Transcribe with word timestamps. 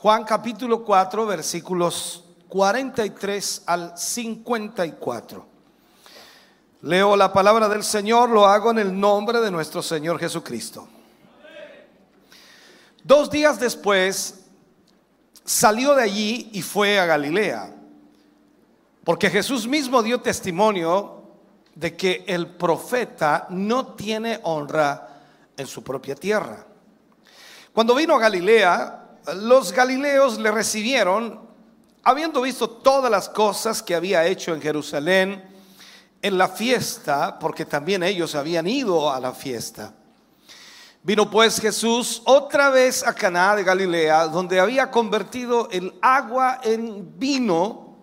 Juan 0.00 0.22
capítulo 0.22 0.84
4 0.84 1.26
versículos 1.26 2.22
43 2.46 3.62
al 3.66 3.98
54. 3.98 5.46
Leo 6.82 7.16
la 7.16 7.32
palabra 7.32 7.68
del 7.68 7.82
Señor, 7.82 8.30
lo 8.30 8.46
hago 8.46 8.70
en 8.70 8.78
el 8.78 9.00
nombre 9.00 9.40
de 9.40 9.50
nuestro 9.50 9.82
Señor 9.82 10.20
Jesucristo. 10.20 10.86
Dos 13.02 13.28
días 13.28 13.58
después 13.58 14.44
salió 15.44 15.96
de 15.96 16.04
allí 16.04 16.50
y 16.52 16.62
fue 16.62 17.00
a 17.00 17.04
Galilea, 17.04 17.74
porque 19.02 19.28
Jesús 19.28 19.66
mismo 19.66 20.00
dio 20.04 20.20
testimonio 20.20 21.24
de 21.74 21.96
que 21.96 22.24
el 22.28 22.46
profeta 22.46 23.48
no 23.50 23.94
tiene 23.94 24.38
honra 24.44 25.08
en 25.56 25.66
su 25.66 25.82
propia 25.82 26.14
tierra. 26.14 26.64
Cuando 27.72 27.96
vino 27.96 28.14
a 28.14 28.20
Galilea, 28.20 29.06
los 29.34 29.72
galileos 29.72 30.38
le 30.38 30.50
recibieron, 30.50 31.40
habiendo 32.02 32.42
visto 32.42 32.68
todas 32.68 33.10
las 33.10 33.28
cosas 33.28 33.82
que 33.82 33.94
había 33.94 34.26
hecho 34.26 34.54
en 34.54 34.62
Jerusalén 34.62 35.44
en 36.20 36.38
la 36.38 36.48
fiesta, 36.48 37.38
porque 37.38 37.64
también 37.64 38.02
ellos 38.02 38.34
habían 38.34 38.66
ido 38.66 39.12
a 39.12 39.20
la 39.20 39.32
fiesta. 39.32 39.94
Vino 41.02 41.30
pues 41.30 41.60
Jesús 41.60 42.22
otra 42.24 42.70
vez 42.70 43.06
a 43.06 43.14
Caná 43.14 43.54
de 43.54 43.62
Galilea, 43.64 44.26
donde 44.26 44.58
había 44.58 44.90
convertido 44.90 45.68
el 45.70 45.94
agua 46.02 46.60
en 46.62 47.18
vino, 47.18 47.96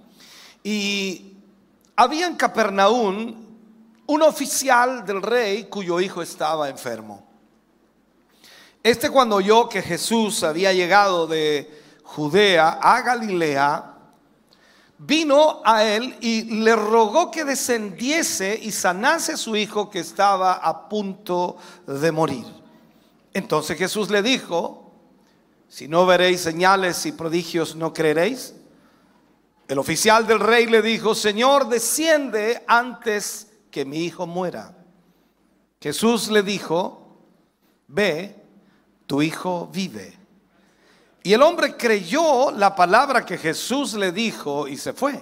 y 0.63 1.37
había 1.95 2.27
en 2.27 2.35
Capernaum 2.35 3.45
un 4.07 4.21
oficial 4.21 5.05
del 5.05 5.21
rey 5.21 5.65
cuyo 5.65 5.99
hijo 5.99 6.21
estaba 6.21 6.69
enfermo. 6.69 7.24
Este 8.85 9.09
cuando 9.09 9.37
oyó 9.37 9.67
que 9.67 9.81
Jesús 9.81 10.43
había 10.43 10.71
llegado 10.71 11.25
de 11.25 11.81
Judea 12.03 12.77
a 12.79 13.01
Galilea, 13.01 13.95
vino 14.99 15.63
a 15.65 15.83
él 15.83 16.15
y 16.21 16.43
le 16.61 16.75
rogó 16.75 17.31
que 17.31 17.45
descendiese 17.45 18.59
y 18.61 18.71
sanase 18.71 19.37
su 19.37 19.55
hijo 19.55 19.89
que 19.89 19.97
estaba 19.97 20.53
a 20.53 20.87
punto 20.87 21.57
de 21.87 22.11
morir. 22.11 22.45
Entonces 23.33 23.75
Jesús 23.75 24.11
le 24.11 24.21
dijo, 24.21 24.91
si 25.67 25.87
no 25.87 26.05
veréis 26.05 26.41
señales 26.41 27.07
y 27.07 27.11
prodigios, 27.11 27.75
¿no 27.75 27.91
creeréis? 27.91 28.53
El 29.67 29.79
oficial 29.79 30.27
del 30.27 30.39
rey 30.39 30.67
le 30.67 30.83
dijo, 30.83 31.15
Señor, 31.15 31.69
desciende 31.69 32.63
antes 32.67 33.47
que 33.71 33.83
mi 33.83 34.05
hijo 34.05 34.27
muera. 34.27 34.77
Jesús 35.81 36.29
le 36.29 36.43
dijo, 36.43 37.17
ve 37.87 38.44
tu 39.07 39.21
hijo 39.21 39.69
vive. 39.71 40.17
Y 41.23 41.33
el 41.33 41.41
hombre 41.41 41.75
creyó 41.75 42.51
la 42.51 42.75
palabra 42.75 43.25
que 43.25 43.37
Jesús 43.37 43.93
le 43.93 44.11
dijo 44.11 44.67
y 44.67 44.77
se 44.77 44.93
fue. 44.93 45.19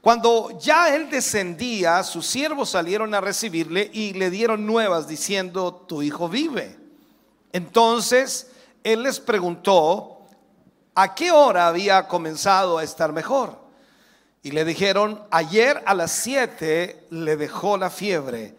Cuando 0.00 0.56
ya 0.58 0.94
él 0.94 1.10
descendía, 1.10 2.02
sus 2.02 2.26
siervos 2.26 2.70
salieron 2.70 3.12
a 3.12 3.20
recibirle 3.20 3.90
y 3.92 4.12
le 4.12 4.30
dieron 4.30 4.64
nuevas 4.64 5.08
diciendo, 5.08 5.84
tu 5.86 6.00
hijo 6.00 6.28
vive. 6.28 6.78
Entonces 7.52 8.52
él 8.84 9.02
les 9.02 9.18
preguntó 9.18 10.20
a 10.94 11.14
qué 11.14 11.32
hora 11.32 11.68
había 11.68 12.06
comenzado 12.06 12.78
a 12.78 12.84
estar 12.84 13.12
mejor. 13.12 13.58
Y 14.42 14.52
le 14.52 14.64
dijeron, 14.64 15.24
ayer 15.30 15.82
a 15.86 15.92
las 15.92 16.12
siete 16.12 17.04
le 17.10 17.36
dejó 17.36 17.76
la 17.76 17.90
fiebre. 17.90 18.56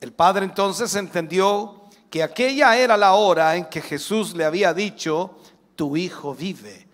El 0.00 0.12
padre 0.12 0.44
entonces 0.44 0.94
entendió 0.94 1.79
que 2.10 2.22
aquella 2.22 2.76
era 2.76 2.96
la 2.96 3.14
hora 3.14 3.56
en 3.56 3.66
que 3.66 3.80
Jesús 3.80 4.34
le 4.34 4.44
había 4.44 4.74
dicho, 4.74 5.38
tu 5.76 5.96
hijo 5.96 6.34
vive. 6.34 6.88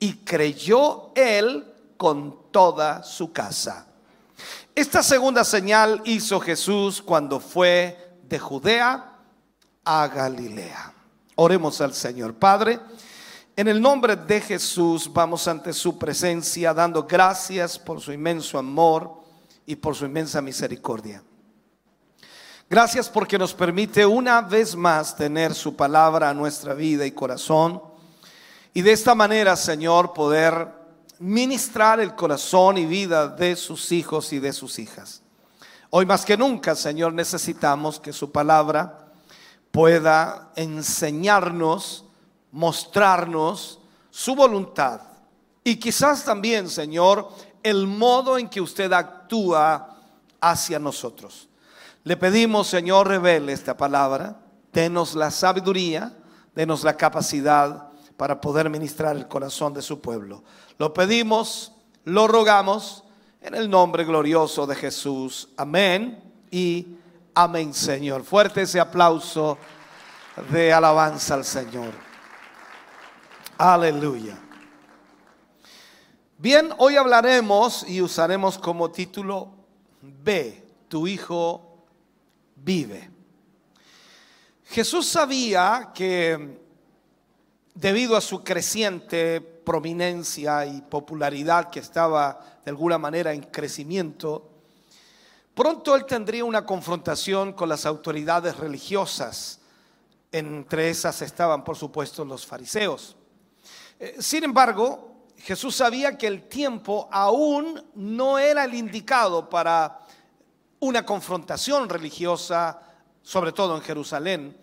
Y 0.00 0.14
creyó 0.24 1.12
él 1.14 1.64
con 1.96 2.50
toda 2.50 3.02
su 3.02 3.32
casa. 3.32 3.86
Esta 4.74 5.02
segunda 5.02 5.44
señal 5.44 6.02
hizo 6.04 6.40
Jesús 6.40 7.00
cuando 7.02 7.38
fue 7.38 8.16
de 8.22 8.38
Judea 8.38 9.18
a 9.84 10.08
Galilea. 10.08 10.92
Oremos 11.36 11.80
al 11.80 11.94
Señor. 11.94 12.34
Padre, 12.34 12.80
en 13.56 13.68
el 13.68 13.80
nombre 13.80 14.16
de 14.16 14.40
Jesús 14.40 15.12
vamos 15.12 15.46
ante 15.46 15.72
su 15.72 15.98
presencia 15.98 16.74
dando 16.74 17.04
gracias 17.04 17.78
por 17.78 18.00
su 18.00 18.12
inmenso 18.12 18.58
amor 18.58 19.22
y 19.66 19.76
por 19.76 19.94
su 19.94 20.06
inmensa 20.06 20.40
misericordia. 20.40 21.22
Gracias 22.70 23.10
porque 23.10 23.38
nos 23.38 23.52
permite 23.52 24.06
una 24.06 24.40
vez 24.40 24.74
más 24.74 25.14
tener 25.14 25.54
su 25.54 25.76
palabra 25.76 26.30
a 26.30 26.34
nuestra 26.34 26.72
vida 26.72 27.04
y 27.04 27.12
corazón. 27.12 27.82
Y 28.72 28.80
de 28.80 28.92
esta 28.92 29.14
manera, 29.14 29.54
Señor, 29.54 30.14
poder 30.14 30.68
ministrar 31.18 32.00
el 32.00 32.14
corazón 32.14 32.78
y 32.78 32.86
vida 32.86 33.28
de 33.28 33.54
sus 33.54 33.92
hijos 33.92 34.32
y 34.32 34.38
de 34.38 34.52
sus 34.52 34.78
hijas. 34.78 35.20
Hoy 35.90 36.06
más 36.06 36.24
que 36.24 36.38
nunca, 36.38 36.74
Señor, 36.74 37.12
necesitamos 37.12 38.00
que 38.00 38.12
su 38.12 38.32
palabra 38.32 39.12
pueda 39.70 40.50
enseñarnos, 40.56 42.06
mostrarnos 42.50 43.78
su 44.10 44.34
voluntad. 44.34 45.02
Y 45.62 45.76
quizás 45.76 46.24
también, 46.24 46.70
Señor, 46.70 47.28
el 47.62 47.86
modo 47.86 48.38
en 48.38 48.48
que 48.48 48.60
usted 48.60 48.92
actúa 48.92 49.98
hacia 50.40 50.78
nosotros. 50.78 51.48
Le 52.04 52.18
pedimos, 52.18 52.66
Señor, 52.66 53.08
revele 53.08 53.54
esta 53.54 53.78
palabra, 53.78 54.36
denos 54.74 55.14
la 55.14 55.30
sabiduría, 55.30 56.14
denos 56.54 56.84
la 56.84 56.98
capacidad 56.98 57.88
para 58.18 58.42
poder 58.42 58.68
ministrar 58.68 59.16
el 59.16 59.26
corazón 59.26 59.72
de 59.72 59.80
su 59.80 60.02
pueblo. 60.02 60.44
Lo 60.78 60.92
pedimos, 60.92 61.72
lo 62.04 62.28
rogamos 62.28 63.04
en 63.40 63.54
el 63.54 63.70
nombre 63.70 64.04
glorioso 64.04 64.66
de 64.66 64.74
Jesús. 64.74 65.48
Amén 65.56 66.22
y 66.50 66.88
amén, 67.34 67.72
Señor. 67.72 68.22
Fuerte 68.22 68.62
ese 68.62 68.80
aplauso 68.80 69.56
de 70.50 70.74
alabanza 70.74 71.32
al 71.32 71.44
Señor. 71.46 71.92
Aleluya. 73.56 74.38
Bien, 76.36 76.68
hoy 76.76 76.96
hablaremos 76.96 77.88
y 77.88 78.02
usaremos 78.02 78.58
como 78.58 78.90
título 78.90 79.52
B, 80.02 80.62
tu 80.88 81.06
hijo 81.06 81.63
vive. 82.64 83.10
Jesús 84.64 85.06
sabía 85.06 85.92
que 85.94 86.58
debido 87.74 88.16
a 88.16 88.20
su 88.20 88.42
creciente 88.42 89.40
prominencia 89.40 90.64
y 90.64 90.80
popularidad 90.80 91.70
que 91.70 91.80
estaba 91.80 92.40
de 92.64 92.70
alguna 92.70 92.96
manera 92.98 93.32
en 93.32 93.42
crecimiento, 93.42 94.50
pronto 95.54 95.94
él 95.94 96.06
tendría 96.06 96.44
una 96.44 96.64
confrontación 96.64 97.52
con 97.52 97.68
las 97.68 97.84
autoridades 97.84 98.56
religiosas. 98.56 99.60
Entre 100.32 100.90
esas 100.90 101.22
estaban, 101.22 101.62
por 101.62 101.76
supuesto, 101.76 102.24
los 102.24 102.44
fariseos. 102.44 103.16
Eh, 104.00 104.16
sin 104.18 104.42
embargo, 104.42 105.26
Jesús 105.38 105.76
sabía 105.76 106.16
que 106.16 106.26
el 106.26 106.48
tiempo 106.48 107.08
aún 107.12 107.84
no 107.94 108.38
era 108.38 108.64
el 108.64 108.74
indicado 108.74 109.48
para 109.48 110.00
una 110.84 111.04
confrontación 111.04 111.88
religiosa, 111.88 112.78
sobre 113.22 113.52
todo 113.52 113.74
en 113.74 113.82
Jerusalén. 113.82 114.56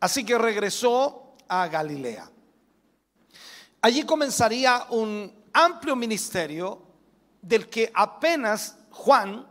Así 0.00 0.24
que 0.24 0.36
regresó 0.36 1.36
a 1.48 1.68
Galilea. 1.68 2.28
Allí 3.82 4.02
comenzaría 4.04 4.86
un 4.90 5.32
amplio 5.52 5.94
ministerio 5.94 6.82
del 7.40 7.68
que 7.68 7.90
apenas 7.94 8.78
Juan 8.90 9.46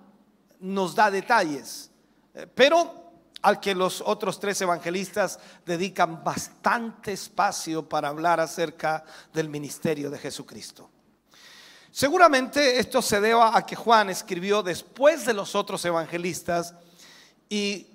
nos 0.60 0.94
da 0.94 1.10
detalles, 1.10 1.90
eh, 2.34 2.46
pero 2.54 3.12
al 3.42 3.62
que 3.62 3.74
los 3.74 4.02
otros 4.02 4.42
tres 4.42 4.60
evangelistas 4.62 5.40
dedican 5.66 6.22
bastante 6.22 7.14
espacio 7.14 7.88
para 7.88 8.10
hablar 8.10 8.42
acerca 8.42 9.06
del 9.34 9.48
ministerio 9.48 10.10
de 10.10 10.20
Jesucristo. 10.20 10.90
Seguramente 11.92 12.80
esto 12.80 13.02
se 13.02 13.20
deba 13.20 13.58
a 13.58 13.66
que 13.66 13.76
Juan 13.76 14.10
escribió 14.10 14.62
después 14.62 15.26
de 15.26 15.34
los 15.34 15.56
otros 15.56 15.84
evangelistas 15.86 16.76
y 17.50 17.88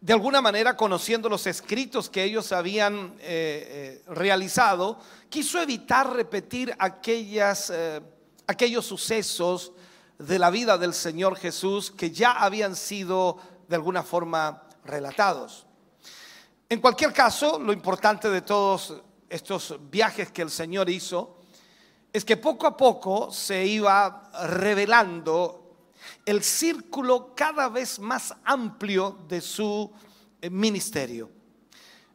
de 0.00 0.12
alguna 0.12 0.40
manera 0.40 0.76
conociendo 0.76 1.28
los 1.28 1.46
escritos 1.46 2.10
que 2.10 2.24
ellos 2.24 2.50
habían 2.50 3.14
eh, 3.20 4.02
eh, 4.08 4.12
realizado, 4.12 4.98
quiso 5.28 5.60
evitar 5.60 6.12
repetir 6.12 6.74
aquellas, 6.80 7.70
eh, 7.70 8.00
aquellos 8.48 8.86
sucesos 8.86 9.72
de 10.18 10.38
la 10.38 10.50
vida 10.50 10.76
del 10.76 10.92
Señor 10.92 11.36
Jesús 11.36 11.92
que 11.92 12.10
ya 12.10 12.32
habían 12.32 12.74
sido 12.74 13.38
de 13.68 13.76
alguna 13.76 14.02
forma 14.02 14.64
relatados. 14.84 15.64
En 16.68 16.80
cualquier 16.80 17.12
caso, 17.12 17.58
lo 17.60 17.72
importante 17.72 18.28
de 18.30 18.42
todos 18.42 18.94
estos 19.28 19.78
viajes 19.90 20.32
que 20.32 20.42
el 20.42 20.50
Señor 20.50 20.90
hizo 20.90 21.37
es 22.12 22.24
que 22.24 22.36
poco 22.36 22.66
a 22.66 22.76
poco 22.76 23.30
se 23.30 23.64
iba 23.66 24.30
revelando 24.46 25.76
el 26.24 26.42
círculo 26.42 27.34
cada 27.34 27.68
vez 27.68 27.98
más 27.98 28.34
amplio 28.44 29.18
de 29.28 29.40
su 29.40 29.90
eh, 30.40 30.50
ministerio. 30.50 31.30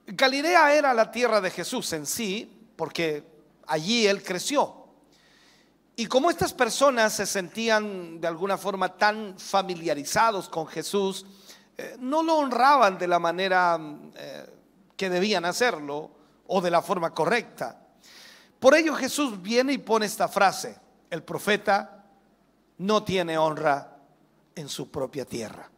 Galilea 0.06 0.74
era 0.74 0.94
la 0.94 1.12
tierra 1.12 1.40
de 1.40 1.50
Jesús 1.50 1.94
en 1.94 2.06
sí, 2.06 2.70
porque 2.76 3.24
allí 3.68 4.06
él 4.06 4.24
creció. 4.24 4.84
Y 5.96 6.08
como 6.08 6.30
estas 6.30 6.54
personas 6.54 7.14
se 7.14 7.26
sentían 7.26 8.20
de 8.20 8.28
alguna 8.28 8.58
forma 8.58 8.98
tan 8.98 9.38
familiarizados 9.38 10.50
con 10.50 10.68
Jesús, 10.68 11.26
eh, 11.78 11.96
no 12.00 12.24
lo 12.24 12.38
honraban 12.38 12.98
de 12.98 13.08
la 13.08 13.20
manera 13.20 13.80
eh, 14.16 14.46
que 14.98 15.10
debían 15.10 15.46
hacerlo 15.46 16.12
o 16.48 16.62
de 16.62 16.72
la 16.72 16.82
forma 16.82 17.14
correcta. 17.14 17.83
Por 18.64 18.76
ello 18.76 18.96
Jesús 18.96 19.42
viene 19.42 19.74
y 19.74 19.78
pone 19.78 20.06
esta 20.06 20.30
frase, 20.30 20.78
el 21.10 21.22
profeta 21.22 22.06
no 22.78 23.04
tiene 23.04 23.38
honra 23.38 23.98
en 24.56 24.70
su 24.70 24.90
propia 24.90 25.26
tierra. 25.26 25.70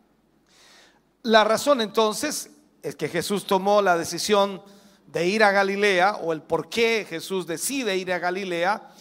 La 1.23 1.43
razón 1.43 1.81
entonces 1.81 2.51
es 2.83 2.95
que 2.95 3.09
Jesús 3.09 3.47
tomó 3.47 3.81
la 3.81 3.97
decisión 3.97 4.61
de 5.07 5.25
ir 5.25 5.43
a 5.43 5.51
Galilea 5.51 6.17
o 6.17 6.31
el 6.31 6.43
por 6.43 6.69
qué 6.69 7.07
Jesús 7.09 7.47
decide 7.47 7.97
ir 7.97 8.13
a 8.13 8.19
Galilea 8.19 8.91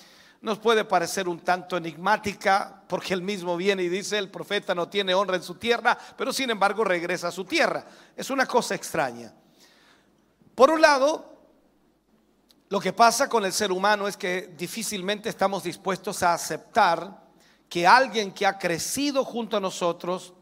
nos 0.41 0.59
puede 0.59 0.87
parecer 0.87 1.29
un 1.29 1.41
tanto 1.41 1.77
enigmática 1.77 2.85
porque 2.89 3.13
él 3.13 3.21
mismo 3.21 3.55
viene 3.55 3.83
y 3.83 3.91
dice 3.91 4.17
el 4.17 4.31
profeta 4.31 4.75
no 4.75 4.89
tiene 4.89 5.13
honra 5.13 5.37
en 5.37 5.43
su 5.43 5.57
tierra, 5.57 5.99
pero 6.17 6.33
sin 6.33 6.49
embargo 6.49 6.85
regresa 6.85 7.29
a 7.29 7.33
su 7.33 7.45
tierra. 7.45 7.85
Es 8.17 8.31
una 8.31 8.47
cosa 8.47 8.75
extraña. 8.75 9.31
Por 10.55 10.71
un 10.71 10.81
lado, 10.81 11.34
lo 12.75 12.81
que 12.81 12.93
pasa 12.93 13.29
con 13.29 13.45
el 13.45 13.53
ser 13.53 13.71
humano 13.71 14.09
es 14.09 14.17
que 14.17 14.53
difícilmente 14.59 15.29
estamos 15.29 15.63
dispuestos 15.63 16.25
a 16.25 16.35
aceptar 16.35 17.23
que 17.69 17.87
alguien 17.87 18.33
que 18.33 18.45
ha 18.45 18.59
crecido 18.59 19.25
junto 19.25 19.57
a 19.57 19.61
nosotros 19.61 20.35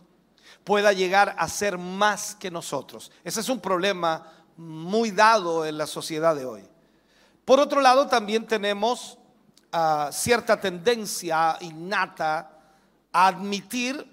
pueda 0.64 0.94
llegar 0.94 1.34
a 1.36 1.46
ser 1.46 1.76
más 1.76 2.34
que 2.34 2.50
nosotros. 2.50 3.12
Ese 3.22 3.40
es 3.40 3.50
un 3.50 3.60
problema 3.60 4.32
muy 4.56 5.10
dado 5.10 5.66
en 5.66 5.76
la 5.76 5.86
sociedad 5.86 6.34
de 6.34 6.46
hoy. 6.46 6.66
Por 7.44 7.60
otro 7.60 7.82
lado, 7.82 8.06
también 8.06 8.46
tenemos 8.46 9.18
cierta 10.10 10.58
tendencia 10.58 11.58
innata 11.60 12.50
a 13.12 13.26
admitir 13.26 14.11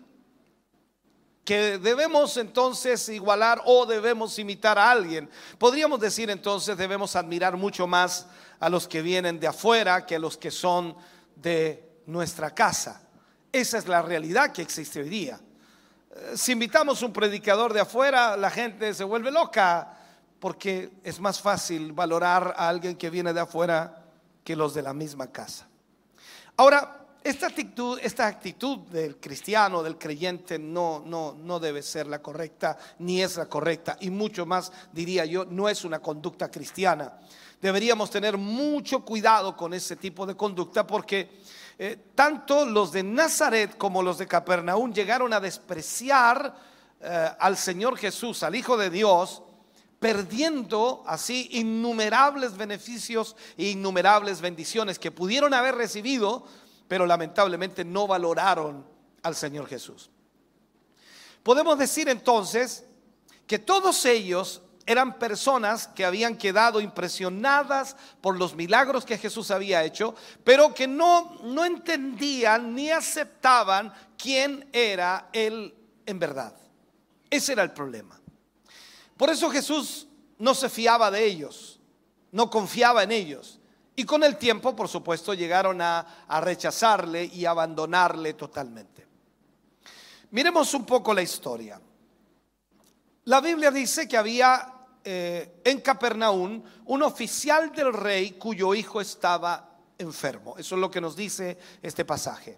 que 1.49 1.79
debemos 1.79 2.37
entonces 2.37 3.09
igualar 3.09 3.63
o 3.65 3.83
debemos 3.87 4.37
imitar 4.37 4.77
a 4.77 4.91
alguien. 4.91 5.27
Podríamos 5.57 5.99
decir 5.99 6.29
entonces 6.29 6.77
debemos 6.77 7.15
admirar 7.15 7.57
mucho 7.57 7.87
más 7.87 8.27
a 8.59 8.69
los 8.69 8.87
que 8.87 9.01
vienen 9.01 9.39
de 9.39 9.47
afuera 9.47 10.05
que 10.05 10.17
a 10.17 10.19
los 10.19 10.37
que 10.37 10.51
son 10.51 10.95
de 11.35 11.83
nuestra 12.05 12.53
casa. 12.53 13.01
Esa 13.51 13.79
es 13.79 13.87
la 13.87 14.03
realidad 14.03 14.51
que 14.51 14.61
existe 14.61 14.99
hoy 14.99 15.09
día. 15.09 15.39
Eh, 16.11 16.33
si 16.35 16.51
invitamos 16.51 17.01
un 17.01 17.11
predicador 17.11 17.73
de 17.73 17.79
afuera, 17.79 18.37
la 18.37 18.51
gente 18.51 18.93
se 18.93 19.03
vuelve 19.03 19.31
loca 19.31 19.97
porque 20.39 20.91
es 21.03 21.19
más 21.19 21.41
fácil 21.41 21.93
valorar 21.93 22.53
a 22.57 22.69
alguien 22.69 22.95
que 22.95 23.09
viene 23.09 23.33
de 23.33 23.39
afuera 23.39 24.05
que 24.43 24.55
los 24.55 24.75
de 24.75 24.83
la 24.83 24.93
misma 24.93 25.31
casa. 25.31 25.67
Ahora, 26.57 27.07
esta 27.24 27.48
actitud, 27.48 28.00
esta 28.01 28.27
actitud 28.27 28.77
del 28.89 29.18
cristiano, 29.18 29.83
del 29.83 29.98
creyente, 29.98 30.57
no, 30.57 31.04
no, 31.06 31.36
no 31.38 31.60
debe 31.60 31.81
ser 31.81 32.07
la 32.07 32.21
correcta, 32.21 32.77
ni 33.00 33.21
es 33.21 33.36
la 33.36 33.48
correcta, 33.48 33.98
y 34.00 34.10
mucho 34.10 34.45
más, 34.45 34.71
diría 34.94 35.25
yo, 35.25 35.45
no 35.45 35.68
es 35.68 35.83
una 35.83 36.00
conducta 36.00 36.50
cristiana. 36.50 37.19
Deberíamos 37.62 38.10
tener 38.10 38.38
mucho 38.38 39.04
cuidado 39.04 39.57
con 39.57 39.74
ese 39.74 39.98
tipo 39.98 40.25
de 40.25 40.36
conducta 40.36 40.88
porque 40.88 41.42
eh, 41.77 41.98
tanto 42.16 42.66
los 42.66 42.94
de 42.94 43.04
Nazaret 43.04 43.77
como 43.77 44.01
los 44.01 44.18
de 44.18 44.27
Capernaum 44.27 44.94
llegaron 44.94 45.33
a 45.33 45.42
despreciar 45.42 46.56
eh, 47.01 47.30
al 47.38 47.57
Señor 47.57 47.98
Jesús, 47.98 48.44
al 48.44 48.56
Hijo 48.56 48.77
de 48.77 48.89
Dios, 48.89 49.44
perdiendo 50.00 51.04
así 51.06 51.50
innumerables 51.51 52.56
beneficios 52.56 53.36
e 53.57 53.71
innumerables 53.71 54.39
bendiciones 54.39 54.98
que 54.98 55.12
pudieron 55.12 55.54
haber 55.54 55.75
recibido, 55.75 56.45
pero 56.89 57.06
lamentablemente 57.06 57.86
no 57.86 58.07
valoraron 58.07 58.83
al 59.21 59.36
Señor 59.36 59.68
Jesús. 59.68 60.09
Podemos 61.44 61.77
decir 61.77 62.09
entonces 62.09 62.83
que 63.47 63.59
todos 63.59 64.03
ellos 64.06 64.63
eran 64.88 65.19
personas 65.19 65.88
que 65.88 66.03
habían 66.03 66.36
quedado 66.36 66.81
impresionadas 66.81 67.95
por 68.21 68.38
los 68.39 68.56
milagros 68.56 69.06
que 69.06 69.19
Jesús 69.19 69.51
había 69.51 69.83
hecho, 69.83 70.15
pero 70.44 70.74
que 70.74 70.88
no, 70.88 71.38
no 71.44 71.63
entendían 71.63 72.74
ni 72.74 72.89
aceptaban 72.89 73.94
quién 74.18 74.68
era 74.74 75.30
Él 75.31 75.75
en 76.07 76.18
verdad. 76.18 76.56
Ese 77.30 77.51
era 77.51 77.62
el 77.62 77.71
problema. 77.71 78.19
Por 79.15 79.30
eso 79.30 79.51
Jesús 79.51 80.07
no 80.39 80.56
se 80.56 80.69
fiaba 80.69 81.12
de 81.12 81.24
ellos, 81.24 81.80
no 82.31 82.50
confiaba 82.50 83.03
en 83.03 83.12
ellos. 83.12 83.58
Y 83.99 84.05
con 84.05 84.23
el 84.23 84.37
tiempo, 84.37 84.73
por 84.73 84.87
supuesto, 84.87 85.33
llegaron 85.33 85.81
a, 85.81 86.23
rechazarle 86.39 87.25
y 87.25 87.43
abandonarle 87.43 88.33
totalmente. 88.33 89.05
Miremos 90.31 90.73
un 90.73 90.85
poco 90.85 91.13
la 91.13 91.21
historia. 91.21 91.81
La 93.25 93.41
Biblia 93.41 93.71
dice 93.71 94.07
que 94.07 94.15
había 94.15 94.73
eh, 95.03 95.59
en 95.65 95.81
Capernaum 95.81 96.63
un 96.85 97.03
oficial 97.03 97.73
del 97.73 97.91
rey 97.91 98.31
cuyo 98.39 98.73
hijo 98.73 99.01
estaba 99.01 99.69
enfermo. 99.97 100.55
Eso 100.57 100.75
es 100.75 100.79
lo 100.79 100.89
que 100.89 101.01
nos 101.01 101.17
dice 101.17 101.57
este 101.81 102.05
pasaje. 102.05 102.57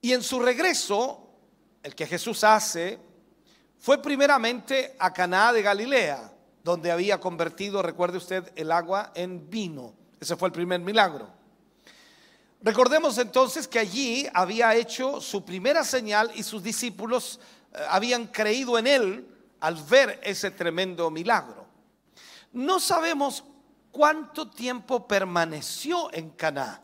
Y 0.00 0.14
en 0.14 0.22
su 0.22 0.40
regreso, 0.40 1.28
el 1.82 1.94
que 1.94 2.06
Jesús 2.06 2.42
hace, 2.42 2.98
fue 3.78 4.00
primeramente 4.00 4.96
a 4.98 5.12
Caná 5.12 5.52
de 5.52 5.60
Galilea, 5.60 6.33
donde 6.64 6.90
había 6.90 7.20
convertido, 7.20 7.82
recuerde 7.82 8.16
usted, 8.16 8.50
el 8.56 8.72
agua 8.72 9.12
en 9.14 9.50
vino. 9.50 9.92
Ese 10.18 10.34
fue 10.34 10.48
el 10.48 10.52
primer 10.52 10.80
milagro. 10.80 11.28
Recordemos 12.62 13.18
entonces 13.18 13.68
que 13.68 13.78
allí 13.78 14.26
había 14.32 14.74
hecho 14.74 15.20
su 15.20 15.44
primera 15.44 15.84
señal 15.84 16.32
y 16.34 16.42
sus 16.42 16.62
discípulos 16.62 17.38
eh, 17.72 17.78
habían 17.90 18.26
creído 18.28 18.78
en 18.78 18.86
él 18.86 19.28
al 19.60 19.74
ver 19.74 20.18
ese 20.22 20.50
tremendo 20.50 21.10
milagro. 21.10 21.66
No 22.54 22.80
sabemos 22.80 23.44
cuánto 23.90 24.48
tiempo 24.48 25.06
permaneció 25.06 26.10
en 26.14 26.30
Caná, 26.30 26.80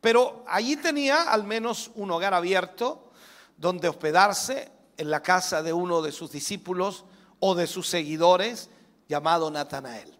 pero 0.00 0.42
allí 0.48 0.76
tenía 0.76 1.24
al 1.24 1.44
menos 1.44 1.90
un 1.94 2.10
hogar 2.10 2.32
abierto 2.32 3.10
donde 3.58 3.88
hospedarse 3.88 4.72
en 4.96 5.10
la 5.10 5.22
casa 5.22 5.62
de 5.62 5.74
uno 5.74 6.00
de 6.00 6.12
sus 6.12 6.32
discípulos 6.32 7.04
o 7.40 7.54
de 7.54 7.66
sus 7.66 7.86
seguidores 7.86 8.70
llamado 9.12 9.50
Natanael. 9.50 10.10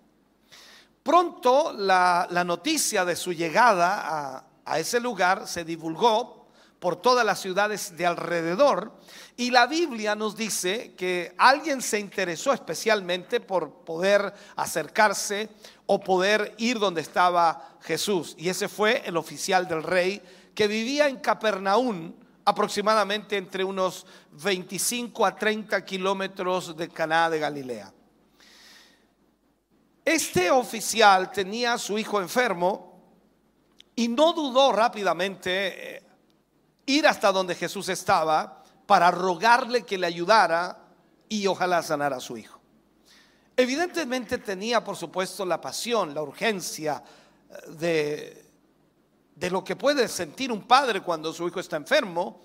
Pronto 1.03 1.73
la, 1.73 2.29
noticia 2.45 3.07
de 3.07 3.17
su 3.17 3.33
llegada 3.33 4.03
a, 4.05 4.45
a 4.67 4.79
ese 4.79 5.01
lugar 5.01 5.49
se 5.49 5.65
divulgó 5.65 6.47
por 6.79 6.97
todas 6.97 7.25
las 7.25 7.41
ciudades 7.41 7.97
de 7.97 8.05
alrededor 8.05 8.93
y 9.39 9.51
la 9.51 9.67
Biblia 9.67 10.15
nos 10.15 10.37
dice 10.37 10.93
que 10.95 11.35
alguien 11.39 11.81
se 11.81 11.99
interesó 11.99 12.53
especialmente 12.53 13.41
por 13.41 13.83
poder 13.85 14.35
acercarse 14.57 15.49
o 15.87 15.99
poder 15.99 16.55
ir 16.59 16.79
donde 16.79 17.01
estaba 17.01 17.79
Jesús 17.81 18.35
y 18.37 18.51
ese 18.51 18.69
fue 18.69 19.03
el 19.07 19.17
oficial 19.17 19.67
del 19.67 19.83
rey 19.83 20.21
que 20.55 20.67
vivía 20.67 21.09
en 21.09 21.17
Capernaum 21.17 22.13
aproximadamente 22.45 23.39
entre 23.39 23.65
unos 23.65 24.05
25 24.33 25.25
a 25.25 25.35
30 25.35 25.83
kilómetros 25.83 26.77
de 26.77 26.91
Caná 26.91 27.31
de 27.31 27.39
Galilea. 27.39 27.93
Este 30.05 30.51
oficial 30.51 31.31
tenía 31.31 31.75
a 31.75 31.79
su 31.79 31.99
hijo 31.99 32.21
enfermo 32.21 33.01
y 33.95 34.09
no 34.09 34.33
dudó 34.33 34.73
rápidamente 34.73 35.97
eh, 35.97 36.03
ir 36.87 37.07
hasta 37.07 37.31
donde 37.31 37.55
Jesús 37.55 37.89
estaba 37.89 38.63
para 38.87 39.11
rogarle 39.11 39.83
que 39.83 39.99
le 39.99 40.07
ayudara 40.07 40.79
y 41.29 41.47
ojalá 41.47 41.83
sanara 41.83 42.17
a 42.17 42.21
su 42.21 42.37
hijo. 42.37 42.59
Evidentemente 43.57 44.39
tenía, 44.39 44.83
por 44.83 44.97
supuesto, 44.97 45.45
la 45.45 45.61
pasión, 45.61 46.15
la 46.15 46.23
urgencia 46.23 47.03
eh, 47.51 47.71
de 47.71 48.43
de 49.35 49.51
lo 49.51 49.65
que 49.65 49.77
puede 49.77 50.09
sentir 50.09 50.53
un 50.53 50.63
padre 50.63 51.01
cuando 51.01 51.33
su 51.33 51.47
hijo 51.49 51.61
está 51.61 51.77
enfermo 51.77 52.41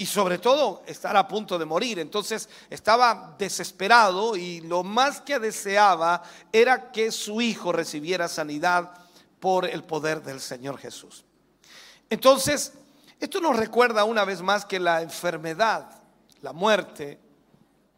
y 0.00 0.06
sobre 0.06 0.38
todo 0.38 0.82
estar 0.86 1.14
a 1.14 1.28
punto 1.28 1.58
de 1.58 1.66
morir. 1.66 1.98
Entonces 1.98 2.48
estaba 2.70 3.36
desesperado 3.38 4.34
y 4.34 4.62
lo 4.62 4.82
más 4.82 5.20
que 5.20 5.38
deseaba 5.38 6.22
era 6.50 6.90
que 6.90 7.12
su 7.12 7.42
hijo 7.42 7.70
recibiera 7.70 8.26
sanidad 8.26 8.94
por 9.40 9.66
el 9.66 9.84
poder 9.84 10.22
del 10.22 10.40
Señor 10.40 10.78
Jesús. 10.78 11.26
Entonces, 12.08 12.72
esto 13.20 13.42
nos 13.42 13.58
recuerda 13.58 14.04
una 14.04 14.24
vez 14.24 14.40
más 14.40 14.64
que 14.64 14.80
la 14.80 15.02
enfermedad, 15.02 16.00
la 16.40 16.54
muerte, 16.54 17.20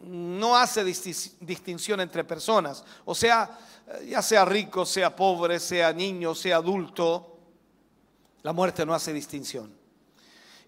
no 0.00 0.56
hace 0.56 0.82
distinción 0.82 2.00
entre 2.00 2.24
personas. 2.24 2.82
O 3.04 3.14
sea, 3.14 3.60
ya 4.08 4.22
sea 4.22 4.44
rico, 4.44 4.84
sea 4.84 5.14
pobre, 5.14 5.60
sea 5.60 5.92
niño, 5.92 6.34
sea 6.34 6.56
adulto, 6.56 7.38
la 8.42 8.52
muerte 8.52 8.84
no 8.84 8.92
hace 8.92 9.12
distinción. 9.12 9.81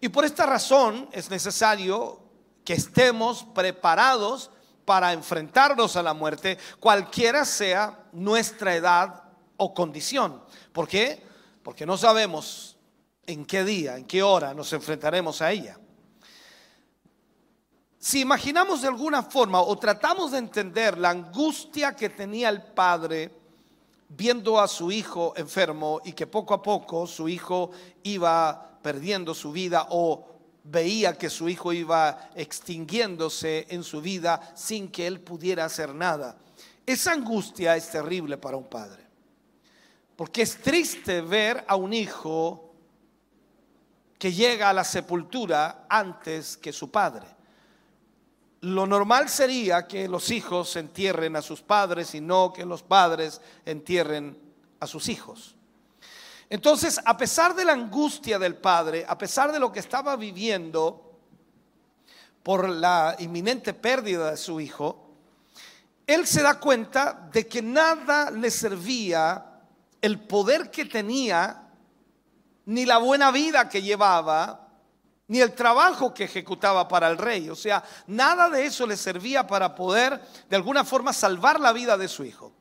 Y 0.05 0.11
por 0.11 0.27
esta 0.27 0.45
razón 0.45 1.09
es 1.13 1.31
necesario 1.31 2.21
que 2.63 2.75
estemos 2.75 3.43
preparados 3.55 4.51
para 4.85 5.15
enfrentarnos 5.15 5.97
a 5.97 6.03
la 6.03 6.13
muerte, 6.13 6.59
cualquiera 6.79 7.47
sea 7.47 8.05
nuestra 8.13 8.77
edad 8.77 9.23
o 9.57 9.73
condición. 9.73 10.45
¿Por 10.75 10.87
qué? 10.87 11.27
Porque 11.63 11.87
no 11.87 11.97
sabemos 11.97 12.77
en 13.25 13.47
qué 13.47 13.65
día, 13.65 13.97
en 13.97 14.05
qué 14.05 14.23
hora 14.23 14.53
nos 14.53 14.71
enfrentaremos 14.75 15.41
a 15.41 15.53
ella. 15.53 15.79
Si 17.99 18.21
imaginamos 18.21 18.83
de 18.83 18.89
alguna 18.89 19.23
forma 19.23 19.63
o 19.63 19.75
tratamos 19.79 20.33
de 20.33 20.39
entender 20.39 20.99
la 20.99 21.09
angustia 21.09 21.97
que 21.97 22.11
tenía 22.11 22.51
el 22.51 22.61
padre 22.61 23.35
viendo 24.07 24.61
a 24.61 24.69
su 24.69 24.93
hijo 24.93 25.33
enfermo 25.35 26.03
y 26.05 26.13
que 26.13 26.27
poco 26.27 26.53
a 26.53 26.61
poco 26.61 27.07
su 27.07 27.27
hijo 27.27 27.71
iba 28.03 28.74
perdiendo 28.85 29.33
su 29.35 29.51
vida 29.51 29.87
o 29.93 30.29
veía 30.63 31.17
que 31.17 31.31
su 31.31 31.49
hijo 31.49 31.73
iba 31.73 32.29
extinguiéndose 32.35 33.67
en 33.71 33.83
su 33.83 34.03
vida 34.03 34.53
sin 34.55 34.89
que 34.89 35.07
él 35.07 35.21
pudiera 35.21 35.65
hacer 35.65 35.95
nada. 35.95 36.37
Esa 36.85 37.13
angustia 37.13 37.77
es 37.77 37.91
terrible 37.91 38.37
para 38.37 38.59
un 38.59 38.69
padre. 38.69 39.03
Porque 40.15 40.43
es 40.43 40.59
triste 40.59 41.23
ver 41.23 41.65
a 41.67 41.77
un 41.77 41.95
hijo 41.95 42.75
que 44.19 44.31
llega 44.31 44.69
a 44.69 44.75
la 44.75 44.85
sepultura 44.85 45.87
antes 45.89 46.59
que 46.59 46.71
su 46.71 46.91
padre. 46.91 47.27
Lo 48.61 48.87
normal 48.87 49.31
sería 49.31 49.87
que 49.87 50.09
los 50.09 50.31
hijos 50.31 50.77
entierren 50.77 51.37
a 51.37 51.43
sus 51.43 51.63
padres 51.63 52.15
y 52.15 52.21
no 52.21 52.53
que 52.53 52.67
los 52.67 52.83
padres 52.83 53.41
entierren 53.65 54.39
a 54.79 54.87
sus 54.87 55.09
hijos. 55.09 55.57
Entonces, 56.55 57.01
a 57.05 57.17
pesar 57.17 57.53
de 57.57 57.65
la 57.65 57.73
angustia 57.73 58.39
del 58.39 58.55
padre, 58.55 59.05
a 59.09 59.19
pesar 59.19 59.51
de 59.51 59.59
lo 59.59 59.73
que 59.73 59.81
estaba 59.81 60.15
viviendo 60.15 61.19
por 62.45 62.69
la 62.69 63.17
inminente 63.19 63.75
pérdida 63.75 64.31
de 64.31 64.37
su 64.37 64.61
hijo, 64.61 65.17
él 66.07 66.25
se 66.29 66.45
da 66.45 66.61
cuenta 66.61 67.29
de 67.33 67.49
que 67.49 67.61
nada 67.61 68.31
le 68.31 68.53
servía 68.53 69.63
el 70.01 70.21
poder 70.21 70.71
que 70.71 70.85
tenía, 70.85 71.71
ni 72.67 72.87
la 72.87 72.99
buena 72.99 73.33
vida 73.33 73.69
que 73.69 73.83
llevaba, 73.83 74.69
ni 75.27 75.41
el 75.41 75.57
trabajo 75.57 76.15
que 76.15 76.23
ejecutaba 76.23 76.87
para 76.87 77.09
el 77.09 77.19
rey. 77.19 77.51
O 77.51 77.57
sea, 77.57 77.83
nada 78.07 78.49
de 78.49 78.67
eso 78.67 78.87
le 78.87 78.97
servía 78.97 79.45
para 79.45 79.75
poder 79.75 80.23
de 80.49 80.55
alguna 80.55 80.85
forma 80.85 81.13
salvar 81.13 81.59
la 81.59 81.73
vida 81.73 81.99
de 81.99 82.07
su 82.07 82.25
hijo. 82.25 82.53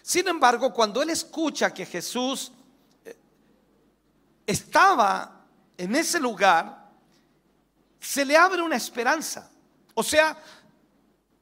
Sin 0.00 0.26
embargo, 0.28 0.72
cuando 0.72 1.02
él 1.02 1.10
escucha 1.10 1.74
que 1.74 1.84
Jesús 1.84 2.52
estaba 4.48 5.44
en 5.76 5.94
ese 5.94 6.18
lugar, 6.18 6.88
se 8.00 8.24
le 8.24 8.34
abre 8.34 8.62
una 8.62 8.76
esperanza. 8.76 9.50
O 9.92 10.02
sea, 10.02 10.38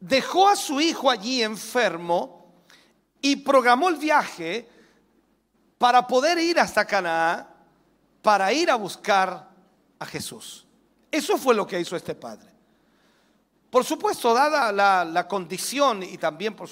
dejó 0.00 0.48
a 0.48 0.56
su 0.56 0.80
hijo 0.80 1.08
allí 1.08 1.40
enfermo 1.40 2.64
y 3.20 3.36
programó 3.36 3.88
el 3.88 3.96
viaje 3.96 4.68
para 5.78 6.04
poder 6.04 6.38
ir 6.38 6.58
hasta 6.58 6.84
Canaán, 6.84 7.46
para 8.22 8.52
ir 8.52 8.72
a 8.72 8.74
buscar 8.74 9.50
a 10.00 10.06
Jesús. 10.06 10.66
Eso 11.08 11.38
fue 11.38 11.54
lo 11.54 11.64
que 11.64 11.78
hizo 11.78 11.94
este 11.94 12.16
padre. 12.16 12.50
Por 13.70 13.84
supuesto, 13.84 14.34
dada 14.34 15.04
la, 15.04 15.28
condición 15.28 16.02
y 16.02 16.18
también 16.18 16.56
por 16.56 16.68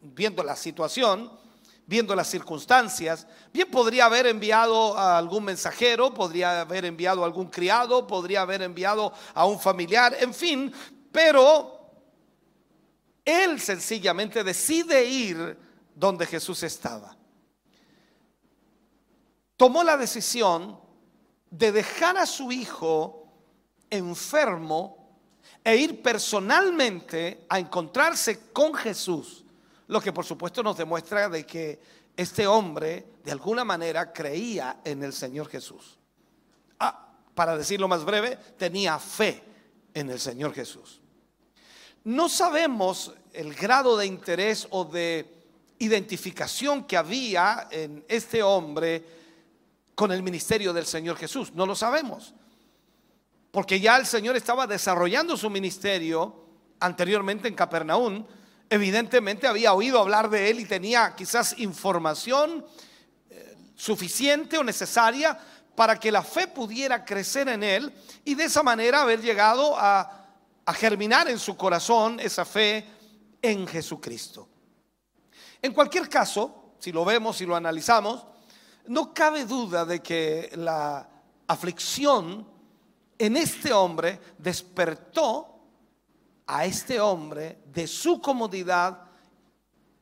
viendo 0.00 0.42
la 0.42 0.56
situación, 0.56 1.30
viendo 1.90 2.14
las 2.14 2.30
circunstancias, 2.30 3.26
bien 3.52 3.68
podría 3.68 4.04
haber 4.04 4.28
enviado 4.28 4.96
a 4.96 5.18
algún 5.18 5.42
mensajero, 5.42 6.14
podría 6.14 6.60
haber 6.60 6.84
enviado 6.84 7.24
a 7.24 7.26
algún 7.26 7.48
criado, 7.48 8.06
podría 8.06 8.42
haber 8.42 8.62
enviado 8.62 9.12
a 9.34 9.44
un 9.44 9.58
familiar, 9.58 10.16
en 10.20 10.32
fin, 10.32 10.72
pero 11.10 11.90
él 13.24 13.60
sencillamente 13.60 14.44
decide 14.44 15.04
ir 15.04 15.58
donde 15.92 16.26
Jesús 16.26 16.62
estaba. 16.62 17.16
Tomó 19.56 19.82
la 19.82 19.96
decisión 19.96 20.78
de 21.50 21.72
dejar 21.72 22.16
a 22.18 22.24
su 22.24 22.52
hijo 22.52 23.26
enfermo 23.90 25.18
e 25.64 25.74
ir 25.74 26.00
personalmente 26.00 27.46
a 27.48 27.58
encontrarse 27.58 28.52
con 28.52 28.74
Jesús, 28.74 29.44
lo 29.90 30.00
que 30.00 30.12
por 30.12 30.24
supuesto 30.24 30.62
nos 30.62 30.76
demuestra 30.76 31.28
de 31.28 31.44
que 31.44 31.80
este 32.16 32.46
hombre 32.46 33.06
de 33.24 33.32
alguna 33.32 33.64
manera 33.64 34.12
creía 34.12 34.80
en 34.84 35.02
el 35.02 35.12
Señor 35.12 35.48
Jesús. 35.48 35.98
Ah, 36.78 37.08
para 37.34 37.56
decirlo 37.56 37.88
más 37.88 38.04
breve, 38.04 38.36
tenía 38.56 38.98
fe 38.98 39.42
en 39.92 40.10
el 40.10 40.20
Señor 40.20 40.54
Jesús. 40.54 41.00
No 42.04 42.28
sabemos 42.28 43.12
el 43.32 43.52
grado 43.54 43.96
de 43.96 44.06
interés 44.06 44.68
o 44.70 44.84
de 44.84 45.28
identificación 45.80 46.84
que 46.84 46.96
había 46.96 47.66
en 47.70 48.04
este 48.06 48.42
hombre 48.42 49.04
con 49.96 50.12
el 50.12 50.22
ministerio 50.22 50.72
del 50.72 50.86
Señor 50.86 51.16
Jesús? 51.16 51.52
No 51.52 51.66
lo 51.66 51.74
sabemos. 51.74 52.32
Porque 53.50 53.80
ya 53.80 53.96
el 53.96 54.06
Señor 54.06 54.36
estaba 54.36 54.68
desarrollando 54.68 55.36
su 55.36 55.50
ministerio 55.50 56.44
anteriormente 56.78 57.48
en 57.48 57.54
Capernaum. 57.54 58.24
Evidentemente 58.72 59.48
había 59.48 59.72
oído 59.72 59.98
hablar 59.98 60.30
de 60.30 60.48
él 60.48 60.60
y 60.60 60.64
tenía 60.64 61.14
quizás 61.16 61.58
información 61.58 62.64
eh, 63.28 63.56
suficiente 63.74 64.56
o 64.58 64.62
necesaria 64.62 65.36
para 65.74 65.98
que 65.98 66.12
la 66.12 66.22
fe 66.22 66.46
pudiera 66.46 67.04
crecer 67.04 67.48
en 67.48 67.64
él 67.64 67.92
y 68.24 68.36
de 68.36 68.44
esa 68.44 68.62
manera 68.62 69.02
haber 69.02 69.20
llegado 69.20 69.76
a, 69.76 70.28
a 70.64 70.72
germinar 70.72 71.28
en 71.28 71.40
su 71.40 71.56
corazón 71.56 72.20
esa 72.20 72.44
fe 72.44 72.86
en 73.42 73.66
Jesucristo. 73.66 74.48
En 75.60 75.72
cualquier 75.72 76.08
caso, 76.08 76.74
si 76.78 76.92
lo 76.92 77.04
vemos 77.04 77.40
y 77.40 77.46
lo 77.46 77.56
analizamos, 77.56 78.24
no 78.86 79.12
cabe 79.12 79.46
duda 79.46 79.84
de 79.84 80.00
que 80.00 80.52
la 80.54 81.08
aflicción 81.48 82.46
en 83.18 83.36
este 83.36 83.72
hombre 83.72 84.20
despertó 84.38 85.49
a 86.52 86.64
este 86.64 86.98
hombre 86.98 87.62
de 87.66 87.86
su 87.86 88.20
comodidad 88.20 89.02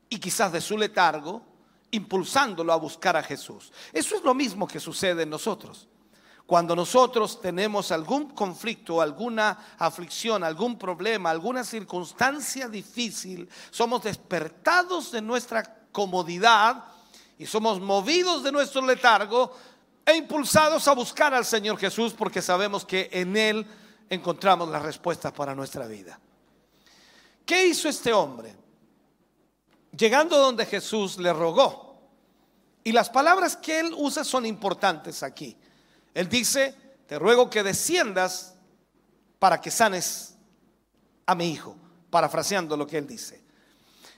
y 0.08 0.18
quizás 0.18 0.50
de 0.50 0.62
su 0.62 0.78
letargo, 0.78 1.42
impulsándolo 1.90 2.72
a 2.72 2.76
buscar 2.76 3.18
a 3.18 3.22
Jesús. 3.22 3.70
Eso 3.92 4.16
es 4.16 4.24
lo 4.24 4.32
mismo 4.32 4.66
que 4.66 4.80
sucede 4.80 5.24
en 5.24 5.30
nosotros. 5.30 5.88
Cuando 6.46 6.74
nosotros 6.74 7.38
tenemos 7.42 7.92
algún 7.92 8.30
conflicto, 8.30 9.02
alguna 9.02 9.58
aflicción, 9.76 10.42
algún 10.42 10.78
problema, 10.78 11.28
alguna 11.28 11.64
circunstancia 11.64 12.66
difícil, 12.66 13.46
somos 13.70 14.04
despertados 14.04 15.12
de 15.12 15.20
nuestra 15.20 15.62
comodidad 15.92 16.82
y 17.38 17.44
somos 17.44 17.78
movidos 17.78 18.42
de 18.42 18.52
nuestro 18.52 18.80
letargo 18.86 19.54
e 20.06 20.16
impulsados 20.16 20.88
a 20.88 20.94
buscar 20.94 21.34
al 21.34 21.44
Señor 21.44 21.76
Jesús 21.76 22.14
porque 22.14 22.40
sabemos 22.40 22.86
que 22.86 23.10
en 23.12 23.36
Él 23.36 23.66
encontramos 24.08 24.70
la 24.70 24.78
respuesta 24.78 25.30
para 25.30 25.54
nuestra 25.54 25.86
vida. 25.86 26.18
¿Qué 27.48 27.66
hizo 27.66 27.88
este 27.88 28.12
hombre? 28.12 28.54
Llegando 29.96 30.36
donde 30.36 30.66
Jesús 30.66 31.16
le 31.16 31.32
rogó. 31.32 31.98
Y 32.84 32.92
las 32.92 33.08
palabras 33.08 33.56
que 33.56 33.80
él 33.80 33.94
usa 33.96 34.22
son 34.22 34.44
importantes 34.44 35.22
aquí. 35.22 35.56
Él 36.12 36.28
dice, 36.28 36.74
te 37.06 37.18
ruego 37.18 37.48
que 37.48 37.62
desciendas 37.62 38.54
para 39.38 39.62
que 39.62 39.70
sanes 39.70 40.34
a 41.24 41.34
mi 41.34 41.50
hijo, 41.50 41.74
parafraseando 42.10 42.76
lo 42.76 42.86
que 42.86 42.98
él 42.98 43.06
dice. 43.06 43.42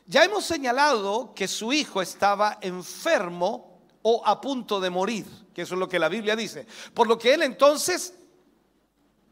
Ya 0.07 0.25
hemos 0.25 0.45
señalado 0.45 1.33
que 1.33 1.47
su 1.47 1.73
hijo 1.73 2.03
estaba 2.03 2.59
enfermo 2.61 3.81
o 4.03 4.27
a 4.27 4.41
punto 4.41 4.81
de 4.81 4.91
morir, 4.91 5.25
que 5.55 5.63
eso 5.63 5.75
es 5.75 5.79
lo 5.79 5.89
que 5.89 6.01
la 6.01 6.09
Biblia 6.09 6.35
dice. 6.35 6.67
Por 6.93 7.07
lo 7.07 7.17
que 7.17 7.35
él 7.35 7.45
entonces 7.45 8.13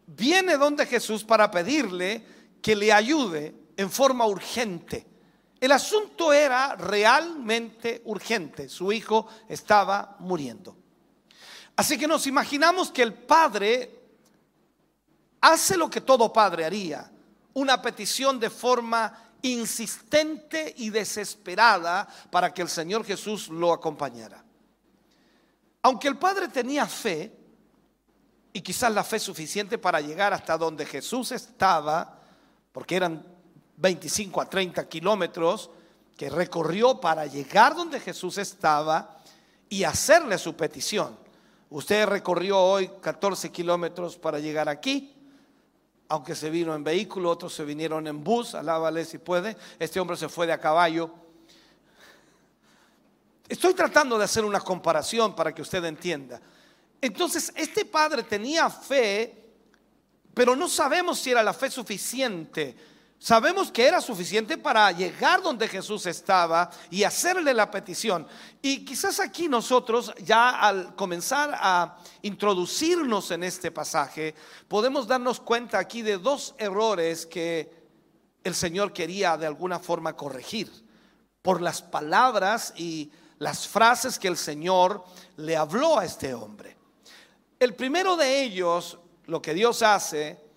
viene 0.06 0.56
donde 0.56 0.86
Jesús 0.86 1.24
para 1.24 1.50
pedirle 1.50 2.24
que 2.62 2.76
le 2.76 2.92
ayude 2.92 3.57
en 3.78 3.90
forma 3.90 4.26
urgente. 4.26 5.06
El 5.60 5.70
asunto 5.70 6.32
era 6.32 6.74
realmente 6.74 8.02
urgente. 8.06 8.68
Su 8.68 8.90
hijo 8.92 9.28
estaba 9.48 10.16
muriendo. 10.18 10.76
Así 11.76 11.96
que 11.96 12.08
nos 12.08 12.26
imaginamos 12.26 12.90
que 12.90 13.02
el 13.02 13.14
padre 13.14 14.02
hace 15.40 15.76
lo 15.76 15.88
que 15.88 16.00
todo 16.00 16.32
padre 16.32 16.64
haría, 16.64 17.08
una 17.54 17.80
petición 17.80 18.40
de 18.40 18.50
forma 18.50 19.30
insistente 19.42 20.74
y 20.76 20.90
desesperada 20.90 22.08
para 22.32 22.52
que 22.52 22.62
el 22.62 22.68
Señor 22.68 23.04
Jesús 23.04 23.48
lo 23.48 23.72
acompañara. 23.72 24.44
Aunque 25.82 26.08
el 26.08 26.18
padre 26.18 26.48
tenía 26.48 26.84
fe, 26.86 27.32
y 28.52 28.60
quizás 28.60 28.92
la 28.92 29.04
fe 29.04 29.20
suficiente 29.20 29.78
para 29.78 30.00
llegar 30.00 30.32
hasta 30.32 30.58
donde 30.58 30.84
Jesús 30.84 31.30
estaba, 31.30 32.18
porque 32.72 32.96
eran 32.96 33.37
25 33.78 34.40
a 34.40 34.50
30 34.50 34.88
kilómetros 34.88 35.70
que 36.16 36.28
recorrió 36.28 37.00
para 37.00 37.26
llegar 37.26 37.76
donde 37.76 38.00
Jesús 38.00 38.38
estaba 38.38 39.18
y 39.68 39.84
hacerle 39.84 40.36
su 40.36 40.54
petición. 40.56 41.16
Usted 41.70 42.06
recorrió 42.06 42.58
hoy 42.58 42.90
14 43.00 43.52
kilómetros 43.52 44.16
para 44.16 44.40
llegar 44.40 44.68
aquí, 44.68 45.14
aunque 46.08 46.34
se 46.34 46.50
vino 46.50 46.74
en 46.74 46.82
vehículo, 46.82 47.30
otros 47.30 47.54
se 47.54 47.64
vinieron 47.64 48.06
en 48.06 48.24
bus, 48.24 48.54
alábale 48.54 49.04
si 49.04 49.18
puede. 49.18 49.56
Este 49.78 50.00
hombre 50.00 50.16
se 50.16 50.28
fue 50.28 50.46
de 50.46 50.54
a 50.54 50.58
caballo. 50.58 51.10
Estoy 53.48 53.74
tratando 53.74 54.18
de 54.18 54.24
hacer 54.24 54.44
una 54.44 54.60
comparación 54.60 55.36
para 55.36 55.54
que 55.54 55.62
usted 55.62 55.84
entienda. 55.84 56.40
Entonces, 57.00 57.52
este 57.54 57.84
padre 57.84 58.24
tenía 58.24 58.68
fe, 58.70 59.50
pero 60.34 60.56
no 60.56 60.68
sabemos 60.68 61.20
si 61.20 61.30
era 61.30 61.42
la 61.42 61.52
fe 61.52 61.70
suficiente 61.70 62.76
Sabemos 63.20 63.72
que 63.72 63.84
era 63.84 64.00
suficiente 64.00 64.56
para 64.58 64.92
llegar 64.92 65.42
donde 65.42 65.66
Jesús 65.66 66.06
estaba 66.06 66.70
y 66.88 67.02
hacerle 67.02 67.52
la 67.52 67.68
petición. 67.68 68.26
Y 68.62 68.84
quizás 68.84 69.18
aquí 69.18 69.48
nosotros, 69.48 70.12
ya 70.22 70.50
al 70.50 70.94
comenzar 70.94 71.50
a 71.54 71.98
introducirnos 72.22 73.32
en 73.32 73.42
este 73.42 73.72
pasaje, 73.72 74.36
podemos 74.68 75.08
darnos 75.08 75.40
cuenta 75.40 75.80
aquí 75.80 76.02
de 76.02 76.18
dos 76.18 76.54
errores 76.58 77.26
que 77.26 77.76
el 78.44 78.54
Señor 78.54 78.92
quería 78.92 79.36
de 79.36 79.46
alguna 79.46 79.80
forma 79.80 80.14
corregir 80.14 80.70
por 81.42 81.60
las 81.60 81.82
palabras 81.82 82.72
y 82.76 83.10
las 83.38 83.66
frases 83.66 84.18
que 84.18 84.28
el 84.28 84.36
Señor 84.36 85.04
le 85.36 85.56
habló 85.56 85.98
a 85.98 86.04
este 86.04 86.34
hombre. 86.34 86.76
El 87.58 87.74
primero 87.74 88.16
de 88.16 88.42
ellos, 88.44 88.98
lo 89.26 89.42
que 89.42 89.54
Dios 89.54 89.82
hace, 89.82 90.47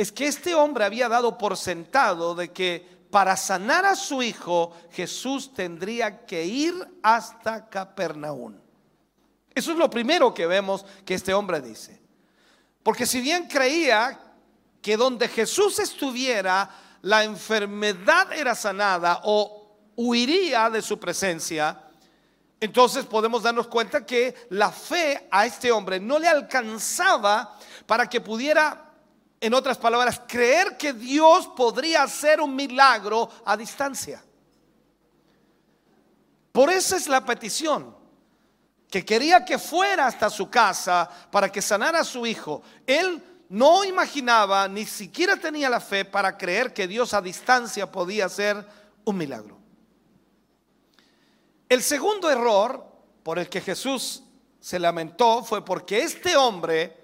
es 0.00 0.12
que 0.12 0.26
este 0.26 0.54
hombre 0.54 0.86
había 0.86 1.10
dado 1.10 1.36
por 1.36 1.58
sentado 1.58 2.34
de 2.34 2.50
que 2.50 2.88
para 3.10 3.36
sanar 3.36 3.84
a 3.84 3.94
su 3.94 4.22
hijo 4.22 4.72
Jesús 4.92 5.52
tendría 5.52 6.24
que 6.24 6.42
ir 6.42 6.74
hasta 7.02 7.68
Capernaum. 7.68 8.54
Eso 9.54 9.72
es 9.72 9.76
lo 9.76 9.90
primero 9.90 10.32
que 10.32 10.46
vemos 10.46 10.86
que 11.04 11.12
este 11.12 11.34
hombre 11.34 11.60
dice. 11.60 12.00
Porque 12.82 13.04
si 13.04 13.20
bien 13.20 13.46
creía 13.46 14.18
que 14.80 14.96
donde 14.96 15.28
Jesús 15.28 15.78
estuviera, 15.78 16.70
la 17.02 17.22
enfermedad 17.22 18.32
era 18.32 18.54
sanada 18.54 19.20
o 19.24 19.76
huiría 19.96 20.70
de 20.70 20.80
su 20.80 20.98
presencia, 20.98 21.78
entonces 22.58 23.04
podemos 23.04 23.42
darnos 23.42 23.66
cuenta 23.66 24.06
que 24.06 24.46
la 24.48 24.72
fe 24.72 25.28
a 25.30 25.44
este 25.44 25.70
hombre 25.70 26.00
no 26.00 26.18
le 26.18 26.28
alcanzaba 26.28 27.54
para 27.84 28.08
que 28.08 28.22
pudiera 28.22 28.89
en 29.40 29.54
otras 29.54 29.78
palabras, 29.78 30.20
creer 30.28 30.76
que 30.76 30.92
Dios 30.92 31.48
podría 31.56 32.02
hacer 32.02 32.40
un 32.40 32.54
milagro 32.54 33.30
a 33.44 33.56
distancia. 33.56 34.22
Por 36.52 36.70
eso 36.70 36.96
es 36.96 37.08
la 37.08 37.24
petición, 37.24 37.96
que 38.90 39.04
quería 39.04 39.44
que 39.44 39.58
fuera 39.58 40.06
hasta 40.06 40.28
su 40.28 40.50
casa 40.50 41.08
para 41.30 41.50
que 41.50 41.62
sanara 41.62 42.00
a 42.00 42.04
su 42.04 42.26
hijo. 42.26 42.62
Él 42.86 43.22
no 43.48 43.84
imaginaba, 43.84 44.68
ni 44.68 44.84
siquiera 44.84 45.36
tenía 45.36 45.70
la 45.70 45.80
fe 45.80 46.04
para 46.04 46.36
creer 46.36 46.74
que 46.74 46.86
Dios 46.86 47.14
a 47.14 47.22
distancia 47.22 47.90
podía 47.90 48.26
hacer 48.26 48.66
un 49.04 49.16
milagro. 49.16 49.58
El 51.68 51.82
segundo 51.82 52.28
error 52.28 52.84
por 53.22 53.38
el 53.38 53.48
que 53.48 53.60
Jesús 53.60 54.24
se 54.60 54.78
lamentó 54.78 55.42
fue 55.44 55.64
porque 55.64 56.02
este 56.02 56.36
hombre 56.36 56.99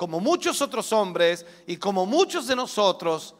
como 0.00 0.18
muchos 0.18 0.62
otros 0.62 0.94
hombres 0.94 1.44
y 1.66 1.76
como 1.76 2.06
muchos 2.06 2.46
de 2.46 2.56
nosotros, 2.56 3.34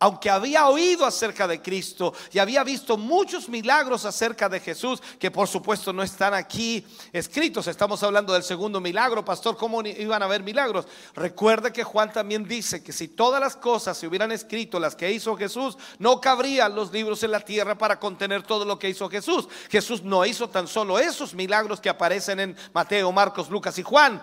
aunque 0.00 0.28
había 0.28 0.66
oído 0.66 1.06
acerca 1.06 1.46
de 1.46 1.62
Cristo 1.62 2.12
y 2.32 2.40
había 2.40 2.64
visto 2.64 2.96
muchos 2.96 3.48
milagros 3.48 4.04
acerca 4.04 4.48
de 4.48 4.58
Jesús, 4.58 5.00
que 5.20 5.30
por 5.30 5.46
supuesto 5.46 5.92
no 5.92 6.02
están 6.02 6.34
aquí 6.34 6.84
escritos, 7.12 7.68
estamos 7.68 8.02
hablando 8.02 8.32
del 8.32 8.42
segundo 8.42 8.80
milagro, 8.80 9.24
pastor, 9.24 9.56
¿cómo 9.56 9.82
iban 9.84 10.20
a 10.20 10.24
haber 10.24 10.42
milagros? 10.42 10.88
Recuerde 11.14 11.72
que 11.72 11.84
Juan 11.84 12.12
también 12.12 12.42
dice 12.42 12.82
que 12.82 12.92
si 12.92 13.06
todas 13.06 13.40
las 13.40 13.54
cosas 13.54 13.96
se 13.96 14.08
hubieran 14.08 14.32
escrito, 14.32 14.80
las 14.80 14.96
que 14.96 15.12
hizo 15.12 15.36
Jesús, 15.36 15.78
no 16.00 16.20
cabrían 16.20 16.74
los 16.74 16.90
libros 16.90 17.22
en 17.22 17.30
la 17.30 17.40
tierra 17.40 17.78
para 17.78 18.00
contener 18.00 18.42
todo 18.42 18.64
lo 18.64 18.80
que 18.80 18.88
hizo 18.88 19.08
Jesús. 19.08 19.46
Jesús 19.68 20.02
no 20.02 20.26
hizo 20.26 20.50
tan 20.50 20.66
solo 20.66 20.98
esos 20.98 21.34
milagros 21.34 21.80
que 21.80 21.88
aparecen 21.88 22.40
en 22.40 22.56
Mateo, 22.74 23.12
Marcos, 23.12 23.48
Lucas 23.48 23.78
y 23.78 23.84
Juan 23.84 24.20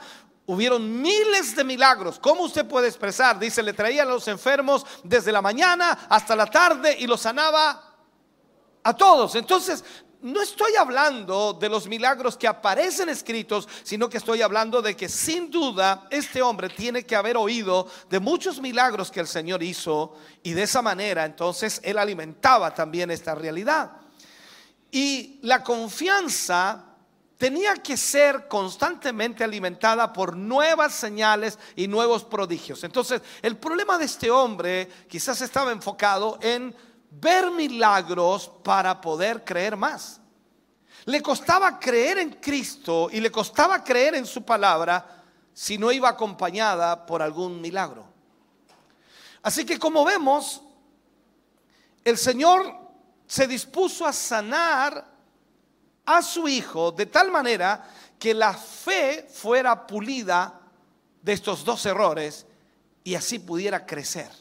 hubieron 0.47 1.01
miles 1.01 1.55
de 1.55 1.63
milagros. 1.63 2.19
¿Cómo 2.19 2.43
usted 2.43 2.65
puede 2.65 2.87
expresar? 2.87 3.37
Dice, 3.37 3.61
le 3.61 3.73
traía 3.73 4.03
a 4.03 4.05
los 4.05 4.27
enfermos 4.27 4.85
desde 5.03 5.31
la 5.31 5.41
mañana 5.41 6.07
hasta 6.09 6.35
la 6.35 6.47
tarde 6.47 6.95
y 6.97 7.05
los 7.05 7.21
sanaba 7.21 7.95
a 8.81 8.93
todos. 8.95 9.35
Entonces, 9.35 9.83
no 10.21 10.41
estoy 10.41 10.75
hablando 10.75 11.53
de 11.53 11.69
los 11.69 11.85
milagros 11.87 12.37
que 12.37 12.47
aparecen 12.47 13.09
escritos, 13.09 13.67
sino 13.83 14.09
que 14.09 14.17
estoy 14.17 14.41
hablando 14.41 14.81
de 14.81 14.95
que 14.95 15.09
sin 15.09 15.51
duda 15.51 16.07
este 16.09 16.41
hombre 16.41 16.69
tiene 16.69 17.05
que 17.05 17.15
haber 17.15 17.37
oído 17.37 17.87
de 18.09 18.19
muchos 18.19 18.59
milagros 18.59 19.11
que 19.11 19.19
el 19.19 19.27
Señor 19.27 19.61
hizo 19.61 20.15
y 20.41 20.53
de 20.53 20.63
esa 20.63 20.81
manera 20.81 21.25
entonces 21.25 21.79
él 21.83 21.99
alimentaba 21.99 22.73
también 22.73 23.11
esta 23.11 23.35
realidad. 23.35 23.91
Y 24.89 25.39
la 25.43 25.61
confianza 25.61 26.96
tenía 27.37 27.75
que 27.75 27.95
ser 27.97 28.47
constantemente 28.47 29.43
alimentada 29.43 30.11
por 30.11 30.35
nuevas 30.35 30.93
señales 30.93 31.59
y 31.75 31.87
nuevos 31.87 32.23
prodigios. 32.23 32.83
Entonces, 32.83 33.21
el 33.41 33.57
problema 33.57 33.97
de 33.97 34.05
este 34.05 34.31
hombre 34.31 34.89
quizás 35.07 35.41
estaba 35.41 35.71
enfocado 35.71 36.39
en 36.41 36.75
ver 37.09 37.51
milagros 37.51 38.51
para 38.63 38.99
poder 38.99 39.43
creer 39.43 39.77
más. 39.77 40.19
Le 41.05 41.21
costaba 41.21 41.79
creer 41.79 42.17
en 42.17 42.31
Cristo 42.33 43.09
y 43.11 43.21
le 43.21 43.31
costaba 43.31 43.83
creer 43.83 44.15
en 44.15 44.25
su 44.25 44.43
palabra 44.43 45.23
si 45.53 45.77
no 45.77 45.91
iba 45.91 46.09
acompañada 46.09 47.05
por 47.05 47.21
algún 47.21 47.61
milagro. 47.61 48.05
Así 49.41 49.63
que 49.63 49.79
como 49.79 50.03
vemos, 50.03 50.61
el 52.03 52.17
Señor 52.17 52.75
se 53.25 53.47
dispuso 53.47 54.05
a 54.05 54.11
sanar 54.11 55.16
a 56.07 56.21
su 56.21 56.47
hijo 56.47 56.91
de 56.91 57.05
tal 57.05 57.29
manera 57.29 57.87
que 58.17 58.33
la 58.33 58.53
fe 58.53 59.27
fuera 59.29 59.85
pulida 59.85 60.59
de 61.21 61.33
estos 61.33 61.63
dos 61.63 61.85
errores 61.85 62.47
y 63.03 63.13
así 63.13 63.39
pudiera 63.39 63.85
crecer. 63.85 64.31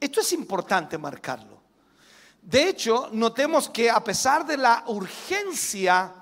Esto 0.00 0.20
es 0.20 0.32
importante 0.32 0.98
marcarlo. 0.98 1.60
De 2.40 2.68
hecho, 2.68 3.08
notemos 3.12 3.68
que 3.68 3.88
a 3.88 4.02
pesar 4.02 4.44
de 4.44 4.56
la 4.56 4.82
urgencia 4.88 6.12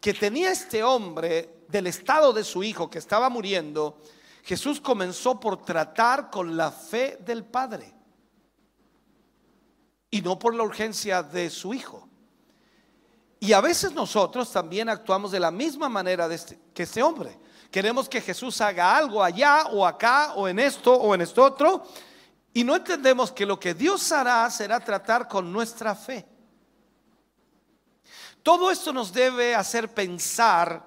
que 0.00 0.14
tenía 0.14 0.52
este 0.52 0.82
hombre 0.82 1.64
del 1.68 1.88
estado 1.88 2.32
de 2.32 2.44
su 2.44 2.62
hijo 2.62 2.88
que 2.88 2.98
estaba 2.98 3.28
muriendo, 3.28 4.00
Jesús 4.44 4.80
comenzó 4.80 5.38
por 5.38 5.62
tratar 5.62 6.30
con 6.30 6.56
la 6.56 6.70
fe 6.70 7.18
del 7.20 7.44
Padre 7.44 7.92
y 10.10 10.22
no 10.22 10.38
por 10.38 10.54
la 10.54 10.62
urgencia 10.62 11.22
de 11.22 11.50
su 11.50 11.74
hijo. 11.74 12.07
Y 13.40 13.52
a 13.52 13.60
veces 13.60 13.92
nosotros 13.92 14.50
también 14.50 14.88
actuamos 14.88 15.30
de 15.30 15.40
la 15.40 15.50
misma 15.50 15.88
manera 15.88 16.32
este, 16.32 16.58
que 16.74 16.82
este 16.82 17.02
hombre. 17.02 17.38
Queremos 17.70 18.08
que 18.08 18.20
Jesús 18.20 18.60
haga 18.60 18.96
algo 18.96 19.22
allá 19.22 19.66
o 19.72 19.86
acá 19.86 20.32
o 20.34 20.48
en 20.48 20.58
esto 20.58 20.92
o 20.94 21.14
en 21.14 21.20
esto 21.20 21.44
otro. 21.44 21.86
Y 22.52 22.64
no 22.64 22.74
entendemos 22.74 23.30
que 23.30 23.46
lo 23.46 23.60
que 23.60 23.74
Dios 23.74 24.10
hará 24.10 24.50
será 24.50 24.80
tratar 24.80 25.28
con 25.28 25.52
nuestra 25.52 25.94
fe. 25.94 26.26
Todo 28.42 28.70
esto 28.70 28.92
nos 28.92 29.12
debe 29.12 29.54
hacer 29.54 29.92
pensar 29.92 30.84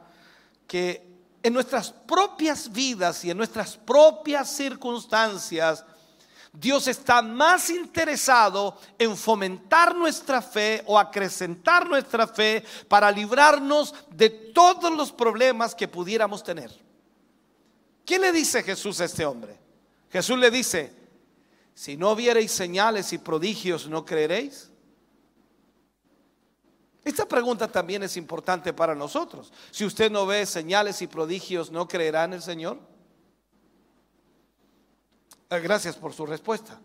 que 0.67 1.07
en 1.43 1.53
nuestras 1.53 1.91
propias 1.91 2.71
vidas 2.71 3.23
y 3.23 3.31
en 3.31 3.37
nuestras 3.37 3.77
propias 3.77 4.49
circunstancias 4.49 5.85
Dios 6.53 6.87
está 6.87 7.21
más 7.21 7.69
interesado 7.69 8.77
en 8.99 9.15
fomentar 9.15 9.95
nuestra 9.95 10.41
fe 10.41 10.83
o 10.85 10.99
acrecentar 10.99 11.87
nuestra 11.87 12.27
fe 12.27 12.63
para 12.89 13.09
librarnos 13.09 13.95
de 14.09 14.29
todos 14.29 14.91
los 14.91 15.11
problemas 15.13 15.73
que 15.73 15.87
pudiéramos 15.87 16.43
tener. 16.43 16.71
¿Qué 18.05 18.19
le 18.19 18.33
dice 18.33 18.63
Jesús 18.63 18.99
a 18.99 19.05
este 19.05 19.25
hombre? 19.25 19.57
Jesús 20.09 20.37
le 20.37 20.51
dice, 20.51 20.93
si 21.73 21.95
no 21.95 22.15
viereis 22.15 22.51
señales 22.51 23.13
y 23.13 23.17
prodigios, 23.17 23.87
¿no 23.87 24.03
creeréis? 24.03 24.69
Esta 27.05 27.25
pregunta 27.25 27.67
también 27.67 28.03
es 28.03 28.17
importante 28.17 28.73
para 28.73 28.93
nosotros. 28.93 29.53
Si 29.71 29.85
usted 29.85 30.11
no 30.11 30.25
ve 30.25 30.45
señales 30.45 31.01
y 31.01 31.07
prodigios, 31.07 31.71
¿no 31.71 31.87
creerá 31.87 32.25
en 32.25 32.33
el 32.33 32.41
Señor? 32.41 32.90
Eh, 35.51 35.59
gracias 35.59 35.97
por 35.97 36.13
su 36.13 36.25
respuesta. 36.25 36.79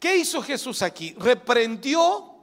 ¿Qué 0.00 0.16
hizo 0.16 0.40
Jesús 0.42 0.80
aquí? 0.80 1.14
Reprendió 1.18 2.34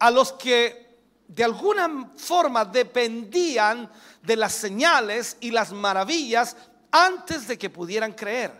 a 0.00 0.10
los 0.10 0.32
que 0.32 0.98
de 1.28 1.44
alguna 1.44 2.10
forma 2.16 2.64
dependían 2.64 3.88
de 4.20 4.34
las 4.34 4.54
señales 4.54 5.36
y 5.38 5.52
las 5.52 5.70
maravillas 5.70 6.56
antes 6.90 7.46
de 7.46 7.56
que 7.56 7.70
pudieran 7.70 8.14
creer. 8.14 8.50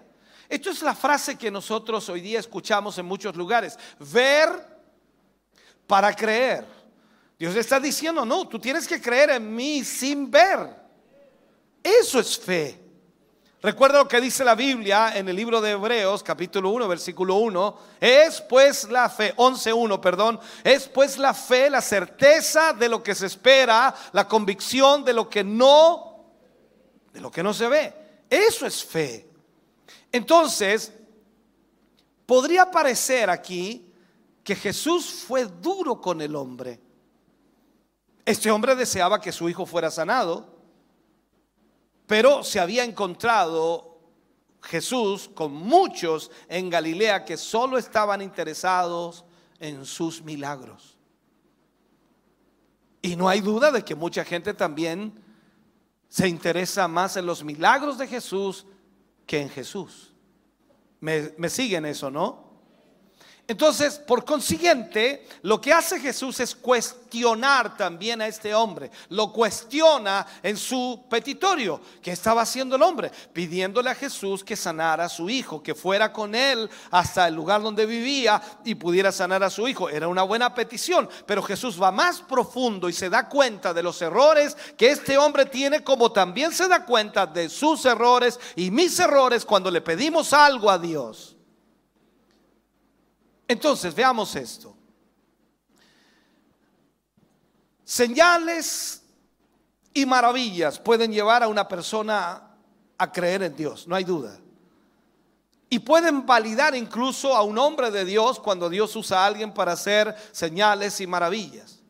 Esto 0.49 0.71
es 0.71 0.83
la 0.83 0.95
frase 0.95 1.37
que 1.37 1.51
nosotros 1.51 2.09
hoy 2.09 2.21
día 2.21 2.39
escuchamos 2.39 2.97
en 2.99 3.07
muchos 3.07 3.35
lugares. 3.35 3.77
Ver 3.99 4.51
para 5.85 6.15
creer. 6.15 6.65
Dios 7.37 7.57
está 7.57 7.81
diciendo, 7.81 8.25
no, 8.25 8.47
tú 8.47 8.61
tienes 8.61 8.87
que 8.87 9.01
creer 9.01 9.31
en 9.31 9.53
mí 9.53 9.83
sin 9.83 10.31
ver. 10.31 10.77
Eso 11.83 12.21
es 12.21 12.39
fe. 12.39 12.82
Recuerda 13.63 13.99
lo 13.99 14.09
que 14.09 14.21
dice 14.21 14.45
la 14.45 14.57
Biblia 14.57 15.17
en 15.17 15.29
el 15.29 15.37
libro 15.37 15.61
de 15.61 15.71
Hebreos, 15.71 16.25
capítulo 16.25 16.71
1, 16.71 16.89
versículo 16.89 17.37
1. 17.37 17.79
Es 18.01 18.41
pues 18.41 18.91
la 18.91 19.09
fe, 19.09 19.37
11.1, 19.37 20.01
perdón. 20.01 20.41
Es 20.65 20.89
pues 20.89 21.17
la 21.17 21.33
fe, 21.33 21.71
la 21.71 21.81
certeza 21.81 22.73
de 22.73 22.89
lo 22.89 23.05
que 23.05 23.15
se 23.15 23.27
espera, 23.27 23.95
la 24.11 24.27
convicción 24.27 25.05
de 25.05 25.13
lo 25.13 25.31
que 25.31 25.45
no, 25.45 26.25
de 27.13 27.21
lo 27.21 27.31
que 27.31 27.45
no 27.45 27.55
se 27.55 27.69
ve. 27.69 27.95
Eso 28.29 28.67
es 28.67 28.85
fe. 28.85 29.31
Entonces, 30.11 30.93
podría 32.27 32.69
parecer 32.69 33.31
aquí 33.31 33.95
que 34.43 34.57
Jesús 34.57 35.23
fue 35.25 35.45
duro 35.47 36.01
con 36.01 36.21
el 36.21 36.35
hombre. 36.35 36.81
Este 38.25 38.51
hombre 38.51 38.75
deseaba 38.75 39.21
que 39.21 39.31
su 39.31 39.49
hijo 39.49 39.67
fuera 39.67 39.89
sanado. 39.89 40.52
Pero 42.13 42.45
se 42.45 42.61
había 42.61 42.85
encontrado 42.85 43.99
Jesús 44.61 45.31
con 45.33 45.55
muchos 45.55 46.31
en 46.47 46.69
Galilea 46.69 47.25
que 47.25 47.39
solo 47.39 47.79
estaban 47.79 48.21
interesados 48.21 49.25
en 49.59 49.87
sus 49.87 50.21
milagros. 50.21 50.99
Y 53.01 53.17
no 53.17 53.31
hay 53.31 53.41
duda 53.41 53.71
de 53.71 53.83
que 53.83 53.95
mucha 53.95 54.27
gente 54.27 54.53
también 54.53 55.25
se 56.11 56.29
interesa 56.29 56.87
más 56.87 57.17
en 57.17 57.25
los 57.25 57.43
milagros 57.43 57.97
de 57.97 58.07
Jesús 58.07 58.67
que 59.25 59.41
en 59.41 59.49
Jesús. 59.49 60.13
¿Me, 61.01 61.33
me 61.39 61.49
siguen 61.49 61.87
eso, 61.87 62.11
no? 62.11 62.42
Entonces, 63.49 63.99
por 63.99 64.25
consiguiente, 64.25 65.27
lo 65.43 65.61
que 65.61 65.73
hace 65.73 65.99
Jesús 65.99 66.39
es 66.39 66.55
cuestionar 66.55 67.77
también 67.77 68.23
a 68.23 68.29
este 68.29 68.55
hombre. 68.55 68.91
Lo 69.09 69.33
cuestiona 69.33 70.25
en 70.45 70.57
su 70.57 71.05
petitorio. 71.11 71.81
¿Qué 72.01 72.13
estaba 72.13 72.43
haciendo 72.43 72.77
el 72.77 72.83
hombre? 72.83 73.11
Pidiéndole 73.33 73.91
a 73.91 73.97
Jesús 73.97 74.45
que 74.45 74.55
sanara 74.55 75.07
a 75.07 75.09
su 75.09 75.29
hijo, 75.29 75.61
que 75.61 75.75
fuera 75.75 76.13
con 76.13 76.37
él 76.37 76.71
hasta 76.93 77.27
el 77.27 77.35
lugar 77.35 77.61
donde 77.63 77.85
vivía 77.85 78.41
y 78.65 78.77
pudiera 78.77 79.11
sanar 79.11 79.43
a 79.43 79.51
su 79.51 79.67
hijo. 79.67 79.91
Era 79.91 80.07
una 80.07 80.23
buena 80.23 80.55
petición, 80.55 81.09
pero 81.27 81.43
Jesús 81.43 81.83
va 81.83 81.91
más 81.91 82.21
profundo 82.23 82.89
y 82.89 82.93
se 82.93 83.11
da 83.11 83.29
cuenta 83.29 83.75
de 83.75 83.83
los 83.83 84.01
errores 84.01 84.57
que 84.77 84.91
este 84.91 85.19
hombre 85.19 85.47
tiene, 85.47 85.83
como 85.83 86.13
también 86.13 86.53
se 86.53 86.69
da 86.69 86.87
cuenta 86.87 87.27
de 87.27 87.49
sus 87.49 87.85
errores 87.87 88.39
y 88.55 88.71
mis 88.71 88.99
errores 89.01 89.45
cuando 89.45 89.69
le 89.69 89.81
pedimos 89.81 90.33
algo 90.33 90.71
a 90.71 90.79
Dios. 90.79 91.32
Entonces, 93.53 93.95
veamos 93.95 94.35
esto. 94.35 94.75
Señales 97.85 99.03
y 99.93 100.07
maravillas 100.07 100.79
pueden 100.79 101.13
llevar 101.13 101.43
a 101.43 101.49
una 101.49 101.69
persona 101.69 102.49
a 102.97 103.13
creer 103.13 103.43
en 103.43 103.55
Dios, 103.55 103.87
no 103.87 103.95
hay 103.95 104.05
duda. 104.05 104.39
Y 105.69 105.81
pueden 105.81 106.25
validar 106.25 106.75
incluso 106.75 107.37
a 107.37 107.43
un 107.43 107.59
hombre 107.59 107.91
de 107.91 108.07
Dios 108.07 108.41
cuando 108.41 108.71
Dios 108.71 108.97
usa 108.97 109.23
a 109.23 109.27
alguien 109.27 109.53
para 109.53 109.73
hacer 109.73 110.17
señales 110.33 110.99
y 111.03 111.07
maravillas. 111.07 111.81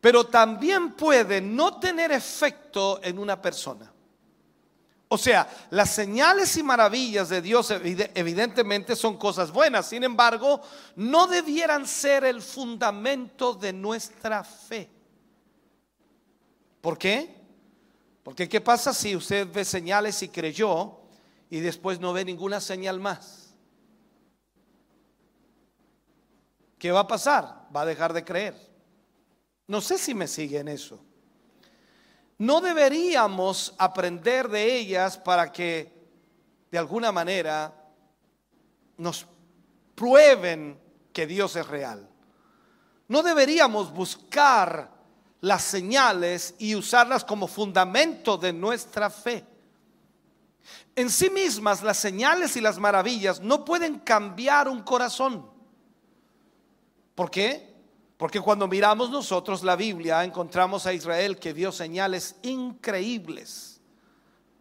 Pero 0.00 0.24
también 0.24 0.92
puede 0.92 1.42
no 1.42 1.78
tener 1.78 2.12
efecto 2.12 2.98
en 3.02 3.18
una 3.18 3.42
persona. 3.42 3.92
O 5.08 5.16
sea, 5.16 5.48
las 5.70 5.90
señales 5.90 6.56
y 6.56 6.64
maravillas 6.64 7.28
de 7.28 7.40
Dios 7.40 7.70
evidentemente 7.70 8.96
son 8.96 9.16
cosas 9.16 9.52
buenas, 9.52 9.88
sin 9.88 10.02
embargo, 10.02 10.60
no 10.96 11.28
debieran 11.28 11.86
ser 11.86 12.24
el 12.24 12.42
fundamento 12.42 13.54
de 13.54 13.72
nuestra 13.72 14.42
fe. 14.42 14.90
¿Por 16.80 16.98
qué? 16.98 17.36
Porque 18.24 18.48
¿qué 18.48 18.60
pasa 18.60 18.92
si 18.92 19.14
usted 19.14 19.46
ve 19.52 19.64
señales 19.64 20.20
y 20.22 20.28
creyó 20.28 20.98
y 21.50 21.60
después 21.60 22.00
no 22.00 22.12
ve 22.12 22.24
ninguna 22.24 22.60
señal 22.60 22.98
más? 22.98 23.54
¿Qué 26.80 26.90
va 26.90 27.00
a 27.00 27.06
pasar? 27.06 27.68
Va 27.74 27.82
a 27.82 27.86
dejar 27.86 28.12
de 28.12 28.24
creer. 28.24 28.56
No 29.68 29.80
sé 29.80 29.98
si 29.98 30.14
me 30.14 30.26
sigue 30.26 30.58
en 30.58 30.68
eso 30.68 31.05
no 32.38 32.60
deberíamos 32.60 33.74
aprender 33.78 34.48
de 34.48 34.76
ellas 34.76 35.16
para 35.16 35.50
que 35.50 35.92
de 36.70 36.78
alguna 36.78 37.12
manera 37.12 37.72
nos 38.98 39.26
prueben 39.94 40.78
que 41.12 41.26
Dios 41.26 41.56
es 41.56 41.66
real. 41.66 42.08
No 43.08 43.22
deberíamos 43.22 43.92
buscar 43.92 44.90
las 45.40 45.62
señales 45.62 46.54
y 46.58 46.74
usarlas 46.74 47.24
como 47.24 47.46
fundamento 47.46 48.36
de 48.36 48.52
nuestra 48.52 49.08
fe. 49.08 49.44
En 50.94 51.10
sí 51.10 51.30
mismas 51.30 51.82
las 51.82 51.98
señales 51.98 52.56
y 52.56 52.60
las 52.60 52.78
maravillas 52.78 53.40
no 53.40 53.64
pueden 53.64 54.00
cambiar 54.00 54.68
un 54.68 54.82
corazón. 54.82 55.48
¿Por 57.14 57.30
qué? 57.30 57.65
Porque 58.16 58.40
cuando 58.40 58.66
miramos 58.66 59.10
nosotros 59.10 59.62
la 59.62 59.76
Biblia, 59.76 60.24
encontramos 60.24 60.86
a 60.86 60.92
Israel 60.92 61.38
que 61.38 61.52
vio 61.52 61.70
señales 61.70 62.36
increíbles 62.42 63.80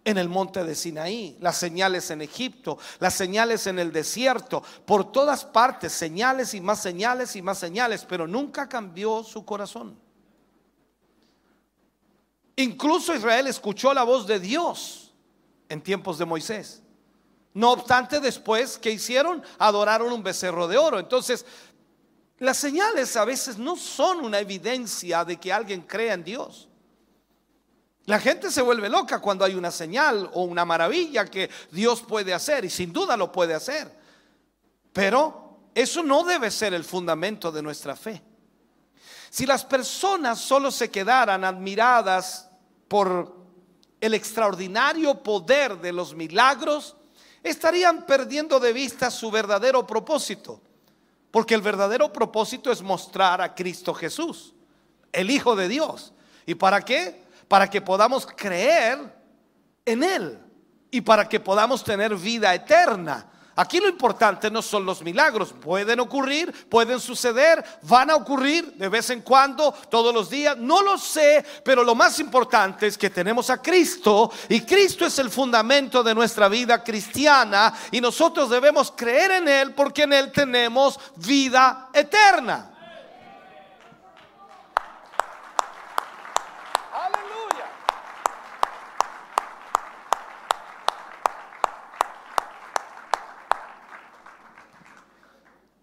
en 0.04 0.18
el 0.18 0.30
monte 0.30 0.64
de 0.64 0.76
Sinaí, 0.76 1.38
las 1.40 1.58
señales 1.58 2.12
en 2.12 2.22
Egipto, 2.22 2.78
las 3.00 3.16
señales 3.16 3.66
en 3.66 3.80
el 3.80 3.92
desierto, 3.92 4.62
por 4.86 5.12
todas 5.12 5.46
partes, 5.46 5.94
señales 5.94 6.54
y 6.54 6.62
más 6.62 6.82
señales 6.82 7.36
y 7.36 7.42
más 7.42 7.58
señales, 7.58 8.06
pero 8.08 8.28
nunca 8.28 8.70
cambió 8.70 9.24
su 9.24 9.44
corazón. 9.44 9.98
Incluso 12.58 13.16
Israel 13.16 13.48
escuchó 13.48 13.94
la 13.94 14.04
voz 14.04 14.28
de 14.28 14.40
Dios 14.40 15.14
en 15.70 15.82
tiempos 15.82 16.18
de 16.18 16.26
Moisés. 16.26 16.84
No 17.56 17.72
obstante, 17.72 18.20
después, 18.20 18.78
que 18.78 18.92
hicieron? 18.92 19.42
Adoraron 19.58 20.12
un 20.12 20.22
becerro 20.22 20.68
de 20.68 20.78
oro. 20.78 21.00
Entonces, 21.00 21.46
las 22.40 22.58
señales 22.58 23.16
a 23.16 23.26
veces 23.26 23.58
no 23.58 23.76
son 23.76 24.20
una 24.20 24.40
evidencia 24.40 25.24
de 25.24 25.38
que 25.38 25.54
alguien 25.54 25.82
crea 25.82 26.14
en 26.14 26.24
Dios. 26.24 26.68
La 28.06 28.20
gente 28.20 28.52
se 28.52 28.62
vuelve 28.62 28.90
loca 28.90 29.20
cuando 29.20 29.46
hay 29.46 29.56
una 29.56 29.72
señal 29.72 30.30
o 30.34 30.44
una 30.44 30.66
maravilla 30.66 31.26
que 31.26 31.50
Dios 31.72 32.02
puede 32.02 32.34
hacer 32.34 32.66
y 32.66 32.70
sin 32.70 32.94
duda 32.94 33.18
lo 33.18 33.32
puede 33.32 33.54
hacer. 33.54 33.92
Pero 34.94 35.60
eso 35.74 36.04
no 36.04 36.24
debe 36.24 36.52
ser 36.52 36.74
el 36.74 36.84
fundamento 36.84 37.52
de 37.52 37.64
nuestra 37.64 37.96
fe. 37.96 38.22
Si 39.30 39.46
las 39.46 39.66
personas 39.66 40.40
solo 40.40 40.72
se 40.72 40.92
quedaran 40.92 41.44
admiradas 41.44 42.50
por 42.88 43.36
el 44.00 44.14
extraordinario 44.14 45.24
poder 45.24 45.80
de 45.82 45.92
los 45.92 46.14
milagros, 46.14 46.96
estarían 47.42 48.06
perdiendo 48.06 48.60
de 48.60 48.72
vista 48.72 49.10
su 49.10 49.32
verdadero 49.32 49.86
propósito. 49.88 50.62
Porque 51.36 51.54
el 51.54 51.60
verdadero 51.60 52.14
propósito 52.14 52.72
es 52.72 52.82
mostrar 52.82 53.42
a 53.42 53.54
Cristo 53.54 53.94
Jesús, 53.94 54.54
el 55.12 55.30
Hijo 55.30 55.54
de 55.54 55.68
Dios. 55.68 56.14
¿Y 56.46 56.56
para 56.56 56.80
qué? 56.80 57.26
Para 57.50 57.70
que 57.70 57.82
podamos 57.82 58.26
creer 58.26 59.14
en 59.84 60.02
Él 60.02 60.40
y 60.90 61.02
para 61.02 61.28
que 61.28 61.42
podamos 61.42 61.84
tener 61.84 62.16
vida 62.16 62.56
eterna. 62.56 63.30
Aquí 63.58 63.80
lo 63.80 63.88
importante 63.88 64.52
no 64.52 64.62
son 64.62 64.86
los 64.86 65.02
milagros, 65.02 65.54
pueden 65.54 66.02
ocurrir, 66.02 66.52
pueden 66.68 67.00
suceder, 67.00 67.64
van 67.84 68.10
a 68.10 68.16
ocurrir 68.16 68.74
de 68.74 68.90
vez 68.90 69.10
en 69.12 69.22
cuando, 69.22 69.72
todos 69.90 70.14
los 70.14 70.30
días, 70.30 70.58
no 70.58 70.82
lo 70.82 70.98
sé, 70.98 71.46
pero 71.64 71.82
lo 71.82 71.96
más 71.96 72.20
importante 72.20 72.88
es 72.88 72.98
que 72.98 73.10
tenemos 73.10 73.50
a 73.50 73.62
Cristo 73.62 74.30
y 74.50 74.60
Cristo 74.62 75.06
es 75.06 75.18
el 75.20 75.30
fundamento 75.30 76.04
de 76.04 76.14
nuestra 76.14 76.50
vida 76.50 76.84
cristiana 76.84 77.74
y 77.92 78.02
nosotros 78.02 78.50
debemos 78.50 78.92
creer 78.92 79.32
en 79.32 79.48
Él 79.48 79.74
porque 79.74 80.04
en 80.04 80.12
Él 80.12 80.32
tenemos 80.34 81.00
vida 81.16 81.88
eterna. 81.94 82.75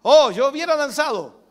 Oh, 0.03 0.31
yo 0.31 0.49
hubiera 0.49 0.75
danzado. 0.75 1.41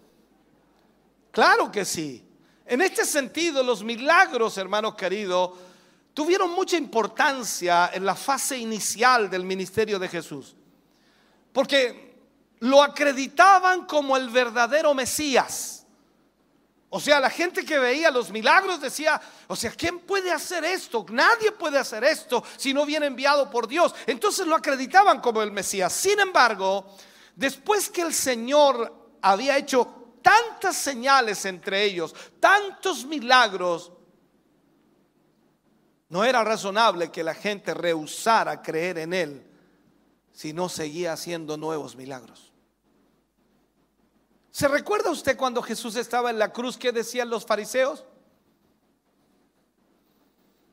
Claro 1.30 1.72
que 1.72 1.84
sí. 1.84 2.24
En 2.66 2.80
este 2.80 3.04
sentido, 3.04 3.62
los 3.62 3.82
milagros, 3.82 4.56
hermanos 4.58 4.94
queridos, 4.94 5.50
tuvieron 6.14 6.50
mucha 6.52 6.76
importancia 6.76 7.90
en 7.92 8.04
la 8.04 8.14
fase 8.14 8.58
inicial 8.58 9.28
del 9.28 9.44
ministerio 9.44 9.98
de 9.98 10.08
Jesús. 10.08 10.54
Porque 11.52 12.12
lo 12.60 12.82
acreditaban 12.82 13.86
como 13.86 14.16
el 14.16 14.28
verdadero 14.28 14.94
Mesías. 14.94 15.86
O 16.90 17.00
sea, 17.00 17.18
la 17.20 17.30
gente 17.30 17.64
que 17.64 17.78
veía 17.78 18.10
los 18.10 18.30
milagros 18.30 18.80
decía, 18.80 19.18
o 19.48 19.56
sea, 19.56 19.70
¿quién 19.70 20.00
puede 20.00 20.30
hacer 20.30 20.62
esto? 20.62 21.06
Nadie 21.08 21.50
puede 21.52 21.78
hacer 21.78 22.04
esto 22.04 22.44
si 22.58 22.74
no 22.74 22.84
viene 22.84 23.06
enviado 23.06 23.50
por 23.50 23.66
Dios. 23.66 23.94
Entonces 24.06 24.46
lo 24.46 24.54
acreditaban 24.54 25.20
como 25.20 25.40
el 25.40 25.52
Mesías. 25.52 25.90
Sin 25.90 26.20
embargo, 26.20 26.84
después 27.36 27.88
que 27.88 28.02
el 28.02 28.12
Señor 28.12 29.16
había 29.20 29.56
hecho 29.56 30.16
tantas 30.22 30.76
señales 30.76 31.44
entre 31.44 31.84
ellos, 31.84 32.14
tantos 32.40 33.04
milagros, 33.04 33.92
no 36.08 36.24
era 36.24 36.44
razonable 36.44 37.10
que 37.10 37.24
la 37.24 37.34
gente 37.34 37.72
rehusara 37.72 38.62
creer 38.62 38.98
en 38.98 39.14
Él 39.14 39.46
si 40.32 40.52
no 40.52 40.68
seguía 40.68 41.12
haciendo 41.12 41.56
nuevos 41.56 41.96
milagros. 41.96 42.52
¿Se 44.50 44.68
recuerda 44.68 45.10
usted 45.10 45.36
cuando 45.36 45.62
Jesús 45.62 45.96
estaba 45.96 46.30
en 46.30 46.38
la 46.38 46.52
cruz 46.52 46.76
que 46.76 46.92
decían 46.92 47.30
los 47.30 47.46
fariseos? 47.46 48.04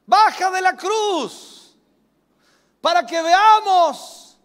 Baja 0.05 0.51
de 0.51 0.61
la 0.61 0.75
cruz 0.75 1.77
para 2.81 3.05
que 3.05 3.21
veamos 3.21 4.37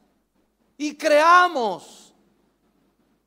y 0.77 0.96
creamos. 0.96 1.94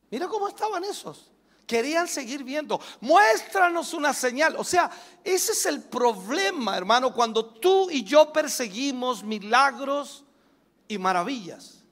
Mira 0.09 0.27
cómo 0.27 0.47
estaban 0.47 0.83
esos. 0.83 1.31
Querían 1.65 2.07
seguir 2.07 2.43
viendo. 2.43 2.79
Muéstranos 3.01 3.93
una 3.93 4.13
señal. 4.13 4.55
O 4.57 4.63
sea, 4.63 4.89
ese 5.23 5.51
es 5.51 5.65
el 5.65 5.83
problema, 5.83 6.77
hermano, 6.77 7.13
cuando 7.13 7.45
tú 7.45 7.89
y 7.91 8.03
yo 8.03 8.31
perseguimos 8.31 9.21
milagros 9.23 10.23
y 10.87 10.97
maravillas. 10.97 11.83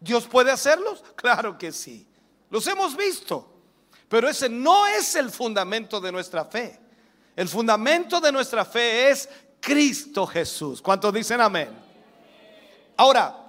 ¿Dios 0.00 0.26
puede 0.26 0.50
hacerlos? 0.50 1.02
Claro 1.16 1.58
que 1.58 1.72
sí. 1.72 2.06
Los 2.50 2.66
hemos 2.68 2.96
visto. 2.96 3.52
Pero 4.08 4.28
ese 4.28 4.48
no 4.48 4.86
es 4.86 5.16
el 5.16 5.30
fundamento 5.30 6.00
de 6.00 6.12
nuestra 6.12 6.44
fe. 6.44 6.78
El 7.34 7.48
fundamento 7.48 8.20
de 8.20 8.32
nuestra 8.32 8.64
fe 8.64 9.10
es 9.10 9.28
Cristo 9.60 10.26
Jesús. 10.26 10.80
¿Cuántos 10.80 11.12
dicen 11.12 11.40
amén? 11.40 11.68
Ahora, 12.96 13.47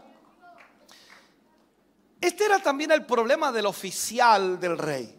este 2.22 2.46
era 2.46 2.60
también 2.60 2.92
el 2.92 3.06
problema 3.06 3.52
del 3.52 3.66
oficial 3.66 4.60
del 4.60 4.78
rey, 4.78 5.18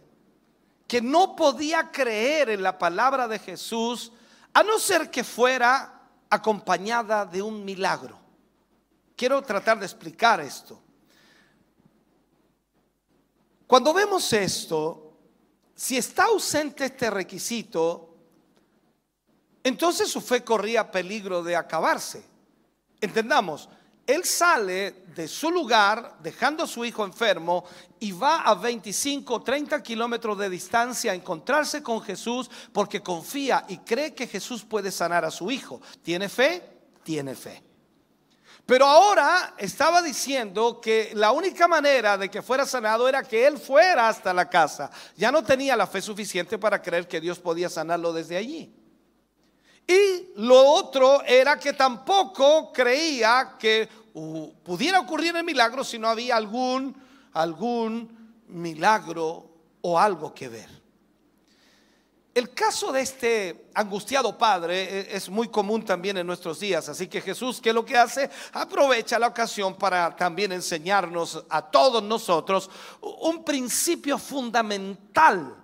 que 0.86 1.00
no 1.00 1.34
podía 1.34 1.90
creer 1.90 2.50
en 2.50 2.62
la 2.62 2.78
palabra 2.78 3.26
de 3.26 3.38
Jesús 3.38 4.12
a 4.52 4.62
no 4.62 4.78
ser 4.78 5.10
que 5.10 5.24
fuera 5.24 6.08
acompañada 6.28 7.24
de 7.24 7.42
un 7.42 7.64
milagro. 7.64 8.18
Quiero 9.16 9.42
tratar 9.42 9.78
de 9.78 9.86
explicar 9.86 10.40
esto. 10.40 10.80
Cuando 13.66 13.94
vemos 13.94 14.32
esto, 14.32 15.16
si 15.74 15.96
está 15.96 16.24
ausente 16.24 16.86
este 16.86 17.08
requisito, 17.08 18.14
entonces 19.62 20.10
su 20.10 20.20
fe 20.20 20.42
corría 20.42 20.90
peligro 20.90 21.42
de 21.42 21.56
acabarse. 21.56 22.24
Entendamos, 23.00 23.68
él 24.06 24.24
sale 24.24 25.04
de 25.14 25.28
su 25.28 25.50
lugar 25.50 26.16
dejando 26.22 26.64
a 26.64 26.66
su 26.66 26.84
hijo 26.84 27.04
enfermo 27.04 27.64
y 27.98 28.12
va 28.12 28.42
a 28.42 28.54
25 28.54 29.42
30 29.42 29.82
kilómetros 29.82 30.38
de 30.38 30.50
distancia 30.50 31.12
a 31.12 31.14
encontrarse 31.14 31.82
con 31.82 32.00
Jesús 32.00 32.50
porque 32.72 33.02
confía 33.02 33.64
y 33.68 33.78
cree 33.78 34.14
que 34.14 34.26
Jesús 34.26 34.64
puede 34.64 34.90
sanar 34.90 35.24
a 35.24 35.30
su 35.30 35.50
hijo. 35.50 35.80
¿Tiene 36.02 36.28
fe? 36.28 36.62
Tiene 37.02 37.34
fe. 37.34 37.62
Pero 38.66 38.86
ahora 38.86 39.54
estaba 39.58 40.00
diciendo 40.00 40.80
que 40.80 41.10
la 41.14 41.32
única 41.32 41.66
manera 41.66 42.16
de 42.16 42.30
que 42.30 42.40
fuera 42.40 42.64
sanado 42.64 43.08
era 43.08 43.22
que 43.22 43.46
él 43.46 43.58
fuera 43.58 44.08
hasta 44.08 44.32
la 44.32 44.48
casa. 44.48 44.90
Ya 45.16 45.32
no 45.32 45.42
tenía 45.42 45.76
la 45.76 45.86
fe 45.88 46.00
suficiente 46.00 46.56
para 46.56 46.80
creer 46.80 47.08
que 47.08 47.20
Dios 47.20 47.40
podía 47.40 47.68
sanarlo 47.68 48.12
desde 48.12 48.36
allí. 48.36 48.72
Y 49.90 50.34
lo 50.36 50.56
otro 50.56 51.20
era 51.24 51.58
que 51.58 51.72
tampoco 51.72 52.72
creía 52.72 53.56
que 53.58 53.88
pudiera 54.62 55.00
ocurrir 55.00 55.34
el 55.34 55.42
milagro 55.42 55.82
si 55.82 55.98
no 55.98 56.06
había 56.06 56.36
algún, 56.36 56.94
algún 57.32 58.44
milagro 58.46 59.50
o 59.80 59.98
algo 59.98 60.32
que 60.32 60.48
ver. 60.48 60.80
El 62.32 62.54
caso 62.54 62.92
de 62.92 63.00
este 63.00 63.66
angustiado 63.74 64.38
padre 64.38 64.82
e, 64.82 65.16
es 65.16 65.28
muy 65.28 65.48
común 65.48 65.84
también 65.84 66.16
en 66.18 66.26
nuestros 66.28 66.60
días, 66.60 66.88
así 66.88 67.08
que 67.08 67.20
Jesús, 67.20 67.60
¿qué 67.60 67.70
es 67.70 67.74
lo 67.74 67.84
que 67.84 67.98
hace? 67.98 68.30
Aprovecha 68.52 69.18
la 69.18 69.26
ocasión 69.26 69.74
para 69.74 70.14
también 70.14 70.52
enseñarnos 70.52 71.44
a 71.48 71.68
todos 71.68 72.00
nosotros 72.00 72.70
un 73.00 73.42
principio 73.42 74.18
fundamental. 74.18 75.56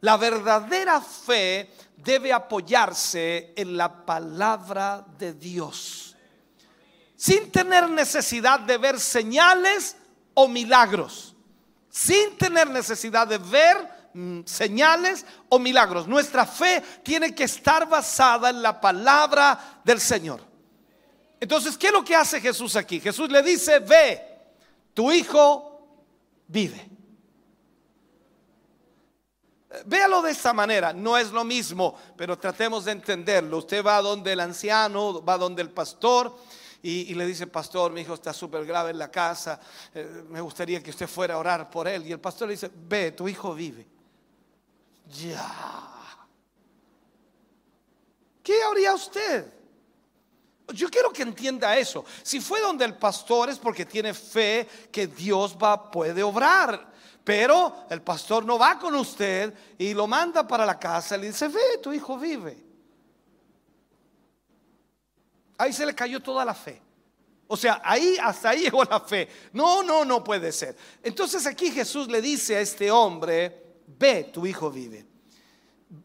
La 0.00 0.16
verdadera 0.16 1.00
fe 1.00 1.70
debe 2.02 2.32
apoyarse 2.32 3.52
en 3.56 3.76
la 3.76 4.04
palabra 4.04 5.04
de 5.18 5.34
Dios, 5.34 6.16
sin 7.16 7.50
tener 7.50 7.88
necesidad 7.88 8.60
de 8.60 8.78
ver 8.78 8.98
señales 8.98 9.96
o 10.34 10.48
milagros, 10.48 11.34
sin 11.88 12.36
tener 12.36 12.68
necesidad 12.68 13.26
de 13.26 13.38
ver 13.38 14.02
Mm, 14.14 14.40
señales 14.44 15.24
o 15.48 15.58
milagros. 15.58 16.06
Nuestra 16.06 16.44
fe 16.44 16.82
tiene 17.02 17.34
que 17.34 17.44
estar 17.44 17.88
basada 17.88 18.50
en 18.50 18.60
la 18.60 18.78
palabra 18.78 19.80
del 19.84 20.00
Señor. 20.00 20.40
Entonces, 21.40 21.78
¿qué 21.78 21.86
es 21.86 21.92
lo 21.92 22.04
que 22.04 22.14
hace 22.14 22.40
Jesús 22.40 22.76
aquí? 22.76 23.00
Jesús 23.00 23.30
le 23.30 23.42
dice, 23.42 23.78
ve, 23.78 24.22
tu 24.92 25.10
hijo 25.10 26.06
vive. 26.46 26.90
Véalo 29.86 30.20
de 30.20 30.32
esta 30.32 30.52
manera, 30.52 30.92
no 30.92 31.16
es 31.16 31.30
lo 31.30 31.44
mismo, 31.44 31.96
pero 32.16 32.38
tratemos 32.38 32.84
de 32.84 32.92
entenderlo. 32.92 33.58
Usted 33.58 33.84
va 33.84 34.02
donde 34.02 34.32
el 34.32 34.40
anciano, 34.40 35.24
va 35.24 35.38
donde 35.38 35.62
el 35.62 35.70
pastor 35.70 36.36
y, 36.82 37.14
le 37.14 37.24
dice, 37.24 37.46
pastor, 37.46 37.92
mi 37.92 38.00
hijo 38.00 38.14
está 38.14 38.32
súper 38.32 38.66
grave 38.66 38.90
en 38.90 38.98
la 38.98 39.10
casa, 39.10 39.60
eh, 39.94 40.24
me 40.28 40.40
gustaría 40.40 40.82
que 40.82 40.90
usted 40.90 41.06
fuera 41.06 41.34
a 41.34 41.38
orar 41.38 41.70
por 41.70 41.86
él. 41.86 42.06
Y 42.06 42.12
el 42.12 42.20
pastor 42.20 42.48
le 42.48 42.54
dice, 42.54 42.70
ve, 42.74 43.12
tu 43.12 43.28
hijo 43.28 43.54
vive. 43.54 43.86
Ya. 45.06 45.48
¿Qué 48.42 48.62
haría 48.62 48.92
usted? 48.94 49.52
Yo 50.74 50.88
quiero 50.88 51.12
que 51.12 51.22
entienda 51.22 51.76
eso. 51.76 52.04
Si 52.22 52.40
fue 52.40 52.60
donde 52.60 52.84
el 52.84 52.96
pastor 52.96 53.48
es 53.48 53.58
porque 53.58 53.86
tiene 53.86 54.12
fe 54.12 54.68
que 54.90 55.06
Dios 55.06 55.56
va 55.60 55.90
puede 55.90 56.22
obrar. 56.22 56.91
Pero 57.24 57.86
el 57.88 58.02
pastor 58.02 58.44
no 58.44 58.58
va 58.58 58.78
con 58.78 58.94
usted 58.94 59.54
y 59.78 59.94
lo 59.94 60.06
manda 60.06 60.46
para 60.46 60.66
la 60.66 60.78
casa 60.78 61.16
le 61.16 61.28
dice, 61.28 61.48
"Ve, 61.48 61.78
tu 61.80 61.92
hijo 61.92 62.18
vive." 62.18 62.72
Ahí 65.58 65.72
se 65.72 65.86
le 65.86 65.94
cayó 65.94 66.20
toda 66.20 66.44
la 66.44 66.54
fe. 66.54 66.82
O 67.46 67.56
sea, 67.56 67.82
ahí 67.84 68.16
hasta 68.20 68.48
ahí 68.48 68.60
llegó 68.64 68.82
la 68.82 68.98
fe. 68.98 69.28
No, 69.52 69.82
no, 69.82 70.04
no 70.04 70.24
puede 70.24 70.50
ser. 70.50 70.76
Entonces 71.02 71.46
aquí 71.46 71.70
Jesús 71.70 72.08
le 72.08 72.20
dice 72.20 72.56
a 72.56 72.60
este 72.60 72.90
hombre, 72.90 73.62
ve, 73.86 74.24
tu 74.32 74.46
hijo 74.46 74.70
vive. 74.70 75.06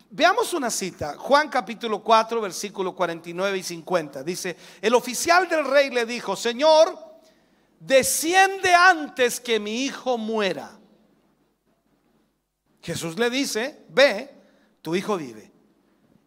Veamos 0.10 0.54
una 0.54 0.70
cita, 0.70 1.16
Juan 1.18 1.48
capítulo 1.48 2.04
4, 2.04 2.42
versículo 2.42 2.94
49 2.94 3.58
y 3.58 3.64
50. 3.64 4.24
Dice, 4.24 4.58
el 4.82 4.94
oficial 4.94 5.48
del 5.48 5.64
rey 5.64 5.90
le 5.90 6.06
dijo, 6.06 6.36
Señor, 6.36 6.98
desciende 7.80 8.74
antes 8.74 9.40
que 9.40 9.60
mi 9.60 9.86
hijo 9.86 10.18
muera. 10.18 10.77
Jesús 12.88 13.20
le 13.20 13.30
dice, 13.30 13.84
ve, 13.90 14.34
tu 14.82 14.96
hijo 14.96 15.18
vive. 15.18 15.52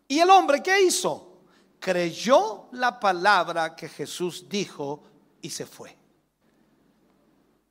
¿Y 0.07 0.19
el 0.19 0.29
hombre 0.29 0.63
qué 0.63 0.83
hizo? 0.83 1.39
Creyó 1.79 2.69
la 2.73 3.01
palabra 3.01 3.75
que 3.75 3.89
Jesús 3.89 4.47
dijo 4.47 5.03
y 5.41 5.49
se 5.49 5.65
fue. 5.65 5.97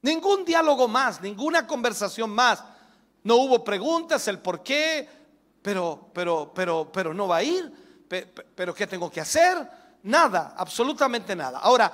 Ningún 0.01 0.43
diálogo 0.43 0.87
más, 0.87 1.21
ninguna 1.21 1.67
conversación 1.67 2.31
más. 2.31 2.63
No 3.23 3.35
hubo 3.35 3.63
preguntas, 3.63 4.27
el 4.27 4.39
por 4.39 4.63
qué, 4.63 5.07
pero, 5.61 6.09
pero, 6.11 6.51
pero, 6.51 6.91
pero 6.91 7.13
no 7.13 7.27
va 7.27 7.37
a 7.37 7.43
ir, 7.43 7.71
pero, 8.55 8.73
¿qué 8.73 8.87
tengo 8.87 9.11
que 9.11 9.21
hacer? 9.21 9.69
Nada, 10.01 10.55
absolutamente 10.57 11.35
nada. 11.35 11.59
Ahora, 11.59 11.93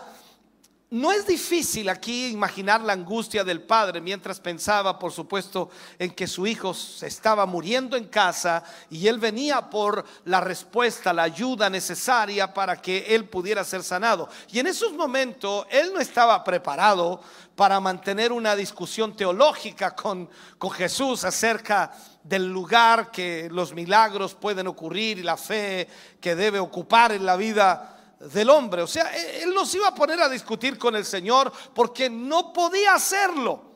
no 0.95 1.11
es 1.11 1.27
difícil 1.27 1.89
aquí 1.89 2.27
imaginar 2.27 2.79
la 2.79 2.93
angustia 2.93 3.43
del 3.43 3.61
padre 3.61 3.99
mientras 3.99 4.39
pensaba, 4.39 4.97
por 4.97 5.11
supuesto, 5.11 5.69
en 5.99 6.11
que 6.11 6.25
su 6.25 6.47
hijo 6.47 6.73
se 6.73 7.07
estaba 7.07 7.45
muriendo 7.45 7.97
en 7.97 8.05
casa 8.05 8.63
y 8.89 9.05
él 9.09 9.19
venía 9.19 9.69
por 9.69 10.05
la 10.23 10.39
respuesta, 10.39 11.11
la 11.11 11.23
ayuda 11.23 11.69
necesaria 11.69 12.53
para 12.53 12.81
que 12.81 13.13
él 13.13 13.27
pudiera 13.27 13.65
ser 13.65 13.83
sanado. 13.83 14.29
Y 14.53 14.59
en 14.59 14.67
esos 14.67 14.93
momentos 14.93 15.67
él 15.69 15.91
no 15.93 15.99
estaba 15.99 16.41
preparado 16.45 17.19
para 17.57 17.81
mantener 17.81 18.31
una 18.31 18.55
discusión 18.55 19.17
teológica 19.17 19.93
con, 19.93 20.29
con 20.57 20.71
Jesús 20.71 21.25
acerca 21.25 21.91
del 22.23 22.47
lugar 22.47 23.11
que 23.11 23.49
los 23.51 23.73
milagros 23.73 24.33
pueden 24.33 24.67
ocurrir 24.67 25.19
y 25.19 25.23
la 25.23 25.35
fe 25.35 25.89
que 26.21 26.35
debe 26.35 26.57
ocupar 26.57 27.11
en 27.11 27.25
la 27.25 27.35
vida 27.35 27.94
del 28.31 28.49
hombre. 28.49 28.81
O 28.81 28.87
sea, 28.87 29.15
e-, 29.15 29.43
él 29.43 29.53
no 29.53 29.65
se 29.65 29.77
iba 29.77 29.87
a 29.87 29.95
poner 29.95 30.19
a 30.21 30.29
discutir 30.29 30.77
con 30.77 30.95
el 30.95 31.05
Señor 31.05 31.51
porque 31.73 32.09
no 32.09 32.53
podía 32.53 32.93
hacerlo. 32.93 33.75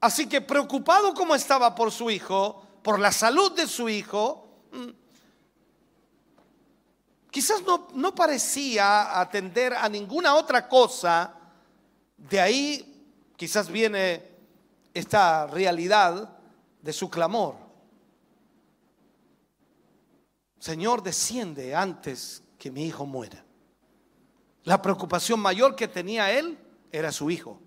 Así 0.00 0.28
que 0.28 0.40
preocupado 0.40 1.12
como 1.14 1.34
estaba 1.34 1.74
por 1.74 1.90
su 1.90 2.10
hijo, 2.10 2.62
por 2.82 2.98
la 2.98 3.10
salud 3.10 3.52
de 3.52 3.66
su 3.66 3.88
hijo, 3.88 4.48
mm, 4.72 4.88
quizás 7.30 7.62
no, 7.62 7.88
no 7.94 8.14
parecía 8.14 9.20
atender 9.20 9.74
a 9.74 9.88
ninguna 9.88 10.34
otra 10.34 10.68
cosa. 10.68 11.34
De 12.16 12.40
ahí 12.40 13.04
quizás 13.36 13.68
viene 13.68 14.22
esta 14.94 15.46
realidad 15.46 16.36
de 16.80 16.92
su 16.92 17.10
clamor. 17.10 17.56
Señor, 20.58 21.02
desciende 21.02 21.74
antes 21.74 22.42
que 22.58 22.70
mi 22.70 22.86
hijo 22.86 23.06
muera. 23.06 23.44
La 24.68 24.82
preocupación 24.82 25.40
mayor 25.40 25.74
que 25.74 25.88
tenía 25.88 26.30
él 26.30 26.58
era 26.92 27.10
su 27.10 27.30
hijo. 27.30 27.58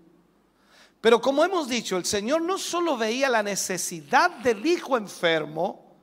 Pero 1.00 1.20
como 1.20 1.44
hemos 1.44 1.68
dicho, 1.68 1.96
el 1.96 2.04
Señor 2.04 2.42
no 2.42 2.58
solo 2.58 2.96
veía 2.96 3.28
la 3.28 3.42
necesidad 3.42 4.30
del 4.38 4.64
hijo 4.64 4.96
enfermo, 4.96 5.96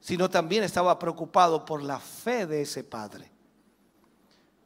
sino 0.00 0.28
también 0.28 0.64
estaba 0.64 0.98
preocupado 0.98 1.64
por 1.64 1.82
la 1.82 1.98
fe 1.98 2.46
de 2.46 2.60
ese 2.60 2.84
padre. 2.84 3.32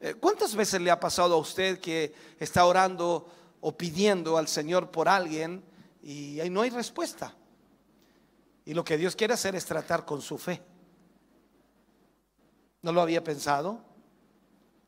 Eh, 0.00 0.14
¿Cuántas 0.14 0.56
veces 0.56 0.80
le 0.80 0.90
ha 0.90 0.98
pasado 0.98 1.36
a 1.36 1.38
usted 1.38 1.78
que 1.78 2.12
está 2.40 2.66
orando 2.66 3.28
o 3.60 3.70
pidiendo 3.76 4.38
al 4.38 4.48
Señor 4.48 4.90
por 4.90 5.08
alguien 5.08 5.62
y 6.02 6.40
ahí 6.40 6.50
no 6.50 6.62
hay 6.62 6.70
respuesta? 6.70 7.36
Y 8.64 8.74
lo 8.74 8.82
que 8.82 8.98
Dios 8.98 9.14
quiere 9.14 9.34
hacer 9.34 9.54
es 9.54 9.64
tratar 9.64 10.04
con 10.04 10.20
su 10.20 10.38
fe. 10.38 10.60
¿No 12.82 12.90
lo 12.90 13.00
había 13.00 13.22
pensado? 13.22 13.94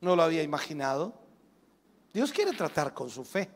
No 0.01 0.15
lo 0.15 0.23
había 0.23 0.43
imaginado. 0.43 1.13
Dios 2.13 2.31
quiere 2.31 2.51
tratar 2.53 2.93
con 2.93 3.09
su 3.09 3.23
fe. 3.23 3.49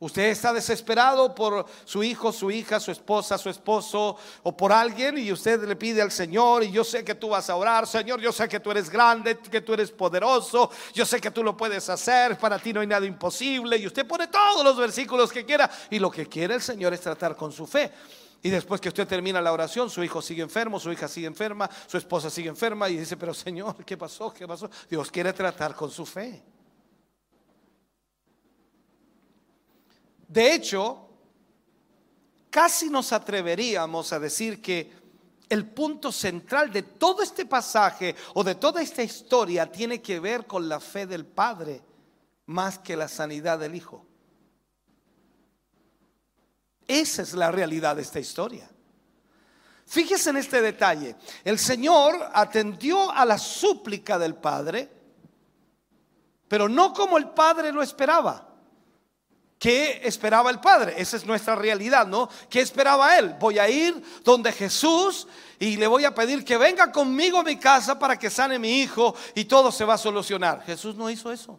Usted 0.00 0.26
está 0.26 0.52
desesperado 0.52 1.34
por 1.34 1.66
su 1.84 2.04
hijo, 2.04 2.30
su 2.30 2.52
hija, 2.52 2.78
su 2.78 2.92
esposa, 2.92 3.36
su 3.36 3.50
esposo 3.50 4.16
o 4.44 4.56
por 4.56 4.72
alguien 4.72 5.18
y 5.18 5.32
usted 5.32 5.60
le 5.64 5.74
pide 5.74 6.00
al 6.00 6.12
Señor 6.12 6.62
y 6.62 6.70
yo 6.70 6.84
sé 6.84 7.04
que 7.04 7.16
tú 7.16 7.30
vas 7.30 7.50
a 7.50 7.56
orar, 7.56 7.84
Señor, 7.84 8.20
yo 8.20 8.30
sé 8.30 8.48
que 8.48 8.60
tú 8.60 8.70
eres 8.70 8.88
grande, 8.88 9.38
que 9.38 9.60
tú 9.60 9.74
eres 9.74 9.90
poderoso, 9.90 10.70
yo 10.94 11.04
sé 11.04 11.20
que 11.20 11.32
tú 11.32 11.42
lo 11.42 11.56
puedes 11.56 11.88
hacer, 11.88 12.38
para 12.38 12.60
ti 12.60 12.72
no 12.72 12.80
hay 12.80 12.86
nada 12.86 13.06
imposible 13.06 13.76
y 13.76 13.88
usted 13.88 14.06
pone 14.06 14.28
todos 14.28 14.62
los 14.62 14.76
versículos 14.76 15.32
que 15.32 15.44
quiera 15.44 15.68
y 15.90 15.98
lo 15.98 16.12
que 16.12 16.28
quiere 16.28 16.54
el 16.54 16.62
Señor 16.62 16.94
es 16.94 17.00
tratar 17.00 17.34
con 17.34 17.50
su 17.50 17.66
fe. 17.66 17.90
Y 18.42 18.50
después 18.50 18.80
que 18.80 18.88
usted 18.88 19.06
termina 19.06 19.40
la 19.40 19.52
oración, 19.52 19.90
su 19.90 20.02
hijo 20.04 20.22
sigue 20.22 20.42
enfermo, 20.42 20.78
su 20.78 20.92
hija 20.92 21.08
sigue 21.08 21.26
enferma, 21.26 21.68
su 21.86 21.96
esposa 21.96 22.30
sigue 22.30 22.48
enferma 22.48 22.88
y 22.88 22.96
dice, 22.96 23.16
pero 23.16 23.34
Señor, 23.34 23.84
¿qué 23.84 23.96
pasó? 23.96 24.32
¿Qué 24.32 24.46
pasó? 24.46 24.70
Dios 24.88 25.10
quiere 25.10 25.32
tratar 25.32 25.74
con 25.74 25.90
su 25.90 26.06
fe. 26.06 26.42
De 30.28 30.54
hecho, 30.54 31.08
casi 32.50 32.90
nos 32.90 33.12
atreveríamos 33.12 34.12
a 34.12 34.20
decir 34.20 34.62
que 34.62 34.92
el 35.48 35.66
punto 35.66 36.12
central 36.12 36.70
de 36.70 36.82
todo 36.82 37.22
este 37.22 37.46
pasaje 37.46 38.14
o 38.34 38.44
de 38.44 38.54
toda 38.54 38.82
esta 38.82 39.02
historia 39.02 39.72
tiene 39.72 40.00
que 40.00 40.20
ver 40.20 40.46
con 40.46 40.68
la 40.68 40.78
fe 40.78 41.06
del 41.06 41.24
Padre 41.24 41.82
más 42.46 42.78
que 42.78 42.96
la 42.96 43.08
sanidad 43.08 43.58
del 43.58 43.74
Hijo. 43.74 44.07
Esa 46.88 47.20
es 47.20 47.34
la 47.34 47.52
realidad 47.52 47.96
de 47.96 48.02
esta 48.02 48.18
historia. 48.18 48.68
Fíjese 49.86 50.30
en 50.30 50.38
este 50.38 50.62
detalle. 50.62 51.16
El 51.44 51.58
Señor 51.58 52.30
atendió 52.32 53.12
a 53.12 53.26
la 53.26 53.38
súplica 53.38 54.18
del 54.18 54.34
Padre, 54.34 54.90
pero 56.48 56.68
no 56.68 56.94
como 56.94 57.18
el 57.18 57.28
Padre 57.28 57.72
lo 57.72 57.82
esperaba. 57.82 58.46
¿Qué 59.58 60.00
esperaba 60.04 60.50
el 60.50 60.60
Padre? 60.60 60.94
Esa 60.96 61.16
es 61.16 61.26
nuestra 61.26 61.56
realidad, 61.56 62.06
¿no? 62.06 62.28
¿Qué 62.48 62.60
esperaba 62.60 63.18
Él? 63.18 63.34
Voy 63.40 63.58
a 63.58 63.68
ir 63.68 64.00
donde 64.22 64.52
Jesús 64.52 65.26
y 65.58 65.76
le 65.76 65.86
voy 65.86 66.04
a 66.04 66.14
pedir 66.14 66.44
que 66.44 66.56
venga 66.56 66.92
conmigo 66.92 67.40
a 67.40 67.42
mi 67.42 67.56
casa 67.56 67.98
para 67.98 68.16
que 68.18 68.30
sane 68.30 68.58
mi 68.58 68.80
hijo 68.80 69.14
y 69.34 69.46
todo 69.46 69.72
se 69.72 69.84
va 69.84 69.94
a 69.94 69.98
solucionar. 69.98 70.62
Jesús 70.64 70.94
no 70.94 71.10
hizo 71.10 71.32
eso. 71.32 71.58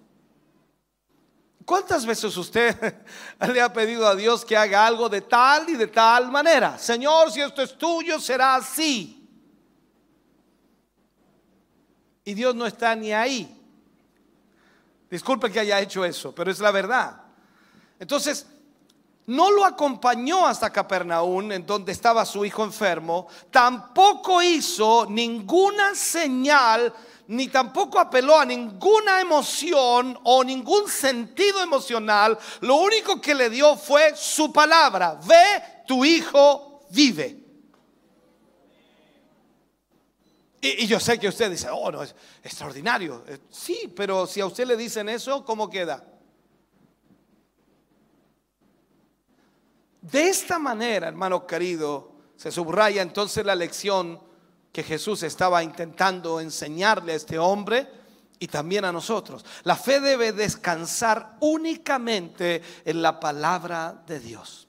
¿Cuántas 1.69 2.03
veces 2.03 2.35
usted 2.35 2.97
le 3.53 3.61
ha 3.61 3.71
pedido 3.71 4.07
a 4.07 4.15
Dios 4.15 4.43
que 4.43 4.57
haga 4.57 4.87
algo 4.87 5.07
de 5.07 5.21
tal 5.21 5.69
y 5.69 5.75
de 5.75 5.85
tal 5.85 6.31
manera? 6.31 6.79
Señor, 6.79 7.31
si 7.31 7.41
esto 7.41 7.61
es 7.61 7.77
tuyo, 7.77 8.19
será 8.19 8.55
así. 8.55 9.29
Y 12.23 12.33
Dios 12.33 12.55
no 12.55 12.65
está 12.65 12.95
ni 12.95 13.13
ahí. 13.13 13.55
Disculpe 15.11 15.51
que 15.51 15.59
haya 15.59 15.79
hecho 15.79 16.03
eso, 16.03 16.33
pero 16.33 16.49
es 16.49 16.59
la 16.59 16.71
verdad. 16.71 17.21
Entonces, 17.99 18.47
no 19.29 19.51
lo 19.51 19.63
acompañó 19.63 20.47
hasta 20.47 20.71
Capernaum, 20.71 21.51
en 21.51 21.65
donde 21.65 21.91
estaba 21.91 22.25
su 22.25 22.43
hijo 22.43 22.63
enfermo. 22.63 23.27
Tampoco 23.51 24.41
hizo 24.41 25.05
ninguna 25.07 25.93
señal 25.93 26.91
ni 27.27 27.47
tampoco 27.47 27.99
apeló 27.99 28.39
a 28.39 28.45
ninguna 28.45 29.21
emoción 29.21 30.17
o 30.23 30.43
ningún 30.43 30.89
sentido 30.89 31.61
emocional. 31.61 32.35
Lo 32.61 32.77
único 32.77 33.21
que 33.21 33.35
le 33.35 33.51
dio 33.51 33.77
fue 33.77 34.15
su 34.15 34.51
palabra. 34.51 35.19
Ve, 35.23 35.83
tu 35.85 36.03
hijo 36.03 36.81
vive. 36.89 37.37
Y, 40.59 40.87
yo 40.87 40.99
sé 40.99 41.19
que 41.19 41.27
usted 41.27 41.51
dice, 41.51 41.69
oh, 41.71 41.91
no, 41.91 42.01
es 42.01 42.15
extraordinario. 42.43 43.23
Eh, 43.27 43.37
sí, 43.51 43.93
pero 43.95 44.25
si 44.25 44.41
a 44.41 44.47
usted 44.47 44.65
le 44.65 44.75
dicen 44.75 45.07
eso, 45.07 45.45
¿cómo 45.45 45.69
queda? 45.69 46.03
De 50.11 50.29
esta 50.29 50.57
manera, 50.57 51.07
hermano 51.07 51.45
querido, 51.45 52.11
se 52.35 52.51
subraya 52.51 53.01
entonces 53.01 53.45
la 53.45 53.55
lección 53.55 54.19
que 54.71 54.83
Jesús 54.83 55.23
estaba 55.23 55.63
intentando 55.63 56.39
enseñarle 56.39 57.13
a 57.13 57.15
este 57.15 57.37
hombre 57.37 57.87
y 58.39 58.47
también 58.47 58.85
a 58.85 58.91
nosotros. 58.91 59.45
La 59.63 59.75
fe 59.75 59.99
debe 59.99 60.31
descansar 60.31 61.37
únicamente 61.41 62.61
en 62.85 63.01
la 63.01 63.19
palabra 63.19 64.03
de 64.07 64.19
Dios. 64.19 64.67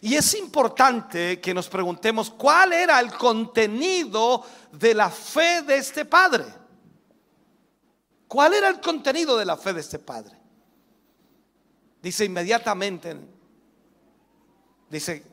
Y 0.00 0.14
es 0.14 0.34
importante 0.34 1.40
que 1.40 1.52
nos 1.52 1.68
preguntemos 1.68 2.30
cuál 2.30 2.72
era 2.72 3.00
el 3.00 3.12
contenido 3.12 4.44
de 4.72 4.94
la 4.94 5.10
fe 5.10 5.62
de 5.62 5.76
este 5.76 6.04
padre. 6.04 6.44
¿Cuál 8.28 8.54
era 8.54 8.68
el 8.68 8.80
contenido 8.80 9.36
de 9.36 9.44
la 9.44 9.56
fe 9.56 9.72
de 9.72 9.80
este 9.80 9.98
padre? 9.98 10.36
Dice 12.02 12.24
inmediatamente, 12.24 13.16
dice 14.90 15.24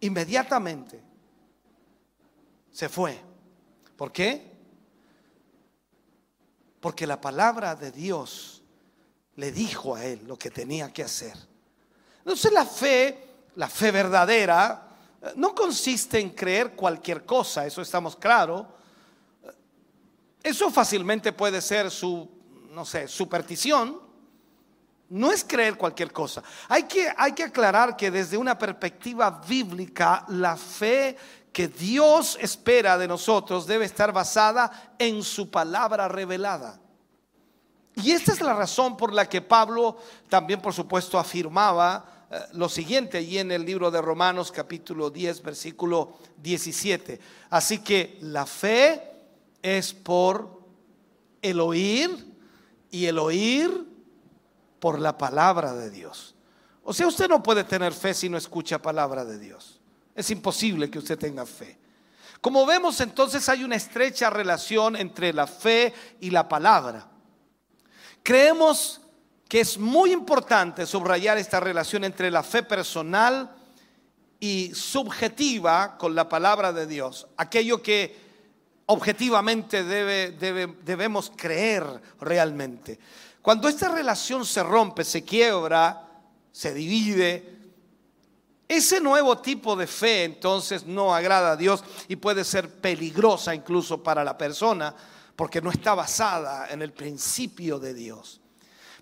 inmediatamente 0.00 1.02
se 2.70 2.88
fue. 2.88 3.18
¿Por 3.96 4.12
qué? 4.12 4.52
Porque 6.80 7.06
la 7.06 7.20
palabra 7.20 7.74
de 7.74 7.90
Dios 7.90 8.62
le 9.36 9.50
dijo 9.50 9.94
a 9.94 10.04
él 10.04 10.26
lo 10.26 10.38
que 10.38 10.50
tenía 10.50 10.92
que 10.92 11.02
hacer. 11.02 11.34
Entonces 12.18 12.52
la 12.52 12.66
fe, 12.66 13.28
la 13.54 13.68
fe 13.68 13.90
verdadera, 13.90 14.86
no 15.36 15.54
consiste 15.54 16.20
en 16.20 16.30
creer 16.30 16.74
cualquier 16.74 17.24
cosa, 17.24 17.66
eso 17.66 17.80
estamos 17.80 18.16
claros. 18.16 18.66
Eso 20.42 20.70
fácilmente 20.70 21.32
puede 21.32 21.60
ser 21.60 21.90
su, 21.90 22.28
no 22.70 22.84
sé, 22.84 23.08
superstición. 23.08 24.05
No 25.08 25.30
es 25.30 25.44
creer 25.44 25.76
cualquier 25.76 26.12
cosa. 26.12 26.42
Hay 26.68 26.84
que, 26.84 27.12
hay 27.16 27.32
que 27.32 27.44
aclarar 27.44 27.96
que 27.96 28.10
desde 28.10 28.36
una 28.36 28.58
perspectiva 28.58 29.42
bíblica, 29.46 30.24
la 30.28 30.56
fe 30.56 31.16
que 31.52 31.68
Dios 31.68 32.36
espera 32.40 32.98
de 32.98 33.08
nosotros 33.08 33.66
debe 33.66 33.84
estar 33.84 34.12
basada 34.12 34.94
en 34.98 35.22
su 35.22 35.50
palabra 35.50 36.08
revelada. 36.08 36.80
Y 37.94 38.10
esta 38.10 38.32
es 38.32 38.42
la 38.42 38.52
razón 38.52 38.96
por 38.96 39.12
la 39.12 39.26
que 39.26 39.40
Pablo 39.40 39.96
también, 40.28 40.60
por 40.60 40.74
supuesto, 40.74 41.18
afirmaba 41.18 42.26
eh, 42.30 42.40
lo 42.52 42.68
siguiente 42.68 43.18
allí 43.18 43.38
en 43.38 43.52
el 43.52 43.64
libro 43.64 43.90
de 43.90 44.02
Romanos 44.02 44.52
capítulo 44.52 45.08
10, 45.08 45.42
versículo 45.42 46.18
17. 46.36 47.18
Así 47.48 47.78
que 47.78 48.18
la 48.20 48.44
fe 48.44 49.02
es 49.62 49.94
por 49.94 50.60
el 51.40 51.60
oír 51.60 52.34
y 52.90 53.06
el 53.06 53.18
oír 53.18 53.85
por 54.80 55.00
la 55.00 55.16
palabra 55.16 55.74
de 55.74 55.90
Dios. 55.90 56.34
O 56.82 56.92
sea, 56.92 57.06
usted 57.06 57.28
no 57.28 57.42
puede 57.42 57.64
tener 57.64 57.92
fe 57.92 58.14
si 58.14 58.28
no 58.28 58.38
escucha 58.38 58.80
palabra 58.80 59.24
de 59.24 59.38
Dios. 59.38 59.80
Es 60.14 60.30
imposible 60.30 60.90
que 60.90 60.98
usted 60.98 61.18
tenga 61.18 61.44
fe. 61.44 61.78
Como 62.40 62.64
vemos 62.64 63.00
entonces 63.00 63.48
hay 63.48 63.64
una 63.64 63.76
estrecha 63.76 64.30
relación 64.30 64.96
entre 64.96 65.32
la 65.32 65.46
fe 65.46 65.92
y 66.20 66.30
la 66.30 66.48
palabra. 66.48 67.08
Creemos 68.22 69.00
que 69.48 69.60
es 69.60 69.78
muy 69.78 70.12
importante 70.12 70.86
subrayar 70.86 71.38
esta 71.38 71.60
relación 71.60 72.04
entre 72.04 72.30
la 72.30 72.42
fe 72.42 72.62
personal 72.62 73.54
y 74.40 74.72
subjetiva 74.74 75.96
con 75.98 76.14
la 76.14 76.28
palabra 76.28 76.72
de 76.72 76.86
Dios, 76.86 77.26
aquello 77.36 77.82
que 77.82 78.16
objetivamente 78.86 79.82
debe, 79.82 80.32
debemos 80.84 81.32
creer 81.34 81.84
realmente. 82.20 82.98
Cuando 83.46 83.68
esta 83.68 83.88
relación 83.88 84.44
se 84.44 84.60
rompe, 84.60 85.04
se 85.04 85.22
quiebra, 85.22 86.04
se 86.50 86.74
divide, 86.74 87.56
ese 88.66 89.00
nuevo 89.00 89.38
tipo 89.38 89.76
de 89.76 89.86
fe 89.86 90.24
entonces 90.24 90.84
no 90.84 91.14
agrada 91.14 91.52
a 91.52 91.56
Dios 91.56 91.84
y 92.08 92.16
puede 92.16 92.42
ser 92.42 92.68
peligrosa 92.80 93.54
incluso 93.54 94.02
para 94.02 94.24
la 94.24 94.36
persona 94.36 94.92
porque 95.36 95.62
no 95.62 95.70
está 95.70 95.94
basada 95.94 96.68
en 96.70 96.82
el 96.82 96.92
principio 96.92 97.78
de 97.78 97.94
Dios. 97.94 98.40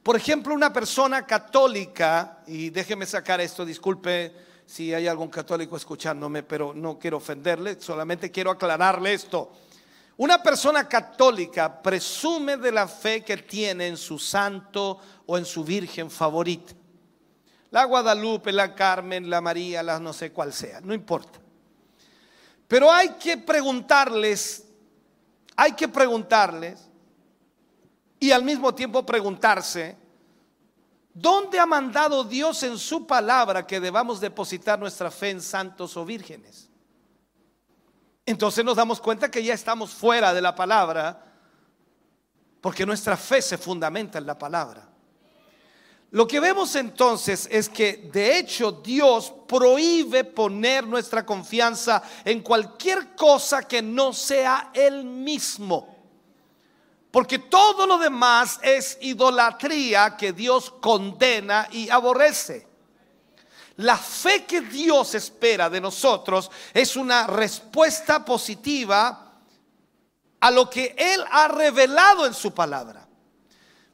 Por 0.02 0.14
ejemplo, 0.14 0.52
una 0.52 0.74
persona 0.74 1.24
católica, 1.24 2.42
y 2.46 2.68
déjeme 2.68 3.06
sacar 3.06 3.40
esto, 3.40 3.64
disculpe 3.64 4.30
si 4.66 4.92
hay 4.92 5.06
algún 5.06 5.30
católico 5.30 5.78
escuchándome, 5.78 6.42
pero 6.42 6.74
no 6.74 6.98
quiero 6.98 7.16
ofenderle, 7.16 7.80
solamente 7.80 8.30
quiero 8.30 8.50
aclararle 8.50 9.14
esto. 9.14 9.52
Una 10.16 10.42
persona 10.42 10.88
católica 10.88 11.82
presume 11.82 12.56
de 12.56 12.70
la 12.70 12.86
fe 12.86 13.24
que 13.24 13.36
tiene 13.38 13.88
en 13.88 13.96
su 13.96 14.18
santo 14.18 14.98
o 15.26 15.36
en 15.36 15.44
su 15.44 15.64
virgen 15.64 16.08
favorita. 16.10 16.72
La 17.70 17.84
Guadalupe, 17.84 18.52
la 18.52 18.72
Carmen, 18.74 19.28
la 19.28 19.40
María, 19.40 19.82
la 19.82 19.98
no 19.98 20.12
sé 20.12 20.30
cuál 20.32 20.52
sea, 20.52 20.80
no 20.80 20.94
importa. 20.94 21.40
Pero 22.68 22.90
hay 22.90 23.10
que 23.14 23.36
preguntarles, 23.36 24.64
hay 25.56 25.72
que 25.72 25.88
preguntarles 25.88 26.88
y 28.20 28.30
al 28.30 28.44
mismo 28.44 28.72
tiempo 28.72 29.04
preguntarse, 29.04 29.96
¿dónde 31.12 31.58
ha 31.58 31.66
mandado 31.66 32.22
Dios 32.22 32.62
en 32.62 32.78
su 32.78 33.06
palabra 33.06 33.66
que 33.66 33.80
debamos 33.80 34.20
depositar 34.20 34.78
nuestra 34.78 35.10
fe 35.10 35.30
en 35.30 35.42
santos 35.42 35.96
o 35.96 36.04
vírgenes? 36.04 36.63
Entonces 38.26 38.64
nos 38.64 38.76
damos 38.76 39.00
cuenta 39.00 39.30
que 39.30 39.42
ya 39.42 39.54
estamos 39.54 39.90
fuera 39.92 40.32
de 40.32 40.40
la 40.40 40.54
palabra 40.54 41.24
porque 42.60 42.86
nuestra 42.86 43.16
fe 43.16 43.42
se 43.42 43.58
fundamenta 43.58 44.18
en 44.18 44.26
la 44.26 44.38
palabra. 44.38 44.88
Lo 46.12 46.26
que 46.26 46.40
vemos 46.40 46.74
entonces 46.76 47.48
es 47.50 47.68
que 47.68 48.08
de 48.12 48.38
hecho 48.38 48.70
Dios 48.72 49.32
prohíbe 49.46 50.24
poner 50.24 50.86
nuestra 50.86 51.26
confianza 51.26 52.02
en 52.24 52.40
cualquier 52.40 53.14
cosa 53.16 53.64
que 53.64 53.82
no 53.82 54.12
sea 54.12 54.70
Él 54.72 55.04
mismo. 55.04 55.94
Porque 57.10 57.38
todo 57.38 57.86
lo 57.86 57.98
demás 57.98 58.58
es 58.62 58.96
idolatría 59.00 60.16
que 60.16 60.32
Dios 60.32 60.72
condena 60.80 61.68
y 61.70 61.90
aborrece. 61.90 62.66
La 63.76 63.96
fe 63.96 64.44
que 64.44 64.60
Dios 64.60 65.14
espera 65.14 65.68
de 65.68 65.80
nosotros 65.80 66.50
es 66.72 66.96
una 66.96 67.26
respuesta 67.26 68.24
positiva 68.24 69.32
a 70.40 70.50
lo 70.50 70.70
que 70.70 70.94
Él 70.96 71.24
ha 71.30 71.48
revelado 71.48 72.26
en 72.26 72.34
su 72.34 72.52
palabra. 72.52 73.08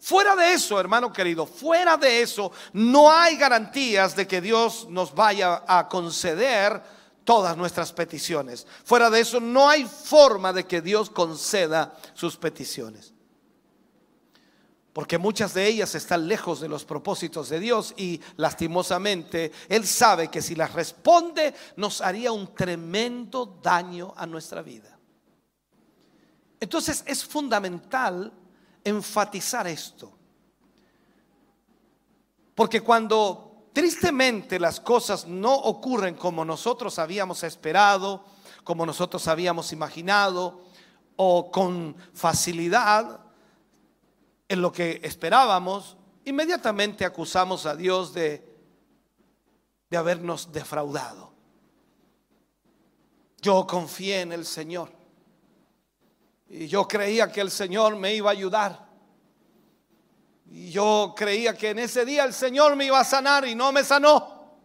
Fuera 0.00 0.34
de 0.34 0.54
eso, 0.54 0.80
hermano 0.80 1.12
querido, 1.12 1.46
fuera 1.46 1.96
de 1.96 2.22
eso, 2.22 2.52
no 2.72 3.10
hay 3.10 3.36
garantías 3.36 4.16
de 4.16 4.26
que 4.26 4.40
Dios 4.40 4.86
nos 4.88 5.14
vaya 5.14 5.62
a 5.66 5.88
conceder 5.88 6.82
todas 7.24 7.56
nuestras 7.56 7.92
peticiones. 7.92 8.66
Fuera 8.84 9.10
de 9.10 9.20
eso, 9.20 9.40
no 9.40 9.68
hay 9.68 9.84
forma 9.84 10.52
de 10.52 10.66
que 10.66 10.80
Dios 10.80 11.10
conceda 11.10 11.94
sus 12.14 12.36
peticiones. 12.36 13.12
Porque 14.92 15.18
muchas 15.18 15.54
de 15.54 15.66
ellas 15.66 15.94
están 15.94 16.26
lejos 16.26 16.60
de 16.60 16.68
los 16.68 16.84
propósitos 16.84 17.48
de 17.48 17.60
Dios 17.60 17.94
y 17.96 18.20
lastimosamente 18.36 19.52
Él 19.68 19.86
sabe 19.86 20.28
que 20.28 20.42
si 20.42 20.56
las 20.56 20.72
responde 20.72 21.54
nos 21.76 22.00
haría 22.00 22.32
un 22.32 22.54
tremendo 22.54 23.60
daño 23.62 24.12
a 24.16 24.26
nuestra 24.26 24.62
vida. 24.62 24.98
Entonces 26.58 27.04
es 27.06 27.24
fundamental 27.24 28.32
enfatizar 28.82 29.66
esto. 29.68 30.12
Porque 32.54 32.80
cuando 32.80 33.68
tristemente 33.72 34.58
las 34.58 34.80
cosas 34.80 35.26
no 35.26 35.54
ocurren 35.54 36.16
como 36.16 36.44
nosotros 36.44 36.98
habíamos 36.98 37.44
esperado, 37.44 38.24
como 38.64 38.84
nosotros 38.84 39.28
habíamos 39.28 39.72
imaginado, 39.72 40.62
o 41.16 41.50
con 41.50 41.96
facilidad 42.12 43.29
en 44.50 44.60
lo 44.60 44.72
que 44.72 45.00
esperábamos, 45.04 45.96
inmediatamente 46.24 47.04
acusamos 47.04 47.66
a 47.66 47.76
Dios 47.76 48.12
de, 48.12 48.44
de 49.88 49.96
habernos 49.96 50.50
defraudado. 50.50 51.32
Yo 53.40 53.64
confié 53.64 54.22
en 54.22 54.32
el 54.32 54.44
Señor 54.44 54.90
y 56.48 56.66
yo 56.66 56.88
creía 56.88 57.30
que 57.30 57.40
el 57.40 57.50
Señor 57.52 57.94
me 57.94 58.12
iba 58.12 58.28
a 58.28 58.32
ayudar. 58.32 58.88
Y 60.46 60.72
yo 60.72 61.14
creía 61.16 61.56
que 61.56 61.70
en 61.70 61.78
ese 61.78 62.04
día 62.04 62.24
el 62.24 62.34
Señor 62.34 62.74
me 62.74 62.86
iba 62.86 62.98
a 62.98 63.04
sanar 63.04 63.46
y 63.46 63.54
no 63.54 63.70
me 63.70 63.84
sanó. 63.84 64.58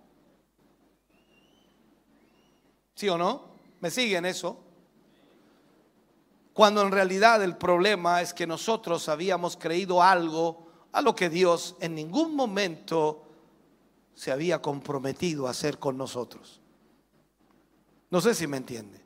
¿Sí 2.95 3.07
o 3.07 3.19
no? 3.19 3.49
¿Me 3.81 3.91
siguen 3.91 4.25
eso? 4.25 4.64
Cuando 6.55 6.83
en 6.83 6.91
realidad 6.93 7.43
el 7.43 7.57
problema 7.57 8.21
es 8.21 8.33
que 8.33 8.47
nosotros 8.47 9.09
habíamos 9.09 9.57
creído 9.57 10.01
algo 10.01 10.67
a 10.93 11.01
lo 11.01 11.13
que 11.13 11.29
Dios 11.29 11.75
en 11.81 11.93
ningún 11.93 12.33
momento 12.33 13.25
se 14.13 14.31
había 14.31 14.61
comprometido 14.61 15.47
a 15.47 15.49
hacer 15.49 15.79
con 15.79 15.97
nosotros. 15.97 16.61
No 18.09 18.21
sé 18.21 18.33
si 18.33 18.47
me 18.47 18.55
entiende. 18.55 19.03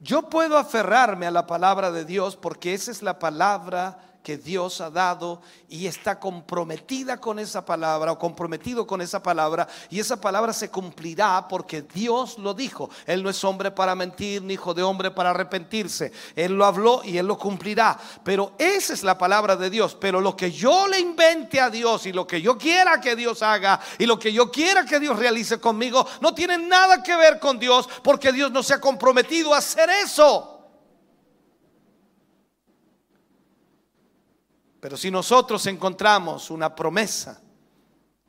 Yo 0.00 0.30
puedo 0.30 0.56
aferrarme 0.56 1.26
a 1.26 1.30
la 1.30 1.46
palabra 1.46 1.92
de 1.92 2.06
Dios 2.06 2.34
porque 2.34 2.72
esa 2.72 2.92
es 2.92 3.02
la 3.02 3.18
palabra 3.18 4.13
que 4.24 4.38
Dios 4.38 4.80
ha 4.80 4.88
dado 4.88 5.42
y 5.68 5.86
está 5.86 6.18
comprometida 6.18 7.20
con 7.20 7.38
esa 7.38 7.66
palabra 7.66 8.10
o 8.10 8.18
comprometido 8.18 8.86
con 8.86 9.02
esa 9.02 9.22
palabra 9.22 9.68
y 9.90 10.00
esa 10.00 10.18
palabra 10.18 10.54
se 10.54 10.70
cumplirá 10.70 11.46
porque 11.46 11.82
Dios 11.82 12.38
lo 12.38 12.54
dijo. 12.54 12.88
Él 13.04 13.22
no 13.22 13.28
es 13.28 13.44
hombre 13.44 13.70
para 13.70 13.94
mentir 13.94 14.42
ni 14.42 14.54
hijo 14.54 14.72
de 14.72 14.82
hombre 14.82 15.10
para 15.10 15.30
arrepentirse. 15.30 16.10
Él 16.34 16.54
lo 16.54 16.64
habló 16.64 17.02
y 17.04 17.18
él 17.18 17.26
lo 17.26 17.36
cumplirá. 17.36 17.98
Pero 18.24 18.54
esa 18.56 18.94
es 18.94 19.02
la 19.02 19.18
palabra 19.18 19.56
de 19.56 19.68
Dios. 19.68 19.94
Pero 20.00 20.22
lo 20.22 20.34
que 20.34 20.50
yo 20.50 20.88
le 20.88 20.98
invente 20.98 21.60
a 21.60 21.68
Dios 21.68 22.06
y 22.06 22.12
lo 22.12 22.26
que 22.26 22.40
yo 22.40 22.56
quiera 22.56 23.02
que 23.02 23.14
Dios 23.14 23.42
haga 23.42 23.78
y 23.98 24.06
lo 24.06 24.18
que 24.18 24.32
yo 24.32 24.50
quiera 24.50 24.86
que 24.86 24.98
Dios 24.98 25.18
realice 25.18 25.60
conmigo 25.60 26.06
no 26.22 26.34
tiene 26.34 26.56
nada 26.56 27.02
que 27.02 27.14
ver 27.14 27.38
con 27.38 27.58
Dios 27.58 27.86
porque 28.02 28.32
Dios 28.32 28.50
no 28.50 28.62
se 28.62 28.72
ha 28.72 28.80
comprometido 28.80 29.52
a 29.52 29.58
hacer 29.58 29.90
eso. 30.02 30.53
Pero 34.84 34.98
si 34.98 35.10
nosotros 35.10 35.64
encontramos 35.64 36.50
una 36.50 36.74
promesa 36.74 37.40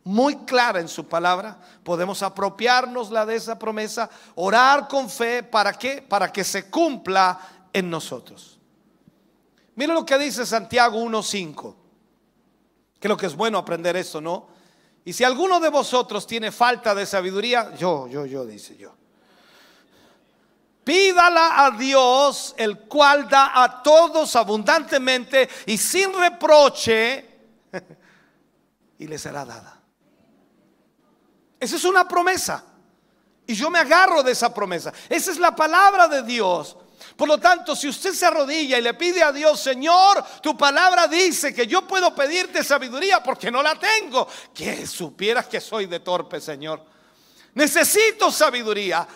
muy 0.05 0.37
clara 0.45 0.79
en 0.79 0.87
su 0.87 1.05
palabra, 1.05 1.59
podemos 1.83 2.23
apropiarnos 2.23 3.11
la 3.11 3.25
de 3.25 3.35
esa 3.35 3.59
promesa, 3.59 4.09
orar 4.35 4.87
con 4.87 5.09
fe, 5.09 5.43
¿para 5.43 5.73
qué? 5.73 6.01
Para 6.01 6.31
que 6.31 6.45
se 6.45 6.69
cumpla 6.69 7.67
en 7.73 7.89
nosotros. 7.89 8.57
Mira 9.75 9.93
lo 9.93 10.05
que 10.05 10.17
dice 10.17 10.45
Santiago 10.45 10.97
1.5. 10.97 11.75
Creo 13.01 13.17
que 13.17 13.25
es 13.25 13.35
bueno 13.35 13.57
aprender 13.57 13.97
esto, 13.97 14.21
¿no? 14.21 14.47
Y 15.03 15.11
si 15.11 15.25
alguno 15.25 15.59
de 15.59 15.67
vosotros 15.67 16.25
tiene 16.25 16.53
falta 16.53 16.95
de 16.95 17.05
sabiduría, 17.05 17.75
yo, 17.75 18.07
yo, 18.07 18.25
yo, 18.25 18.45
dice 18.45 18.77
yo. 18.77 18.95
Pídala 20.85 21.65
a 21.65 21.71
Dios, 21.71 22.53
el 22.57 22.81
cual 22.81 23.27
da 23.27 23.63
a 23.63 23.81
todos 23.81 24.35
abundantemente 24.35 25.49
y 25.65 25.79
sin 25.79 26.13
reproche, 26.13 27.25
y 28.99 29.07
le 29.07 29.17
será 29.17 29.43
dada. 29.43 29.81
Esa 31.59 31.75
es 31.77 31.83
una 31.85 32.07
promesa. 32.07 32.63
Y 33.47 33.55
yo 33.55 33.71
me 33.71 33.79
agarro 33.79 34.21
de 34.21 34.33
esa 34.33 34.53
promesa. 34.53 34.93
Esa 35.09 35.31
es 35.31 35.39
la 35.39 35.55
palabra 35.55 36.07
de 36.07 36.21
Dios. 36.21 36.77
Por 37.15 37.27
lo 37.27 37.39
tanto, 37.39 37.75
si 37.75 37.87
usted 37.87 38.13
se 38.13 38.27
arrodilla 38.27 38.77
y 38.77 38.81
le 38.83 38.93
pide 38.93 39.23
a 39.23 39.31
Dios, 39.31 39.59
Señor, 39.59 40.23
tu 40.39 40.55
palabra 40.55 41.07
dice 41.07 41.51
que 41.51 41.65
yo 41.65 41.87
puedo 41.87 42.13
pedirte 42.13 42.63
sabiduría 42.63 43.23
porque 43.23 43.49
no 43.49 43.63
la 43.63 43.73
tengo. 43.79 44.27
Que 44.53 44.85
supieras 44.85 45.47
que 45.47 45.59
soy 45.59 45.87
de 45.87 46.01
torpe, 46.01 46.39
Señor. 46.39 46.83
Necesito 47.55 48.31
sabiduría. 48.31 49.07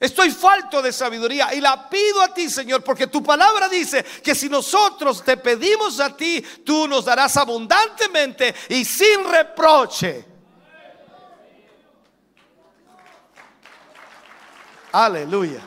Estoy 0.00 0.30
falto 0.30 0.80
de 0.80 0.92
sabiduría 0.92 1.52
y 1.52 1.60
la 1.60 1.88
pido 1.88 2.22
a 2.22 2.32
ti, 2.32 2.48
Señor, 2.48 2.84
porque 2.84 3.08
tu 3.08 3.22
palabra 3.22 3.68
dice 3.68 4.04
que 4.22 4.34
si 4.34 4.48
nosotros 4.48 5.24
te 5.24 5.36
pedimos 5.36 5.98
a 5.98 6.16
ti, 6.16 6.44
tú 6.64 6.86
nos 6.86 7.04
darás 7.04 7.36
abundantemente 7.36 8.54
y 8.68 8.84
sin 8.84 9.24
reproche. 9.24 10.24
Aleluya. 14.92 15.62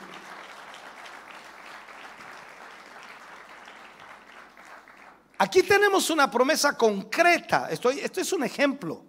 Aquí 5.42 5.64
tenemos 5.64 6.10
una 6.10 6.30
promesa 6.30 6.78
concreta. 6.78 7.68
Esto, 7.70 7.90
es 7.90 8.32
un 8.32 8.44
ejemplo. 8.44 9.04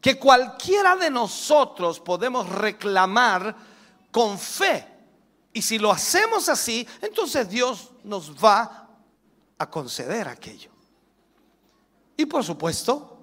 Que 0.00 0.18
cualquiera 0.18 0.94
de 0.96 1.10
nosotros 1.10 1.98
podemos 1.98 2.48
reclamar 2.48 3.73
con 4.14 4.38
fe. 4.38 4.86
Y 5.52 5.60
si 5.60 5.76
lo 5.76 5.90
hacemos 5.90 6.48
así, 6.48 6.86
entonces 7.02 7.48
Dios 7.48 7.90
nos 8.04 8.32
va 8.32 8.88
a 9.58 9.68
conceder 9.68 10.28
aquello. 10.28 10.70
Y 12.16 12.24
por 12.26 12.44
supuesto, 12.44 13.18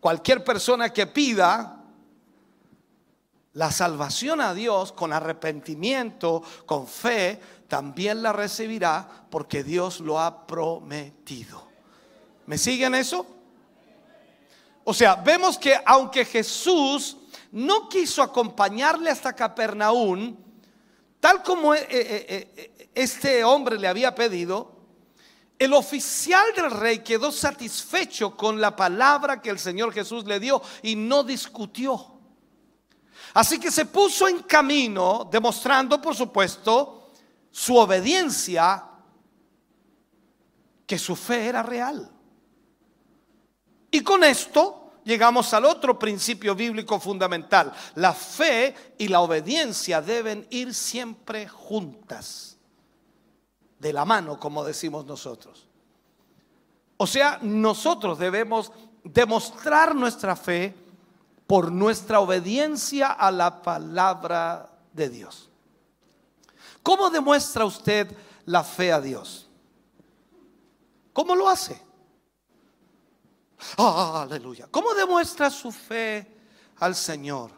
cualquier 0.00 0.42
persona 0.42 0.92
que 0.92 1.06
pida 1.06 1.80
la 3.52 3.70
salvación 3.70 4.40
a 4.40 4.52
Dios 4.52 4.90
con 4.90 5.12
arrepentimiento, 5.12 6.42
con 6.66 6.88
fe, 6.88 7.40
también 7.68 8.20
la 8.20 8.32
recibirá 8.32 9.08
porque 9.30 9.62
Dios 9.62 10.00
lo 10.00 10.18
ha 10.18 10.44
prometido. 10.44 11.68
¿Me 12.46 12.58
siguen 12.58 12.96
eso? 12.96 13.24
O 14.82 14.92
sea, 14.92 15.14
vemos 15.14 15.56
que 15.56 15.76
aunque 15.84 16.24
Jesús 16.24 17.16
no 17.52 17.88
quiso 17.88 18.22
acompañarle 18.22 19.10
hasta 19.10 19.34
Capernaum, 19.34 20.36
tal 21.20 21.42
como 21.42 21.74
eh, 21.74 21.86
eh, 21.90 22.52
eh, 22.56 22.88
este 22.94 23.44
hombre 23.44 23.78
le 23.78 23.88
había 23.88 24.14
pedido, 24.14 24.76
el 25.58 25.72
oficial 25.72 26.44
del 26.54 26.70
rey 26.70 26.98
quedó 26.98 27.32
satisfecho 27.32 28.36
con 28.36 28.60
la 28.60 28.76
palabra 28.76 29.40
que 29.40 29.50
el 29.50 29.58
Señor 29.58 29.92
Jesús 29.92 30.24
le 30.26 30.38
dio 30.38 30.60
y 30.82 30.96
no 30.96 31.24
discutió. 31.24 32.12
Así 33.32 33.58
que 33.58 33.70
se 33.70 33.86
puso 33.86 34.28
en 34.28 34.40
camino, 34.40 35.28
demostrando, 35.30 36.00
por 36.00 36.14
supuesto, 36.14 37.12
su 37.50 37.76
obediencia 37.76 38.84
que 40.86 40.98
su 40.98 41.16
fe 41.16 41.46
era 41.46 41.62
real. 41.62 42.10
Y 43.90 44.00
con 44.02 44.24
esto 44.24 44.85
llegamos 45.06 45.54
al 45.54 45.64
otro 45.64 45.98
principio 45.98 46.54
bíblico 46.54 47.00
fundamental. 47.00 47.72
La 47.94 48.12
fe 48.12 48.74
y 48.98 49.08
la 49.08 49.20
obediencia 49.20 50.02
deben 50.02 50.46
ir 50.50 50.74
siempre 50.74 51.48
juntas, 51.48 52.58
de 53.78 53.92
la 53.92 54.04
mano, 54.04 54.38
como 54.38 54.64
decimos 54.64 55.06
nosotros. 55.06 55.68
O 56.98 57.06
sea, 57.06 57.38
nosotros 57.40 58.18
debemos 58.18 58.72
demostrar 59.04 59.94
nuestra 59.94 60.34
fe 60.34 60.74
por 61.46 61.70
nuestra 61.70 62.20
obediencia 62.20 63.12
a 63.12 63.30
la 63.30 63.62
palabra 63.62 64.70
de 64.92 65.08
Dios. 65.08 65.48
¿Cómo 66.82 67.10
demuestra 67.10 67.64
usted 67.64 68.16
la 68.46 68.64
fe 68.64 68.92
a 68.92 69.00
Dios? 69.00 69.46
¿Cómo 71.12 71.36
lo 71.36 71.48
hace? 71.48 71.85
Aleluya. 73.76 74.68
¿Cómo 74.70 74.94
demuestra 74.94 75.50
su 75.50 75.72
fe 75.72 76.26
al 76.78 76.94
Señor? 76.94 77.50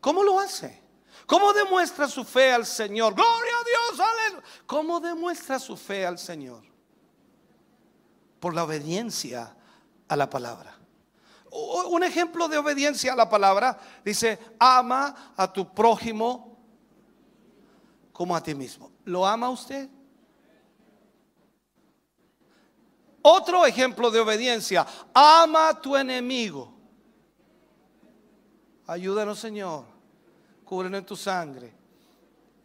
¿Cómo 0.00 0.22
lo 0.22 0.40
hace? 0.40 0.82
¿Cómo 1.26 1.52
demuestra 1.52 2.08
su 2.08 2.24
fe 2.24 2.52
al 2.52 2.66
Señor? 2.66 3.14
Gloria 3.14 3.52
a 3.60 3.64
Dios, 3.64 4.00
aleluya. 4.00 4.46
¿Cómo 4.66 5.00
demuestra 5.00 5.58
su 5.58 5.76
fe 5.76 6.04
al 6.04 6.18
Señor? 6.18 6.64
Por 8.40 8.54
la 8.54 8.64
obediencia 8.64 9.56
a 10.08 10.16
la 10.16 10.28
palabra. 10.28 10.76
Un 11.52 12.02
ejemplo 12.02 12.48
de 12.48 12.58
obediencia 12.58 13.12
a 13.12 13.16
la 13.16 13.28
palabra 13.28 13.78
dice, 14.04 14.38
ama 14.58 15.34
a 15.36 15.52
tu 15.52 15.72
prójimo 15.72 16.58
como 18.12 18.34
a 18.34 18.42
ti 18.42 18.54
mismo. 18.54 18.90
¿Lo 19.04 19.26
ama 19.26 19.50
usted? 19.50 19.88
Otro 23.22 23.64
ejemplo 23.64 24.10
de 24.10 24.20
obediencia, 24.20 24.86
ama 25.14 25.68
a 25.68 25.80
tu 25.80 25.96
enemigo. 25.96 26.72
Ayúdanos 28.86 29.38
Señor, 29.38 29.84
cúbrenos 30.64 30.98
en 30.98 31.06
tu 31.06 31.16
sangre. 31.16 31.82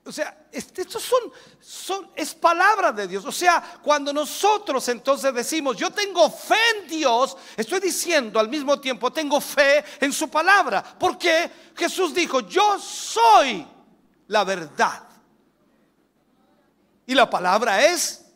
O 0.04 0.12
sea, 0.12 0.48
estos 0.52 1.04
son, 1.60 2.10
es 2.16 2.34
palabra 2.34 2.94
de 2.94 3.08
Dios. 3.08 3.26
O 3.26 3.32
sea, 3.32 3.80
cuando 3.84 4.14
nosotros 4.14 4.88
entonces 4.88 5.34
decimos, 5.34 5.76
yo 5.76 5.92
tengo 5.92 6.30
fe 6.30 6.56
en 6.80 6.88
Dios, 6.88 7.36
estoy 7.58 7.82
diciendo 7.82 8.40
al 8.40 8.48
mismo 8.48 8.80
tiempo, 8.80 9.12
tengo 9.12 9.42
fe 9.42 9.84
en 10.00 10.14
su 10.14 10.30
palabra. 10.30 10.82
Porque 10.98 11.52
Jesús 11.76 12.14
dijo, 12.14 12.40
yo 12.40 12.80
soy 12.80 13.68
la 14.28 14.46
verdad. 14.46 15.04
Y 17.06 17.14
la 17.14 17.30
palabra 17.30 17.86
es 17.86 18.27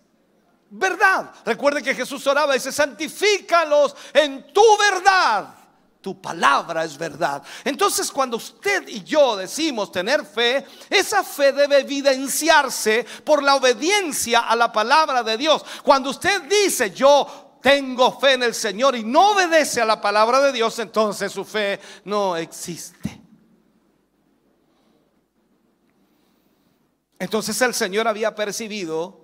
verdad. 0.72 1.32
Recuerde 1.46 1.84
que 1.84 1.94
Jesús 1.94 2.26
oraba 2.28 2.54
y 2.56 2.60
dice, 2.60 2.72
santifícalos 2.72 3.96
en 4.14 4.52
tu 4.52 4.64
verdad 4.78 5.56
tu 6.02 6.20
palabra 6.20 6.84
es 6.84 6.98
verdad. 6.98 7.44
Entonces 7.64 8.12
cuando 8.12 8.38
usted 8.38 8.88
y 8.88 9.04
yo 9.04 9.38
decimos 9.38 9.92
tener 9.92 10.26
fe, 10.26 10.66
esa 10.90 11.24
fe 11.24 11.54
debe 11.54 11.82
evidenciarse 11.82 13.06
por 13.24 13.44
la 13.44 13.56
obediencia 13.56 14.40
a 14.40 14.56
la 14.56 14.72
palabra 14.72 15.22
de 15.22 15.38
Dios. 15.38 15.64
Cuando 15.84 16.10
usted 16.10 16.42
dice 16.44 16.92
yo 16.92 17.60
tengo 17.62 18.20
fe 18.20 18.34
en 18.34 18.44
el 18.44 18.56
Señor 18.56 18.96
y 18.96 19.04
no 19.04 19.34
obedece 19.34 19.80
a 19.80 19.86
la 19.86 20.02
palabra 20.02 20.42
de 20.42 20.52
Dios, 20.52 20.80
entonces 20.80 21.32
su 21.32 21.46
fe 21.46 21.80
no 22.06 22.36
existe. 22.36 23.22
Entonces 27.20 27.62
el 27.62 27.76
Señor 27.76 28.08
había 28.08 28.34
percibido 28.34 29.21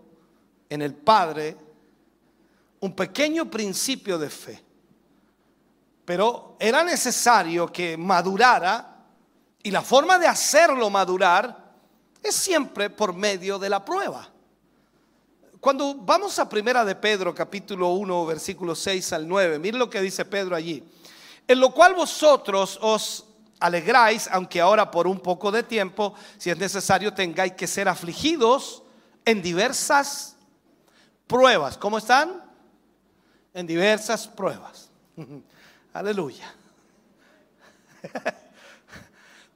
en 0.70 0.82
el 0.82 0.93
Padre 0.93 1.55
un 2.80 2.95
pequeño 2.95 3.49
principio 3.49 4.18
de 4.18 4.30
fe 4.30 4.68
pero 6.07 6.55
era 6.57 6.86
necesario 6.86 7.68
que 7.68 7.97
madurara 7.97 8.95
y 9.61 9.70
la 9.70 9.82
forma 9.82 10.18
de 10.18 10.26
hacerlo 10.26 10.89
madurar 10.89 11.74
es 12.24 12.34
siempre 12.34 12.89
por 12.89 13.13
medio 13.13 13.59
de 13.59 13.70
la 13.70 13.84
prueba. 13.84 14.26
Cuando 15.59 15.95
vamos 15.95 16.39
a 16.39 16.47
Primera 16.47 16.86
de 16.86 16.95
Pedro, 16.95 17.36
capítulo 17.36 17.89
1, 17.89 18.26
versículo 18.26 18.74
6 18.74 19.11
al 19.11 19.28
9, 19.28 19.59
miren 19.59 19.80
lo 19.80 19.89
que 19.89 19.99
dice 19.99 20.24
Pedro 20.24 20.55
allí. 20.55 20.82
En 21.45 21.59
lo 21.59 21.74
cual 21.74 21.93
vosotros 21.93 22.80
os 22.82 23.26
alegráis, 23.59 24.30
aunque 24.32 24.61
ahora 24.61 24.89
por 24.89 25.07
un 25.07 25.20
poco 25.20 25.51
de 25.51 25.63
tiempo, 25.63 26.13
si 26.38 26.49
es 26.49 26.57
necesario, 26.57 27.13
tengáis 27.13 27.51
que 27.51 27.68
ser 27.68 27.89
afligidos 27.89 28.82
en 29.26 29.41
diversas 29.41 30.36
pruebas. 31.28 31.78
¿Cómo 31.78 31.97
están? 31.97 32.43
En 33.53 33.67
diversas 33.67 34.28
pruebas. 34.28 34.89
Aleluya. 35.93 36.53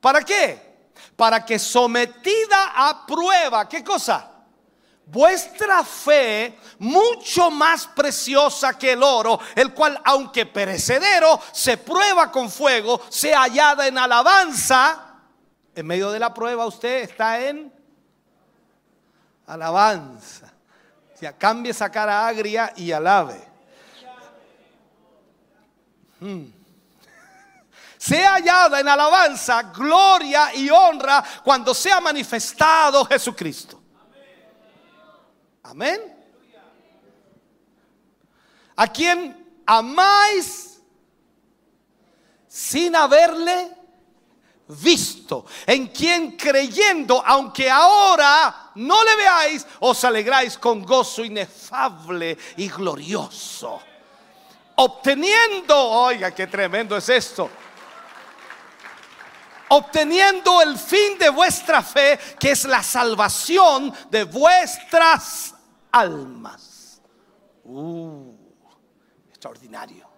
¿Para 0.02 0.22
qué? 0.22 0.72
Para 1.16 1.46
que 1.46 1.60
sometida 1.60 2.74
a 2.76 3.06
prueba, 3.06 3.68
¿qué 3.70 3.84
cosa? 3.84 4.28
Vuestra 5.06 5.84
fe, 5.84 6.58
mucho 6.80 7.52
más 7.52 7.86
preciosa 7.88 8.78
que 8.78 8.94
el 8.94 9.04
oro, 9.04 9.40
el 9.56 9.74
cual, 9.74 10.00
aunque 10.06 10.46
perecedero, 10.46 11.40
se 11.52 11.78
prueba 11.78 12.32
con 12.32 12.50
fuego, 12.50 13.02
sea 13.10 13.42
hallada 13.42 13.88
en 13.88 13.98
alabanza. 13.98 15.20
En 15.76 15.86
medio 15.86 16.12
de 16.12 16.20
la 16.20 16.34
prueba 16.34 16.66
usted 16.66 17.04
está 17.04 17.42
en 17.42 17.74
alabanza. 19.48 20.51
Sea, 21.22 21.38
cambie 21.38 21.70
esa 21.70 21.88
cara 21.92 22.26
agria 22.28 22.74
y 22.76 22.92
alabe. 22.92 23.40
Hmm. 26.20 26.46
Sea 28.00 28.34
hallada 28.34 28.80
en 28.80 28.88
alabanza, 28.88 29.62
gloria 29.72 30.52
y 30.56 30.68
honra 30.72 31.24
cuando 31.44 31.76
sea 31.76 32.02
manifestado 32.02 33.06
Jesucristo. 33.06 33.80
Amén. 35.62 36.02
A 38.76 38.88
quien 38.88 39.62
amáis 39.64 40.82
sin 42.48 42.96
haberle 42.96 43.78
visto, 44.68 45.46
en 45.68 45.86
quien 45.90 46.36
creyendo, 46.36 47.24
aunque 47.24 47.70
ahora 47.70 48.61
no 48.76 49.04
le 49.04 49.16
veáis, 49.16 49.66
os 49.80 50.04
alegráis 50.04 50.58
con 50.58 50.84
gozo 50.84 51.24
inefable 51.24 52.38
y 52.58 52.70
glorioso 52.70 53.82
obteniendo, 54.82 55.78
oiga, 55.78 56.32
qué 56.32 56.48
tremendo 56.48 56.98
es 56.98 57.08
esto, 57.10 57.50
obteniendo 59.70 60.62
el 60.62 60.78
fin 60.78 61.18
de 61.18 61.30
vuestra 61.30 61.82
fe, 61.82 62.20
que 62.40 62.52
es 62.52 62.66
la 62.66 62.82
salvación 62.82 63.94
de 64.10 64.24
vuestras 64.24 65.54
almas. 65.92 67.02
Uh, 67.64 68.34
extraordinario. 69.30 70.10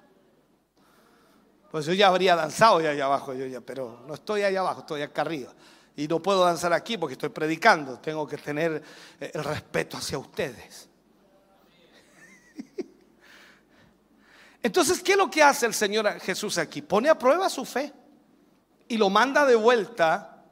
Pues 1.69 1.85
yo 1.85 1.93
ya 1.93 2.07
habría 2.07 2.35
danzado 2.35 2.77
allá 2.77 3.05
abajo, 3.05 3.33
yo 3.33 3.45
ya, 3.47 3.59
pero 3.59 4.03
no 4.07 4.13
estoy 4.13 4.43
allá 4.43 4.59
abajo, 4.59 4.81
estoy 4.81 5.01
acá 5.01 5.21
arriba. 5.23 5.51
Y 5.95 6.07
no 6.07 6.21
puedo 6.21 6.43
danzar 6.43 6.73
aquí 6.73 6.97
porque 6.97 7.13
estoy 7.13 7.29
predicando. 7.29 7.99
Tengo 7.99 8.27
que 8.27 8.37
tener 8.37 8.81
eh, 9.19 9.31
el 9.33 9.43
respeto 9.43 9.97
hacia 9.97 10.17
ustedes. 10.17 10.89
Entonces, 14.63 15.01
¿qué 15.03 15.11
es 15.11 15.17
lo 15.17 15.29
que 15.29 15.43
hace 15.43 15.65
el 15.65 15.73
Señor 15.73 16.19
Jesús 16.19 16.57
aquí? 16.57 16.81
Pone 16.81 17.09
a 17.09 17.17
prueba 17.17 17.49
su 17.49 17.63
fe 17.65 17.93
y 18.87 18.97
lo 18.97 19.09
manda 19.09 19.45
de 19.45 19.55
vuelta 19.55 20.43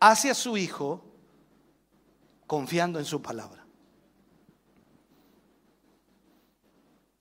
hacia 0.00 0.34
su 0.34 0.56
Hijo 0.56 1.04
confiando 2.46 2.98
en 2.98 3.04
su 3.04 3.22
palabra. 3.22 3.64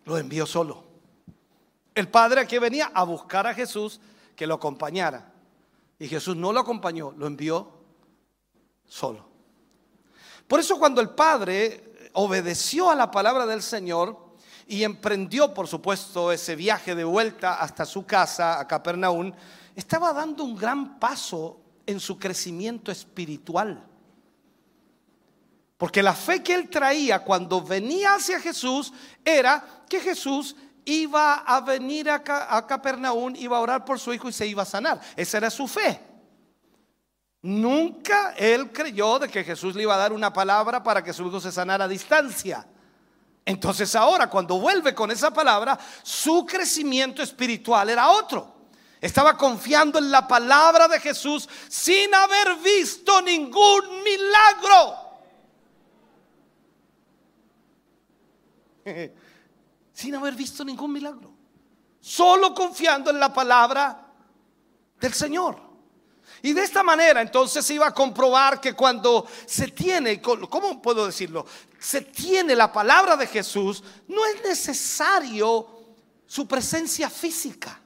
Lo 0.04 0.18
envió 0.18 0.46
solo. 0.46 0.84
El 1.96 2.10
padre 2.10 2.46
que 2.46 2.60
venía 2.60 2.92
a 2.94 3.04
buscar 3.04 3.48
a 3.48 3.54
Jesús 3.54 4.02
que 4.36 4.46
lo 4.46 4.56
acompañara. 4.56 5.35
Y 6.00 6.08
Jesús 6.08 6.36
no 6.36 6.52
lo 6.52 6.60
acompañó, 6.60 7.14
lo 7.18 7.28
envió 7.28 7.72
solo. 8.86 9.28
Por 10.48 10.60
eso 10.60 10.78
cuando 10.78 11.02
el 11.02 11.10
padre 11.10 12.10
obedeció 12.14 12.90
a 12.90 12.96
la 12.96 13.12
palabra 13.12 13.46
del 13.46 13.62
Señor 13.62 14.36
y 14.68 14.84
emprendió, 14.84 15.54
por 15.54 15.68
supuesto, 15.68 16.32
ese 16.32 16.56
viaje 16.56 16.96
de 16.96 17.04
vuelta 17.04 17.56
hasta 17.56 17.86
su 17.86 18.06
casa, 18.06 18.60
a 18.60 18.68
Capernaum, 18.68 19.32
estaba 19.76 20.14
dando 20.14 20.44
un 20.44 20.56
gran 20.56 21.00
paso 21.00 21.60
en 21.86 22.00
su 22.00 22.18
crecimiento 22.18 22.92
espiritual. 22.92 23.86
Porque 25.78 26.02
la 26.02 26.14
fe 26.14 26.42
que 26.42 26.54
él 26.54 26.70
traía 26.70 27.20
cuando 27.20 27.62
venía 27.62 28.16
hacia 28.16 28.40
Jesús 28.40 28.94
era 29.24 29.84
que 29.90 30.00
Jesús 30.00 30.56
iba 30.86 31.36
a 31.40 31.62
venir 31.62 32.10
a, 32.10 32.22
Capernaum, 32.66 33.36
iba 33.36 33.58
a 33.58 33.60
orar 33.60 33.84
por 33.84 34.00
su 34.00 34.14
hijo 34.14 34.30
y 34.30 34.34
se 34.34 34.48
iba 34.48 34.64
a 34.64 34.66
sanar. 34.66 35.02
Esa 35.16 35.38
era 35.38 35.50
su 35.50 35.68
fe. 35.68 36.00
Nunca 37.42 38.34
él 38.38 38.72
creyó 38.72 39.20
de 39.20 39.30
que 39.30 39.44
Jesús 39.44 39.76
le 39.76 39.84
iba 39.84 39.96
a 39.96 40.00
dar 40.00 40.14
una 40.14 40.32
palabra 40.32 40.82
para 40.82 41.04
que 41.04 41.14
su 41.14 41.28
hijo 41.28 41.40
se 41.40 41.52
sanara 41.52 41.86
a 41.86 41.88
distancia. 41.88 42.66
Entonces 43.44 43.96
ahora 43.96 44.28
cuando 44.30 44.60
vuelve 44.60 44.96
con 44.96 45.12
esa 45.12 45.32
palabra, 45.32 45.78
su 46.02 46.46
crecimiento 46.46 47.22
espiritual 47.22 47.90
era 47.90 48.10
otro. 48.10 48.54
Estaba 49.02 49.38
confiando 49.38 50.00
en 50.00 50.10
la 50.10 50.28
palabra 50.28 50.88
de 50.88 51.00
Jesús 51.00 51.48
sin 51.68 52.14
haber 52.16 52.56
visto 52.56 53.22
ningún 53.22 54.04
milagro. 54.04 54.96
sin 59.96 60.14
haber 60.14 60.36
visto 60.36 60.66
ningún 60.66 60.92
milagro. 60.92 61.34
Solo 62.02 62.54
confiando 62.54 63.10
en 63.10 63.20
la 63.20 63.34
palabra 63.34 64.06
del 65.00 65.14
Señor. 65.14 65.58
Y 66.42 66.52
de 66.52 66.64
esta 66.64 66.84
manera 66.84 67.22
entonces 67.22 67.68
iba 67.72 67.88
a 67.88 67.94
comprobar 67.94 68.60
que 68.60 68.74
cuando 68.74 69.26
se 69.46 69.70
tiene, 69.70 70.22
¿cómo 70.22 70.82
puedo 70.82 71.06
decirlo? 71.06 71.46
Se 71.80 72.02
tiene 72.02 72.56
la 72.56 72.72
palabra 72.74 73.16
de 73.16 73.26
Jesús, 73.26 73.82
no 74.10 74.26
es 74.26 74.44
necesario 74.44 75.68
su 76.26 76.46
presencia 76.46 77.10
física. 77.10 77.80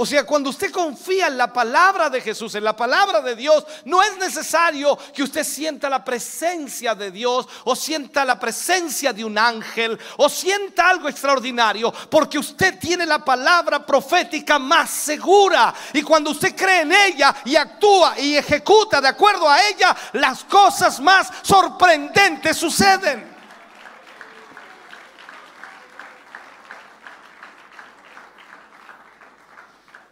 O 0.00 0.06
sea, 0.06 0.24
cuando 0.24 0.50
usted 0.50 0.70
confía 0.70 1.26
en 1.26 1.36
la 1.36 1.52
palabra 1.52 2.08
de 2.08 2.20
Jesús, 2.20 2.54
en 2.54 2.62
la 2.62 2.76
palabra 2.76 3.20
de 3.20 3.34
Dios, 3.34 3.66
no 3.84 4.00
es 4.00 4.16
necesario 4.16 4.96
que 5.12 5.24
usted 5.24 5.42
sienta 5.42 5.90
la 5.90 6.04
presencia 6.04 6.94
de 6.94 7.10
Dios 7.10 7.48
o 7.64 7.74
sienta 7.74 8.24
la 8.24 8.38
presencia 8.38 9.12
de 9.12 9.24
un 9.24 9.36
ángel 9.36 9.98
o 10.18 10.28
sienta 10.28 10.88
algo 10.88 11.08
extraordinario, 11.08 11.92
porque 12.08 12.38
usted 12.38 12.78
tiene 12.78 13.04
la 13.06 13.24
palabra 13.24 13.84
profética 13.84 14.56
más 14.56 14.88
segura. 14.88 15.74
Y 15.92 16.02
cuando 16.02 16.30
usted 16.30 16.54
cree 16.54 16.82
en 16.82 16.92
ella 16.92 17.34
y 17.44 17.56
actúa 17.56 18.20
y 18.20 18.36
ejecuta 18.36 19.00
de 19.00 19.08
acuerdo 19.08 19.48
a 19.48 19.66
ella, 19.66 19.96
las 20.12 20.44
cosas 20.44 21.00
más 21.00 21.28
sorprendentes 21.42 22.56
suceden. 22.56 23.37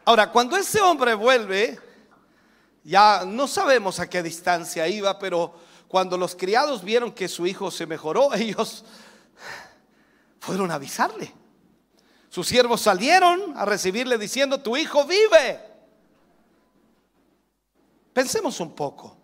Ahora, 0.07 0.31
cuando 0.31 0.57
ese 0.57 0.81
hombre 0.81 1.15
vuelve, 1.15 1.81
ya 2.85 3.25
no 3.27 3.49
sabemos 3.49 3.99
a 3.99 4.09
qué 4.09 4.23
distancia 4.23 4.87
iba, 4.87 5.19
pero 5.19 5.53
cuando 5.89 6.17
los 6.17 6.37
criados 6.37 6.85
vieron 6.85 7.11
que 7.11 7.27
su 7.27 7.45
hijo 7.45 7.73
se 7.73 7.87
mejoró, 7.87 8.33
ellos 8.35 8.85
fueron 10.39 10.71
a 10.71 10.75
avisarle. 10.77 11.35
Sus 12.29 12.47
siervos 12.47 12.83
salieron 12.83 13.59
a 13.59 13.65
recibirle 13.65 14.17
diciendo, 14.17 14.61
tu 14.61 14.77
hijo 14.77 15.05
vive. 15.05 15.61
Pensemos 18.13 18.61
un 18.61 18.77
poco. 18.77 19.17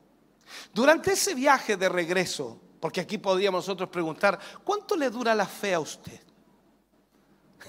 Durante 0.74 1.12
ese 1.12 1.32
viaje 1.36 1.76
de 1.76 1.88
regreso, 1.88 2.60
porque 2.80 3.00
aquí 3.00 3.18
podríamos 3.18 3.68
nosotros 3.68 3.88
preguntar, 3.88 4.36
¿cuánto 4.64 4.96
le 4.96 5.10
dura 5.10 5.32
la 5.32 5.46
fe 5.46 5.74
a 5.74 5.80
usted? 5.80 6.20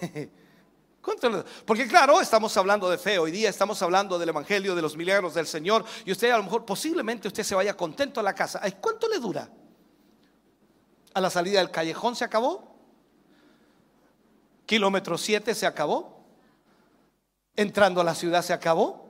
Porque 1.65 1.87
claro, 1.87 2.21
estamos 2.21 2.55
hablando 2.55 2.89
de 2.89 2.97
fe, 2.97 3.19
hoy 3.19 3.29
día 3.29 3.49
estamos 3.49 3.81
hablando 3.81 4.17
del 4.17 4.29
Evangelio, 4.29 4.73
de 4.73 4.81
los 4.81 4.95
milagros 4.95 5.33
del 5.33 5.45
Señor, 5.45 5.83
y 6.05 6.13
usted 6.13 6.31
a 6.31 6.37
lo 6.37 6.43
mejor 6.43 6.65
posiblemente 6.65 7.27
usted 7.27 7.43
se 7.43 7.55
vaya 7.55 7.75
contento 7.75 8.21
a 8.21 8.23
la 8.23 8.33
casa. 8.33 8.61
¿Cuánto 8.79 9.09
le 9.09 9.19
dura? 9.19 9.49
A 11.13 11.19
la 11.19 11.29
salida 11.29 11.59
del 11.59 11.71
callejón 11.71 12.15
se 12.15 12.23
acabó. 12.23 12.73
Kilómetro 14.65 15.17
7 15.17 15.53
se 15.53 15.65
acabó. 15.65 16.23
Entrando 17.55 17.99
a 17.99 18.03
la 18.05 18.15
ciudad 18.15 18.41
se 18.41 18.53
acabó. 18.53 19.09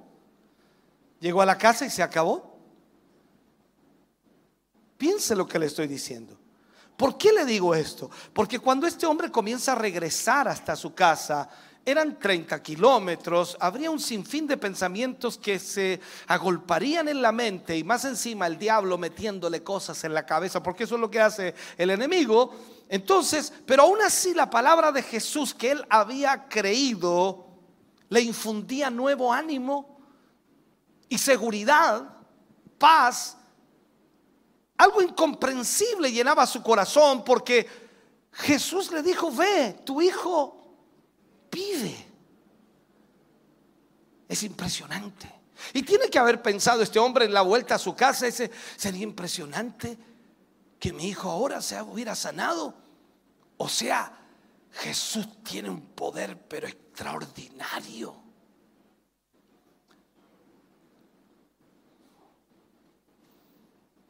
Llegó 1.20 1.44
a 1.44 1.46
la 1.46 1.60
casa 1.60 1.86
y 1.86 1.92
se 1.92 2.02
acabó. 2.02 2.58
Piense 4.98 5.36
lo 5.36 5.48
que 5.48 5.60
le 5.60 5.68
estoy 5.68 5.88
diciendo. 5.88 6.40
¿Por 6.98 7.18
qué 7.18 7.32
le 7.32 7.46
digo 7.46 7.76
esto? 7.76 8.10
Porque 8.34 8.60
cuando 8.60 8.88
este 8.88 9.06
hombre 9.06 9.32
comienza 9.32 9.74
a 9.74 9.76
regresar 9.76 10.48
hasta 10.48 10.76
su 10.76 10.94
casa, 10.94 11.50
eran 11.86 12.18
30 12.18 12.64
kilómetros, 12.64 13.58
habría 13.60 13.92
un 13.92 14.00
sinfín 14.00 14.48
de 14.48 14.56
pensamientos 14.56 15.38
que 15.38 15.60
se 15.60 16.00
agolparían 16.28 17.10
en 17.10 17.22
la 17.22 17.34
mente 17.34 17.78
y 17.78 17.84
más 17.84 18.06
encima 18.06 18.48
el 18.48 18.58
diablo 18.58 18.98
metiéndole 18.98 19.64
cosas 19.64 20.02
en 20.06 20.14
la 20.14 20.26
cabeza, 20.26 20.64
porque 20.64 20.86
eso 20.86 20.96
es 20.96 21.02
lo 21.02 21.12
que 21.12 21.20
hace 21.20 21.54
el 21.78 21.90
enemigo. 21.90 22.54
Entonces, 22.88 23.52
pero 23.66 23.84
aún 23.84 24.02
así 24.02 24.34
la 24.34 24.50
palabra 24.50 24.92
de 24.94 25.04
Jesús 25.04 25.54
que 25.54 25.72
él 25.72 25.86
había 25.90 26.48
creído 26.48 27.48
le 28.08 28.22
infundía 28.22 28.90
nuevo 28.90 29.34
ánimo 29.34 30.00
y 31.10 31.18
seguridad, 31.18 32.16
paz. 32.78 33.38
Algo 34.78 35.02
incomprensible 35.02 36.12
llenaba 36.12 36.48
su 36.48 36.64
corazón 36.64 37.26
porque 37.26 37.68
Jesús 38.32 38.92
le 38.92 39.04
dijo, 39.04 39.32
ve, 39.32 39.82
tu 39.86 40.02
hijo 40.02 40.63
pide. 41.54 41.96
Es 44.28 44.44
impresionante. 44.44 45.32
Y 45.74 45.84
tiene 45.84 46.10
que 46.10 46.18
haber 46.18 46.42
pensado 46.42 46.82
este 46.82 46.98
hombre 46.98 47.26
en 47.26 47.34
la 47.34 47.42
vuelta 47.42 47.76
a 47.76 47.80
su 47.80 47.96
casa, 47.96 48.26
ese 48.26 48.50
sería 48.76 49.04
impresionante 49.04 49.98
que 50.80 50.92
mi 50.92 51.06
hijo 51.06 51.30
ahora 51.30 51.62
se 51.62 51.80
hubiera 51.82 52.16
sanado. 52.16 52.74
O 53.58 53.70
sea, 53.70 54.12
Jesús 54.72 55.44
tiene 55.44 55.70
un 55.70 55.82
poder 55.82 56.38
pero 56.48 56.68
extraordinario. 56.68 58.16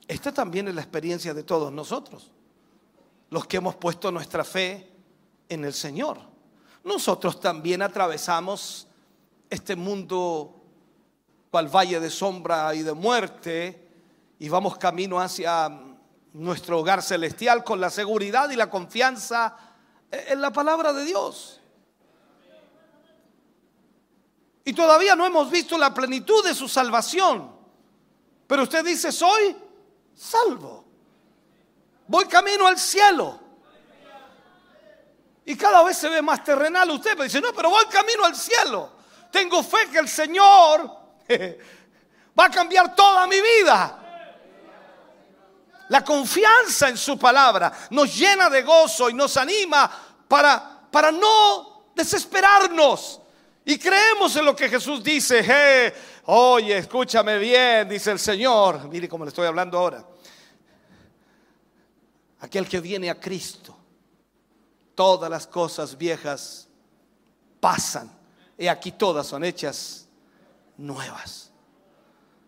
Esta 0.08 0.34
también 0.34 0.68
es 0.70 0.76
la 0.76 0.82
experiencia 0.82 1.34
de 1.34 1.44
todos 1.44 1.72
nosotros, 1.72 2.32
los 3.30 3.46
que 3.48 3.58
hemos 3.58 3.76
puesto 3.76 4.12
nuestra 4.12 4.44
fe 4.44 4.90
en 5.50 5.66
el 5.66 5.74
Señor 5.74 6.33
nosotros 6.84 7.40
también 7.40 7.82
atravesamos 7.82 8.88
este 9.50 9.76
mundo 9.76 10.62
cual 11.50 11.68
valle 11.68 12.00
de 12.00 12.10
sombra 12.10 12.74
y 12.74 12.82
de 12.82 12.94
muerte 12.94 13.88
y 14.40 14.50
vamos 14.50 14.78
camino 14.78 15.20
hacia 15.20 15.70
nuestro 16.34 16.80
hogar 16.80 17.02
celestial 17.02 17.64
con 17.64 17.80
la 17.80 17.90
seguridad 17.90 18.50
y 18.50 18.56
la 18.56 18.70
confianza 18.70 19.56
en 20.12 20.42
la 20.42 20.52
palabra 20.52 20.92
de 20.94 21.06
Dios. 21.06 21.62
Y 24.66 24.74
todavía 24.74 25.16
no 25.16 25.26
hemos 25.26 25.50
visto 25.50 25.78
la 25.78 25.94
plenitud 25.94 26.44
de 26.44 26.56
su 26.56 26.68
salvación. 26.68 27.52
Pero 28.48 28.64
usted 28.64 28.84
dice, 28.86 29.12
soy 29.12 29.56
salvo. 30.16 30.86
Voy 32.08 32.26
camino 32.26 32.68
al 32.68 32.78
cielo. 32.78 33.43
Y 35.46 35.56
cada 35.56 35.84
vez 35.84 35.98
se 35.98 36.10
ve 36.10 36.22
más 36.22 36.44
terrenal 36.44 36.90
usted, 36.92 37.12
pero 37.12 37.24
dice, 37.24 37.42
no, 37.42 37.54
pero 37.54 37.70
voy 37.70 37.86
camino 37.86 38.24
al 38.26 38.36
cielo. 38.36 38.92
tengo 39.32 39.62
fe 39.64 39.90
que 39.92 40.00
el 40.00 40.08
Señor 40.08 40.82
va 42.40 42.46
a 42.46 42.50
cambiar 42.50 42.96
toda 42.96 43.28
mi 43.28 43.42
vida. 43.42 44.00
La 45.90 46.04
confianza 46.04 46.90
en 46.90 46.98
su 46.98 47.20
palabra 47.20 47.72
nos 47.90 48.16
llena 48.16 48.50
de 48.50 48.64
gozo 48.64 49.10
y 49.10 49.14
nos 49.14 49.36
anima 49.38 49.92
para, 50.28 50.88
para 50.90 51.12
no 51.12 51.90
desesperarnos. 51.94 53.20
Y 53.66 53.78
creemos 53.78 54.36
en 54.36 54.46
lo 54.46 54.56
que 54.56 54.70
Jesús 54.70 55.04
dice. 55.04 55.94
oye, 56.26 56.78
escúchame 56.78 57.38
bien, 57.38 57.88
dice 57.88 58.12
el 58.12 58.20
Señor. 58.20 58.88
Mire 58.90 59.10
cómo 59.10 59.26
le 59.26 59.30
estoy 59.30 59.46
hablando 59.46 59.78
ahora. 59.78 60.06
Aquel 62.40 62.68
que 62.68 62.80
viene 62.80 63.10
a 63.10 63.20
Cristo, 63.20 63.78
todas 64.96 65.30
las 65.30 65.48
cosas 65.48 65.98
viejas 65.98 66.68
pasan. 67.60 68.12
Y 68.58 68.68
aquí 68.68 68.92
todas 68.92 69.28
son 69.28 69.44
hechas 69.44 70.08
nuevas. 70.78 71.52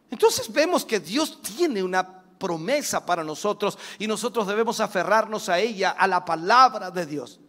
Entonces 0.10 0.52
vemos 0.52 0.86
que 0.86 1.00
Dios 1.00 1.42
tiene 1.42 1.82
una 1.82 2.22
promesa 2.38 3.06
para 3.06 3.24
nosotros 3.24 3.78
y 3.98 4.08
nosotros 4.08 4.48
debemos 4.48 4.80
aferrarnos 4.80 5.50
a 5.50 5.60
ella, 5.60 5.92
a 5.92 6.08
la 6.08 6.24
palabra 6.24 6.92
de 6.92 7.06
Dios. 7.06 7.40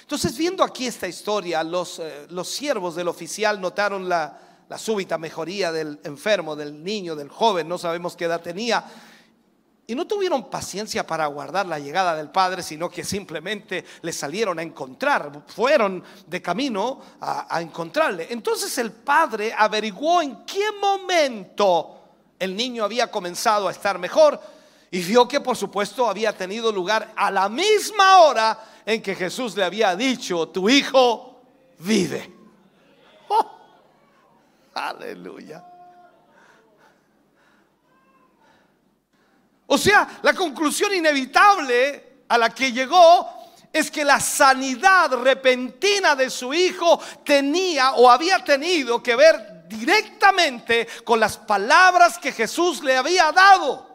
Entonces, 0.00 0.36
viendo 0.36 0.62
aquí 0.62 0.86
esta 0.86 1.08
historia, 1.08 1.62
los, 1.62 2.00
eh, 2.00 2.26
los 2.30 2.48
siervos 2.48 2.96
del 2.96 3.08
oficial 3.08 3.60
notaron 3.60 4.08
la, 4.08 4.38
la 4.68 4.78
súbita 4.78 5.16
mejoría 5.16 5.72
del 5.72 6.00
enfermo, 6.04 6.56
del 6.56 6.82
niño, 6.82 7.14
del 7.14 7.28
joven, 7.28 7.68
no 7.68 7.78
sabemos 7.78 8.16
qué 8.16 8.24
edad 8.24 8.40
tenía, 8.40 8.84
y 9.88 9.94
no 9.94 10.06
tuvieron 10.06 10.50
paciencia 10.50 11.06
para 11.06 11.24
aguardar 11.24 11.66
la 11.66 11.78
llegada 11.78 12.16
del 12.16 12.30
Padre, 12.30 12.62
sino 12.62 12.90
que 12.90 13.04
simplemente 13.04 13.84
le 14.02 14.12
salieron 14.12 14.58
a 14.58 14.62
encontrar, 14.62 15.44
fueron 15.46 16.02
de 16.26 16.42
camino 16.42 17.00
a, 17.20 17.60
encontrarle. 17.60 18.26
Entonces 18.30 18.76
el 18.78 18.90
Padre 18.90 19.54
averiguó 19.56 20.22
en 20.22 20.44
qué 20.44 20.72
momento 20.80 22.00
el 22.38 22.56
niño 22.56 22.82
había 22.82 23.10
comenzado 23.10 23.68
a 23.68 23.70
estar 23.70 23.98
mejor 23.98 24.40
y 24.90 25.00
vio 25.02 25.28
que 25.28 25.40
por 25.40 25.56
supuesto 25.56 26.08
había 26.08 26.36
tenido 26.36 26.72
lugar 26.72 27.12
a 27.14 27.30
la 27.30 27.48
misma 27.48 28.22
hora 28.22 28.58
en 28.84 29.00
que 29.00 29.14
Jesús 29.14 29.56
le 29.56 29.64
había 29.64 29.94
dicho, 29.94 30.48
tu 30.48 30.68
hijo 30.68 31.40
vive. 31.78 32.32
Oh, 33.28 33.50
aleluya. 34.74 35.75
O 39.66 39.78
sea, 39.78 40.20
la 40.22 40.32
conclusión 40.32 40.94
inevitable 40.94 42.22
a 42.28 42.38
la 42.38 42.50
que 42.50 42.72
llegó 42.72 43.28
es 43.72 43.90
que 43.90 44.04
la 44.04 44.20
sanidad 44.20 45.12
repentina 45.22 46.14
de 46.14 46.30
su 46.30 46.54
hijo 46.54 47.00
tenía 47.24 47.92
o 47.94 48.10
había 48.10 48.42
tenido 48.42 49.02
que 49.02 49.16
ver 49.16 49.64
directamente 49.68 50.86
con 51.04 51.20
las 51.20 51.36
palabras 51.36 52.18
que 52.18 52.32
Jesús 52.32 52.82
le 52.82 52.96
había 52.96 53.32
dado. 53.32 53.86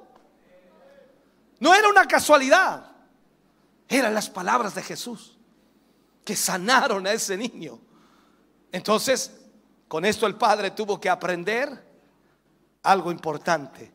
No 1.60 1.74
era 1.74 1.90
una 1.90 2.06
casualidad, 2.06 2.86
eran 3.88 4.14
las 4.14 4.30
palabras 4.30 4.76
de 4.76 4.84
Jesús 4.84 5.38
que 6.24 6.36
sanaron 6.36 7.08
a 7.08 7.14
ese 7.14 7.38
niño. 7.38 7.80
Entonces, 8.72 9.32
con 9.88 10.06
esto 10.06 10.28
el 10.28 10.36
padre 10.36 10.72
tuvo 10.72 11.00
que 11.00 11.10
aprender 11.10 11.92
algo 12.84 13.12
importante, 13.12 13.92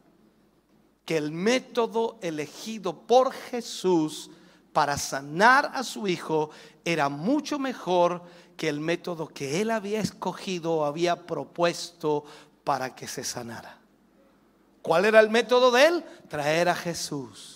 que 1.07 1.17
el 1.17 1.31
método 1.31 2.19
elegido 2.21 3.07
por 3.07 3.33
Jesús 3.33 4.31
para 4.73 4.99
sanar 4.99 5.71
a 5.73 5.83
su 5.83 6.07
hijo 6.07 6.51
era 6.85 7.09
mucho 7.09 7.59
mejor 7.59 8.23
que 8.57 8.69
el 8.69 8.81
método 8.81 9.29
que 9.29 9.63
él 9.63 9.71
había 9.71 10.01
escogido 10.01 10.75
o 10.75 10.85
había 10.85 11.27
propuesto 11.27 12.25
para 12.65 12.95
que 12.95 13.07
se 13.07 13.25
sanara. 13.25 13.79
¿Cuál 14.83 15.05
era 15.05 15.21
el 15.21 15.31
método 15.31 15.71
de 15.71 15.87
él? 15.87 16.05
Traer 16.29 16.69
a 16.69 16.75
Jesús. 16.75 17.56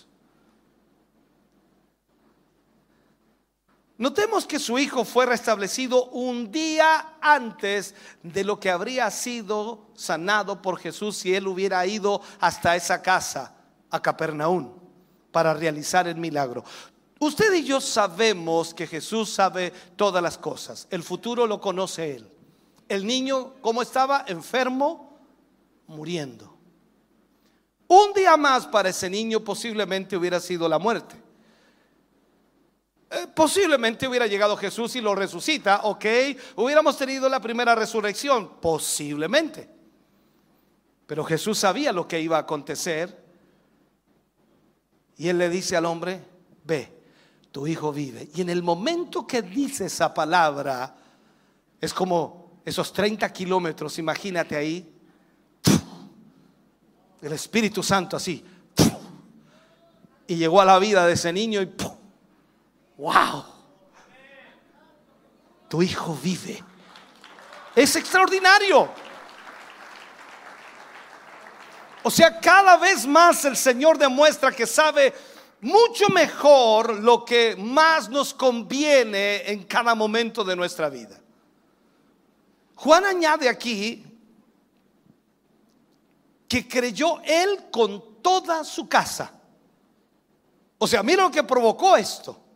Notemos 4.00 4.46
que 4.46 4.58
su 4.58 4.78
hijo 4.78 5.04
fue 5.04 5.26
restablecido 5.26 6.06
un 6.06 6.50
día 6.50 7.18
antes 7.20 7.94
de 8.22 8.44
lo 8.44 8.58
que 8.58 8.70
habría 8.70 9.10
sido 9.10 9.88
sanado 9.94 10.62
por 10.62 10.78
Jesús 10.78 11.18
si 11.18 11.34
él 11.34 11.46
hubiera 11.46 11.84
ido 11.84 12.22
hasta 12.38 12.74
esa 12.76 13.02
casa, 13.02 13.54
a 13.90 14.00
Capernaum, 14.00 14.72
para 15.30 15.52
realizar 15.52 16.08
el 16.08 16.16
milagro. 16.16 16.64
Usted 17.18 17.52
y 17.52 17.62
yo 17.62 17.78
sabemos 17.78 18.72
que 18.72 18.86
Jesús 18.86 19.34
sabe 19.34 19.70
todas 19.96 20.22
las 20.22 20.38
cosas. 20.38 20.88
El 20.90 21.02
futuro 21.02 21.46
lo 21.46 21.60
conoce 21.60 22.16
Él. 22.16 22.32
El 22.88 23.06
niño, 23.06 23.52
¿cómo 23.60 23.82
estaba? 23.82 24.24
Enfermo, 24.26 25.18
muriendo. 25.86 26.56
Un 27.86 28.14
día 28.14 28.38
más 28.38 28.66
para 28.66 28.88
ese 28.88 29.10
niño 29.10 29.40
posiblemente 29.40 30.16
hubiera 30.16 30.40
sido 30.40 30.70
la 30.70 30.78
muerte. 30.78 31.19
Eh, 33.10 33.26
posiblemente 33.34 34.06
hubiera 34.06 34.28
llegado 34.28 34.56
Jesús 34.56 34.94
y 34.94 35.00
lo 35.00 35.16
resucita, 35.16 35.80
ok. 35.82 36.04
Hubiéramos 36.56 36.96
tenido 36.96 37.28
la 37.28 37.40
primera 37.40 37.74
resurrección, 37.74 38.60
posiblemente. 38.60 39.68
Pero 41.06 41.24
Jesús 41.24 41.58
sabía 41.58 41.92
lo 41.92 42.06
que 42.06 42.20
iba 42.20 42.36
a 42.36 42.40
acontecer. 42.40 43.20
Y 45.16 45.28
él 45.28 45.38
le 45.38 45.48
dice 45.48 45.76
al 45.76 45.86
hombre, 45.86 46.22
ve, 46.64 47.00
tu 47.50 47.66
hijo 47.66 47.92
vive. 47.92 48.28
Y 48.32 48.42
en 48.42 48.48
el 48.48 48.62
momento 48.62 49.26
que 49.26 49.42
dice 49.42 49.86
esa 49.86 50.14
palabra, 50.14 50.94
es 51.80 51.92
como 51.92 52.60
esos 52.64 52.92
30 52.92 53.32
kilómetros, 53.32 53.98
imagínate 53.98 54.54
ahí, 54.54 54.94
el 57.20 57.32
Espíritu 57.32 57.82
Santo 57.82 58.16
así, 58.16 58.44
y 60.28 60.36
llegó 60.36 60.60
a 60.60 60.64
la 60.64 60.78
vida 60.78 61.06
de 61.06 61.14
ese 61.14 61.32
niño 61.32 61.60
y 61.60 61.66
wow, 63.00 63.44
tu 65.68 65.80
hijo 65.80 66.14
vive. 66.22 66.62
Es 67.74 67.96
extraordinario. 67.96 68.90
O 72.02 72.10
sea, 72.10 72.38
cada 72.38 72.76
vez 72.76 73.06
más 73.06 73.44
el 73.46 73.56
Señor 73.56 73.96
demuestra 73.96 74.52
que 74.52 74.66
sabe 74.66 75.14
mucho 75.62 76.08
mejor 76.08 77.00
lo 77.00 77.24
que 77.24 77.56
más 77.56 78.10
nos 78.10 78.34
conviene 78.34 79.50
en 79.50 79.64
cada 79.64 79.94
momento 79.94 80.44
de 80.44 80.56
nuestra 80.56 80.90
vida. 80.90 81.18
Juan 82.74 83.06
añade 83.06 83.48
aquí 83.48 84.04
que 86.46 86.68
creyó 86.68 87.20
él 87.22 87.70
con 87.70 88.22
toda 88.22 88.62
su 88.64 88.86
casa. 88.88 89.32
O 90.76 90.86
sea, 90.86 91.02
mira 91.02 91.22
lo 91.22 91.30
que 91.30 91.42
provocó 91.42 91.96
esto. 91.96 92.49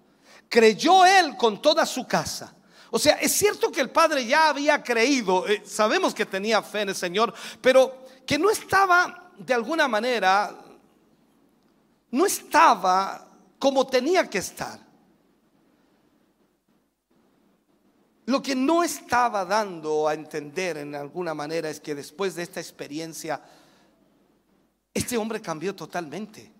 Creyó 0.54 1.04
él 1.04 1.36
con 1.36 1.60
toda 1.60 1.84
su 1.84 2.06
casa. 2.06 2.54
O 2.92 2.98
sea, 3.00 3.14
es 3.14 3.32
cierto 3.32 3.72
que 3.72 3.80
el 3.80 3.90
padre 3.90 4.24
ya 4.24 4.50
había 4.50 4.84
creído, 4.84 5.48
eh, 5.48 5.64
sabemos 5.66 6.14
que 6.14 6.26
tenía 6.26 6.62
fe 6.62 6.82
en 6.82 6.90
el 6.90 6.94
Señor, 6.94 7.34
pero 7.60 8.06
que 8.24 8.38
no 8.38 8.50
estaba 8.50 9.32
de 9.36 9.52
alguna 9.52 9.88
manera 9.88 10.56
no 12.12 12.24
estaba 12.24 13.28
como 13.58 13.84
tenía 13.88 14.30
que 14.30 14.38
estar. 14.38 14.78
Lo 18.26 18.40
que 18.40 18.54
no 18.54 18.84
estaba 18.84 19.44
dando 19.44 20.06
a 20.06 20.14
entender 20.14 20.76
en 20.76 20.94
alguna 20.94 21.34
manera 21.34 21.68
es 21.68 21.80
que 21.80 21.96
después 21.96 22.36
de 22.36 22.44
esta 22.44 22.60
experiencia, 22.60 23.42
este 24.94 25.16
hombre 25.16 25.42
cambió 25.42 25.74
totalmente. 25.74 26.53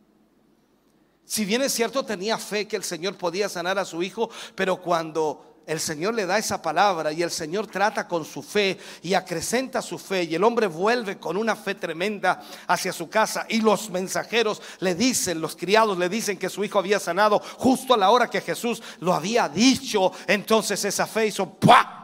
Si 1.24 1.44
bien 1.44 1.62
es 1.62 1.72
cierto, 1.72 2.04
tenía 2.04 2.38
fe 2.38 2.68
que 2.68 2.76
el 2.76 2.84
Señor 2.84 3.16
podía 3.16 3.48
sanar 3.48 3.78
a 3.78 3.84
su 3.84 4.02
hijo, 4.02 4.30
pero 4.54 4.76
cuando 4.76 5.54
el 5.66 5.80
Señor 5.80 6.14
le 6.14 6.26
da 6.26 6.38
esa 6.38 6.60
palabra 6.60 7.12
y 7.12 7.22
el 7.22 7.30
Señor 7.30 7.66
trata 7.66 8.06
con 8.06 8.24
su 8.24 8.42
fe 8.42 8.78
y 9.02 9.14
acrecenta 9.14 9.80
su 9.80 9.98
fe 9.98 10.24
y 10.24 10.34
el 10.34 10.44
hombre 10.44 10.66
vuelve 10.66 11.18
con 11.18 11.36
una 11.36 11.56
fe 11.56 11.74
tremenda 11.74 12.42
hacia 12.66 12.92
su 12.92 13.08
casa 13.08 13.46
y 13.48 13.60
los 13.60 13.90
mensajeros 13.90 14.60
le 14.80 14.94
dicen, 14.94 15.40
los 15.40 15.56
criados 15.56 15.96
le 15.96 16.08
dicen 16.08 16.38
que 16.38 16.50
su 16.50 16.64
hijo 16.64 16.78
había 16.78 17.00
sanado 17.00 17.40
justo 17.56 17.94
a 17.94 17.96
la 17.96 18.10
hora 18.10 18.28
que 18.28 18.42
Jesús 18.42 18.82
lo 19.00 19.14
había 19.14 19.48
dicho, 19.48 20.12
entonces 20.26 20.84
esa 20.84 21.06
fe 21.06 21.28
hizo 21.28 21.54
¡pua! 21.54 22.00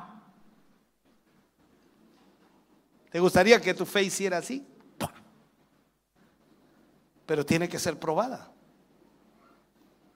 ¿Te 3.10 3.20
gustaría 3.20 3.60
que 3.60 3.74
tu 3.74 3.84
fe 3.84 4.04
hiciera 4.04 4.38
así? 4.38 4.66
Pero 7.26 7.44
tiene 7.44 7.68
que 7.68 7.78
ser 7.78 7.98
probada. 7.98 8.50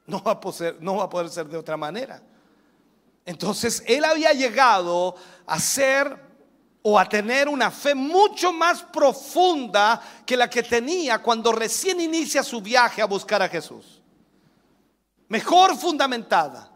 No 0.06 0.22
va, 0.22 0.32
a 0.32 0.40
poder, 0.40 1.30
ser 1.30 1.46
de 1.46 1.56
otra 1.56 1.76
manera. 1.76 2.22
Entonces 3.24 3.82
él 3.86 4.04
había 4.04 4.32
llegado 4.32 5.16
a 5.46 5.58
ser 5.58 6.22
o 6.82 6.98
a 6.98 7.08
tener 7.08 7.48
una 7.48 7.70
fe 7.70 7.94
mucho 7.94 8.52
más 8.52 8.82
profunda 8.82 10.00
que 10.26 10.36
la 10.36 10.50
que 10.50 10.62
tenía 10.62 11.22
cuando 11.22 11.52
recién 11.52 12.00
inicia 12.00 12.42
su 12.42 12.60
viaje 12.60 13.00
a 13.00 13.06
buscar 13.06 13.40
a 13.40 13.48
Jesús. 13.48 14.02
Mejor 15.28 15.76
fundamentada. 15.78 16.70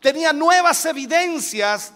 Tenía 0.00 0.32
nuevas 0.32 0.84
evidencias 0.86 1.92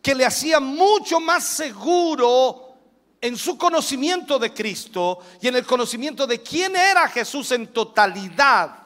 que 0.00 0.14
le 0.14 0.24
hacía 0.24 0.60
mucho 0.60 1.18
más 1.18 1.44
seguro 1.44 2.76
en 3.20 3.36
su 3.36 3.58
conocimiento 3.58 4.38
de 4.38 4.54
Cristo 4.54 5.18
y 5.40 5.48
en 5.48 5.56
el 5.56 5.66
conocimiento 5.66 6.26
de 6.26 6.40
quién 6.40 6.76
era 6.76 7.08
Jesús 7.08 7.52
en 7.52 7.72
totalidad. 7.72 8.81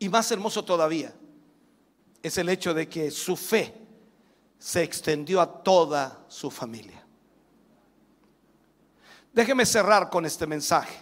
Y 0.00 0.08
más 0.08 0.30
hermoso 0.32 0.64
todavía 0.64 1.14
es 2.22 2.38
el 2.38 2.48
hecho 2.48 2.72
de 2.74 2.88
que 2.88 3.10
su 3.10 3.36
fe 3.36 3.74
se 4.58 4.82
extendió 4.82 5.42
a 5.42 5.62
toda 5.62 6.24
su 6.26 6.50
familia. 6.50 7.04
Déjeme 9.32 9.64
cerrar 9.66 10.08
con 10.08 10.24
este 10.24 10.46
mensaje, 10.46 10.98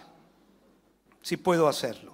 si 1.21 1.37
puedo 1.37 1.67
hacerlo. 1.67 2.13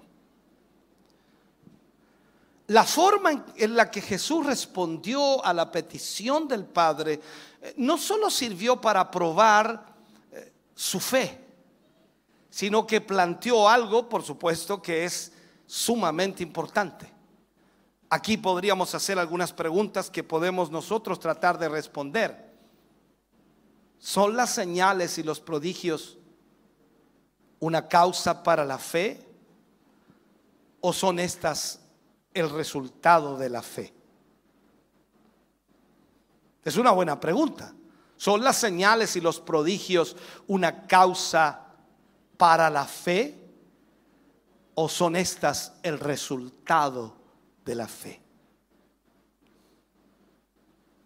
La 2.67 2.83
forma 2.83 3.45
en 3.55 3.75
la 3.75 3.89
que 3.89 4.01
Jesús 4.01 4.45
respondió 4.45 5.43
a 5.43 5.53
la 5.53 5.71
petición 5.71 6.47
del 6.47 6.65
Padre 6.65 7.19
eh, 7.61 7.73
no 7.77 7.97
solo 7.97 8.29
sirvió 8.29 8.79
para 8.79 9.09
probar 9.09 9.85
eh, 10.31 10.53
su 10.73 10.99
fe, 10.99 11.45
sino 12.49 12.85
que 12.85 13.01
planteó 13.01 13.67
algo, 13.67 14.07
por 14.07 14.23
supuesto, 14.23 14.81
que 14.81 15.05
es 15.05 15.31
sumamente 15.65 16.43
importante. 16.43 17.11
Aquí 18.09 18.37
podríamos 18.37 18.93
hacer 18.93 19.17
algunas 19.17 19.51
preguntas 19.51 20.09
que 20.09 20.23
podemos 20.23 20.69
nosotros 20.69 21.19
tratar 21.19 21.57
de 21.57 21.69
responder. 21.69 22.53
¿Son 23.97 24.35
las 24.35 24.53
señales 24.53 25.17
y 25.17 25.23
los 25.23 25.39
prodigios 25.39 26.17
una 27.59 27.87
causa 27.87 28.43
para 28.43 28.63
la 28.63 28.77
fe? 28.77 29.25
¿O 30.81 30.93
son 30.93 31.19
estas 31.19 31.79
el 32.33 32.49
resultado 32.49 33.37
de 33.37 33.49
la 33.49 33.63
fe? 33.63 33.93
Es 36.63 36.77
una 36.77 36.91
buena 36.91 37.19
pregunta. 37.19 37.73
¿Son 38.17 38.43
las 38.43 38.57
señales 38.57 39.15
y 39.15 39.21
los 39.21 39.39
prodigios 39.39 40.15
una 40.47 40.87
causa 40.87 41.65
para 42.37 42.69
la 42.69 42.85
fe? 42.85 43.44
¿O 44.75 44.89
son 44.89 45.15
estas 45.15 45.73
el 45.83 45.99
resultado 45.99 47.15
de 47.63 47.75
la 47.75 47.87
fe? 47.87 48.21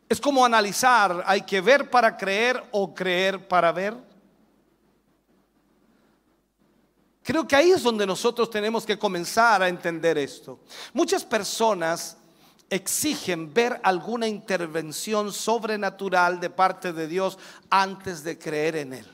Es 0.09 0.19
como 0.19 0.43
analizar, 0.43 1.23
¿hay 1.25 1.43
que 1.43 1.61
ver 1.61 1.89
para 1.89 2.17
creer 2.17 2.63
o 2.71 2.93
creer 2.93 3.47
para 3.47 3.71
ver? 3.71 3.95
Creo 7.21 7.47
que 7.47 7.55
ahí 7.55 7.69
es 7.69 7.83
donde 7.83 8.07
nosotros 8.07 8.49
tenemos 8.49 8.87
que 8.87 8.97
comenzar 8.97 9.61
a 9.61 9.69
entender 9.69 10.17
esto. 10.17 10.61
Muchas 10.93 11.23
personas 11.23 12.17
exigen 12.69 13.53
ver 13.53 13.79
alguna 13.83 14.27
intervención 14.27 15.31
sobrenatural 15.31 16.39
de 16.39 16.49
parte 16.49 16.91
de 16.91 17.07
Dios 17.07 17.37
antes 17.69 18.23
de 18.23 18.39
creer 18.39 18.77
en 18.77 18.93
Él. 18.93 19.05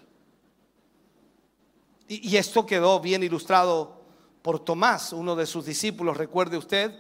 Y, 2.08 2.38
esto 2.38 2.66
quedó 2.66 3.00
bien 3.00 3.24
ilustrado 3.24 3.95
por 4.46 4.60
Tomás, 4.60 5.12
uno 5.12 5.36
de 5.36 5.48
sus 5.48 5.66
discípulos, 5.66 6.18
recuerde 6.18 6.56
usted, 6.56 6.94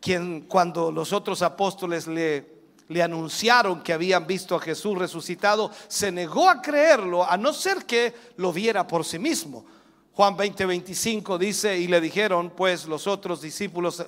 quien 0.00 0.46
cuando 0.48 0.90
los 0.90 1.12
otros 1.12 1.42
apóstoles 1.42 2.06
le, 2.06 3.02
anunciaron 3.02 3.82
que 3.82 3.92
habían 3.92 4.26
visto 4.26 4.56
a 4.56 4.60
Jesús 4.60 4.96
resucitado, 4.96 5.70
se 5.86 6.10
negó 6.10 6.48
a 6.48 6.62
creerlo, 6.62 7.30
a 7.30 7.36
no 7.36 7.52
ser 7.52 7.84
que 7.84 8.14
lo 8.38 8.54
viera 8.54 8.86
por 8.86 9.04
sí 9.04 9.18
mismo. 9.18 9.66
Juan 10.14 10.34
20, 10.34 10.64
25 10.64 11.36
dice, 11.36 11.76
y 11.78 11.88
le 11.88 12.00
dijeron 12.00 12.54
pues 12.56 12.86
los 12.86 13.06
otros 13.06 13.42
discípulos, 13.42 14.02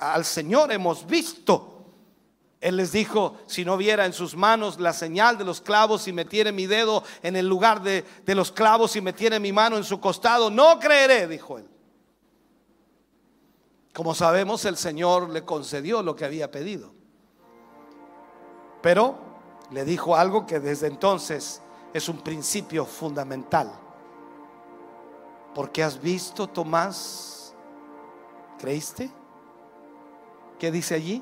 al 0.00 0.24
Señor 0.24 0.72
hemos 0.72 1.06
visto. 1.06 1.77
Él 2.60 2.76
les 2.76 2.90
dijo, 2.90 3.36
si 3.46 3.64
no 3.64 3.76
viera 3.76 4.04
en 4.04 4.12
sus 4.12 4.34
manos 4.34 4.80
la 4.80 4.92
señal 4.92 5.38
de 5.38 5.44
los 5.44 5.60
clavos 5.60 6.08
y 6.08 6.12
metiere 6.12 6.50
mi 6.50 6.66
dedo 6.66 7.04
en 7.22 7.36
el 7.36 7.48
lugar 7.48 7.82
de, 7.82 8.04
de 8.24 8.34
los 8.34 8.50
clavos 8.50 8.96
y 8.96 9.00
metiere 9.00 9.38
mi 9.38 9.52
mano 9.52 9.76
en 9.76 9.84
su 9.84 10.00
costado, 10.00 10.50
no 10.50 10.78
creeré, 10.80 11.28
dijo 11.28 11.58
él. 11.58 11.68
Como 13.94 14.14
sabemos, 14.14 14.64
el 14.64 14.76
Señor 14.76 15.30
le 15.30 15.44
concedió 15.44 16.02
lo 16.02 16.16
que 16.16 16.24
había 16.24 16.50
pedido. 16.50 16.92
Pero 18.82 19.18
le 19.70 19.84
dijo 19.84 20.16
algo 20.16 20.46
que 20.46 20.60
desde 20.60 20.88
entonces 20.88 21.62
es 21.92 22.08
un 22.08 22.18
principio 22.18 22.84
fundamental 22.84 23.72
porque 25.58 25.82
has 25.82 26.00
visto, 26.00 26.46
Tomás, 26.46 27.52
¿creíste? 28.60 29.10
¿Qué 30.56 30.70
dice 30.70 30.94
allí? 30.94 31.20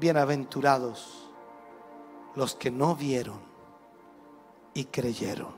Bienaventurados 0.00 1.28
los 2.34 2.54
que 2.54 2.70
no 2.70 2.96
vieron 2.96 3.38
y 4.72 4.86
creyeron. 4.86 5.54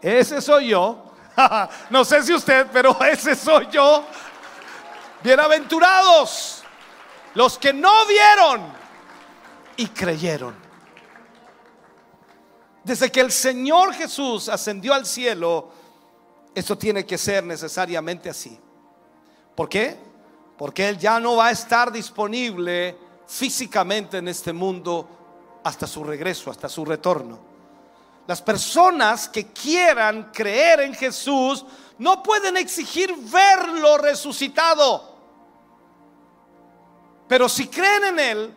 Ese 0.00 0.40
soy 0.40 0.68
yo. 0.68 1.12
no 1.90 2.02
sé 2.02 2.22
si 2.22 2.32
usted, 2.32 2.66
pero 2.72 2.98
ese 3.04 3.36
soy 3.36 3.68
yo. 3.70 4.04
Bienaventurados 5.22 6.64
los 7.34 7.58
que 7.58 7.74
no 7.74 8.06
vieron 8.06 8.72
y 9.76 9.86
creyeron. 9.88 10.54
Desde 12.84 13.12
que 13.12 13.20
el 13.20 13.30
Señor 13.30 13.92
Jesús 13.92 14.48
ascendió 14.48 14.94
al 14.94 15.04
cielo, 15.04 15.70
esto 16.54 16.78
tiene 16.78 17.04
que 17.04 17.18
ser 17.18 17.44
necesariamente 17.44 18.30
así. 18.30 18.58
¿Por 19.54 19.68
qué? 19.68 19.94
Porque 20.56 20.88
Él 20.88 20.96
ya 20.96 21.20
no 21.20 21.36
va 21.36 21.48
a 21.48 21.50
estar 21.50 21.92
disponible 21.92 23.04
físicamente 23.26 24.18
en 24.18 24.28
este 24.28 24.52
mundo 24.52 25.60
hasta 25.64 25.86
su 25.86 26.04
regreso, 26.04 26.50
hasta 26.50 26.68
su 26.68 26.84
retorno. 26.84 27.38
Las 28.26 28.42
personas 28.42 29.28
que 29.28 29.52
quieran 29.52 30.30
creer 30.32 30.80
en 30.80 30.94
Jesús 30.94 31.64
no 31.98 32.22
pueden 32.22 32.56
exigir 32.56 33.14
verlo 33.16 33.98
resucitado. 33.98 35.16
Pero 37.28 37.48
si 37.48 37.68
creen 37.68 38.04
en 38.04 38.18
Él, 38.18 38.54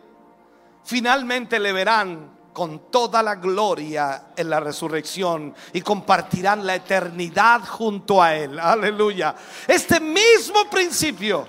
finalmente 0.84 1.58
le 1.58 1.72
verán 1.72 2.38
con 2.52 2.90
toda 2.90 3.22
la 3.22 3.36
gloria 3.36 4.32
en 4.36 4.50
la 4.50 4.60
resurrección 4.60 5.54
y 5.72 5.80
compartirán 5.82 6.66
la 6.66 6.74
eternidad 6.74 7.60
junto 7.66 8.22
a 8.22 8.34
Él. 8.34 8.58
Aleluya. 8.58 9.34
Este 9.66 10.00
mismo 10.00 10.68
principio 10.68 11.46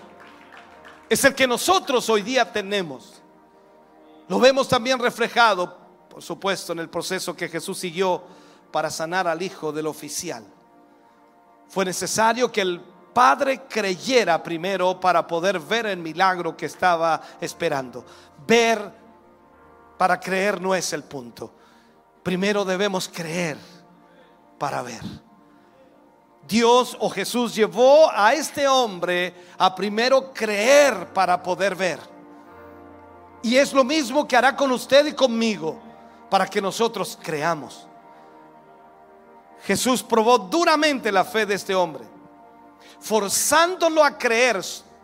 es 1.10 1.24
el 1.26 1.36
que 1.36 1.48
nosotros 1.48 2.08
hoy 2.10 2.22
día 2.22 2.52
tenemos. 2.52 3.11
Lo 4.32 4.40
vemos 4.40 4.70
también 4.70 4.98
reflejado, 4.98 5.78
por 6.08 6.24
supuesto, 6.24 6.72
en 6.72 6.80
el 6.80 6.90
proceso 6.90 7.36
que 7.36 7.50
Jesús 7.50 7.78
siguió 7.78 8.24
para 8.72 8.90
sanar 8.90 9.28
al 9.28 9.42
hijo 9.42 9.74
del 9.74 9.88
oficial. 9.88 10.46
Fue 11.68 11.84
necesario 11.84 12.50
que 12.50 12.62
el 12.62 12.80
Padre 13.14 13.64
creyera 13.68 14.42
primero 14.42 14.98
para 15.02 15.28
poder 15.28 15.60
ver 15.60 15.86
el 15.88 15.98
milagro 15.98 16.56
que 16.56 16.68
estaba 16.68 17.22
esperando. 17.42 18.06
Ver 18.48 18.90
para 19.98 20.18
creer 20.18 20.62
no 20.62 20.74
es 20.74 20.94
el 20.94 21.04
punto. 21.04 21.52
Primero 22.24 22.64
debemos 22.64 23.10
creer 23.10 23.58
para 24.58 24.82
ver. 24.82 25.04
Dios 26.48 26.96
o 27.02 27.10
Jesús 27.10 27.54
llevó 27.54 28.10
a 28.10 28.34
este 28.34 28.66
hombre 28.66 29.36
a 29.58 29.76
primero 29.76 30.32
creer 30.34 31.12
para 31.12 31.44
poder 31.44 31.76
ver. 31.76 32.11
Y 33.44 33.58
es 33.58 33.74
lo 33.74 33.84
mismo 33.84 34.28
que 34.28 34.38
hará 34.38 34.56
con 34.56 34.72
usted 34.72 35.06
y 35.08 35.14
conmigo 35.14 35.80
para 36.30 36.48
que 36.48 36.62
nosotros 36.62 37.18
creamos. 37.22 37.88
Jesús 39.64 40.02
probó 40.04 40.38
duramente 40.38 41.12
la 41.12 41.24
fe 41.24 41.46
de 41.46 41.56
este 41.56 41.76
hombre, 41.76 42.04
forzándolo 43.00 44.04
a 44.04 44.18
creer 44.18 44.62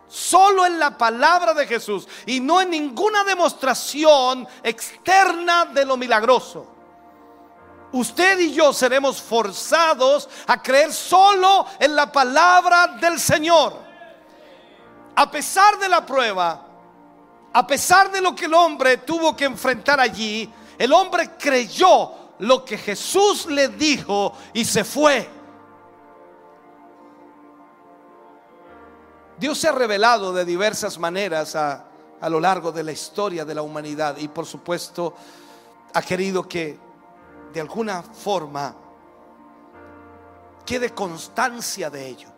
solo 0.08 0.66
en 0.66 0.78
la 0.78 0.96
palabra 0.96 1.54
de 1.54 1.66
Jesús 1.66 2.08
y 2.26 2.40
no 2.40 2.60
en 2.60 2.70
ninguna 2.70 3.24
demostración 3.24 4.48
externa 4.62 5.66
de 5.66 5.84
lo 5.84 5.96
milagroso. 5.96 6.66
Usted 7.92 8.38
y 8.38 8.52
yo 8.52 8.72
seremos 8.72 9.20
forzados 9.20 10.28
a 10.46 10.60
creer 10.60 10.92
solo 10.92 11.66
en 11.78 11.96
la 11.96 12.10
palabra 12.10 12.98
del 13.00 13.18
Señor. 13.18 13.74
A 15.14 15.30
pesar 15.30 15.78
de 15.78 15.88
la 15.88 16.04
prueba, 16.04 16.67
a 17.52 17.66
pesar 17.66 18.10
de 18.10 18.20
lo 18.20 18.34
que 18.34 18.44
el 18.44 18.54
hombre 18.54 18.98
tuvo 18.98 19.34
que 19.36 19.44
enfrentar 19.44 20.00
allí, 20.00 20.52
el 20.76 20.92
hombre 20.92 21.30
creyó 21.38 22.12
lo 22.38 22.64
que 22.64 22.78
Jesús 22.78 23.46
le 23.46 23.68
dijo 23.68 24.32
y 24.52 24.64
se 24.64 24.84
fue. 24.84 25.28
Dios 29.38 29.58
se 29.58 29.68
ha 29.68 29.72
revelado 29.72 30.32
de 30.32 30.44
diversas 30.44 30.98
maneras 30.98 31.54
a, 31.56 31.84
lo 32.28 32.40
largo 32.40 32.72
de 32.72 32.82
la 32.82 32.92
historia 32.92 33.44
de 33.44 33.54
la 33.54 33.62
humanidad 33.62 34.16
y 34.18 34.26
por 34.26 34.44
supuesto 34.44 35.14
ha 35.94 36.02
querido 36.02 36.48
que 36.48 36.76
de 37.52 37.60
alguna 37.60 38.02
forma 38.02 38.74
quede 40.66 40.90
constancia 40.90 41.88
de 41.88 42.06
ello. 42.06 42.28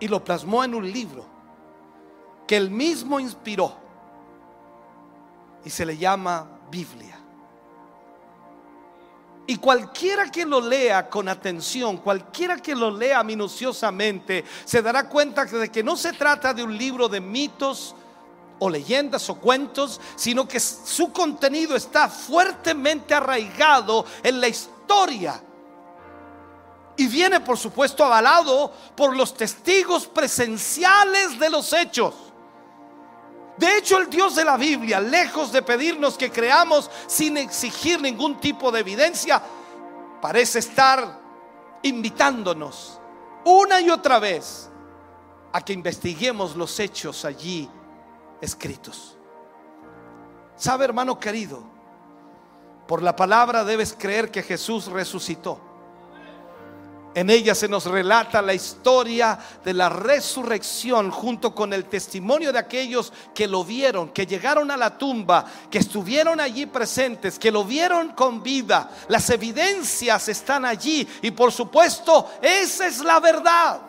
Y 0.00 0.08
lo 0.08 0.24
plasmó 0.24 0.64
en 0.64 0.74
un 0.74 0.90
libro 0.90 1.31
que 2.46 2.56
él 2.56 2.70
mismo 2.70 3.20
inspiró 3.20 3.76
y 5.64 5.70
se 5.70 5.86
le 5.86 5.96
llama 5.96 6.46
Biblia. 6.70 7.18
Y 9.46 9.56
cualquiera 9.56 10.30
que 10.30 10.46
lo 10.46 10.60
lea 10.60 11.08
con 11.10 11.28
atención, 11.28 11.98
cualquiera 11.98 12.56
que 12.56 12.74
lo 12.74 12.90
lea 12.90 13.22
minuciosamente, 13.24 14.44
se 14.64 14.80
dará 14.80 15.08
cuenta 15.08 15.44
de 15.44 15.68
que 15.68 15.82
no 15.82 15.96
se 15.96 16.12
trata 16.12 16.54
de 16.54 16.62
un 16.62 16.76
libro 16.76 17.08
de 17.08 17.20
mitos 17.20 17.94
o 18.60 18.70
leyendas 18.70 19.28
o 19.28 19.34
cuentos, 19.34 20.00
sino 20.14 20.46
que 20.46 20.60
su 20.60 21.12
contenido 21.12 21.74
está 21.74 22.08
fuertemente 22.08 23.12
arraigado 23.12 24.06
en 24.22 24.40
la 24.40 24.46
historia. 24.46 25.42
Y 26.96 27.08
viene, 27.08 27.40
por 27.40 27.58
supuesto, 27.58 28.04
avalado 28.04 28.72
por 28.94 29.16
los 29.16 29.34
testigos 29.34 30.06
presenciales 30.06 31.38
de 31.40 31.50
los 31.50 31.72
hechos. 31.72 32.14
De 33.56 33.78
hecho, 33.78 33.98
el 33.98 34.08
Dios 34.08 34.34
de 34.34 34.44
la 34.44 34.56
Biblia, 34.56 35.00
lejos 35.00 35.52
de 35.52 35.62
pedirnos 35.62 36.16
que 36.16 36.30
creamos 36.30 36.90
sin 37.06 37.36
exigir 37.36 38.00
ningún 38.00 38.40
tipo 38.40 38.72
de 38.72 38.80
evidencia, 38.80 39.42
parece 40.20 40.60
estar 40.60 41.20
invitándonos 41.82 43.00
una 43.44 43.80
y 43.80 43.90
otra 43.90 44.18
vez 44.18 44.70
a 45.52 45.60
que 45.60 45.72
investiguemos 45.72 46.56
los 46.56 46.78
hechos 46.80 47.24
allí 47.24 47.68
escritos. 48.40 49.18
¿Sabe, 50.56 50.84
hermano 50.84 51.18
querido? 51.18 51.62
Por 52.86 53.02
la 53.02 53.16
palabra 53.16 53.64
debes 53.64 53.94
creer 53.98 54.30
que 54.30 54.42
Jesús 54.42 54.86
resucitó. 54.86 55.71
En 57.14 57.28
ella 57.28 57.54
se 57.54 57.68
nos 57.68 57.84
relata 57.84 58.40
la 58.40 58.54
historia 58.54 59.38
de 59.62 59.74
la 59.74 59.90
resurrección 59.90 61.10
junto 61.10 61.54
con 61.54 61.74
el 61.74 61.84
testimonio 61.84 62.52
de 62.52 62.58
aquellos 62.58 63.12
que 63.34 63.46
lo 63.46 63.64
vieron, 63.64 64.08
que 64.10 64.26
llegaron 64.26 64.70
a 64.70 64.78
la 64.78 64.96
tumba, 64.96 65.44
que 65.70 65.78
estuvieron 65.78 66.40
allí 66.40 66.64
presentes, 66.64 67.38
que 67.38 67.52
lo 67.52 67.64
vieron 67.64 68.10
con 68.10 68.42
vida. 68.42 68.90
Las 69.08 69.28
evidencias 69.28 70.28
están 70.28 70.64
allí 70.64 71.06
y 71.20 71.30
por 71.32 71.52
supuesto 71.52 72.30
esa 72.40 72.86
es 72.86 73.00
la 73.00 73.20
verdad. 73.20 73.80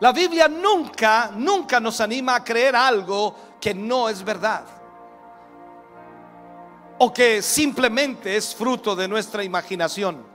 La 0.00 0.10
Biblia 0.10 0.48
nunca, 0.48 1.30
nunca 1.32 1.78
nos 1.78 2.00
anima 2.00 2.34
a 2.34 2.42
creer 2.42 2.74
algo 2.74 3.36
que 3.60 3.72
no 3.72 4.08
es 4.08 4.24
verdad. 4.24 4.64
O 6.98 7.12
que 7.12 7.40
simplemente 7.40 8.36
es 8.36 8.52
fruto 8.52 8.96
de 8.96 9.06
nuestra 9.06 9.44
imaginación. 9.44 10.32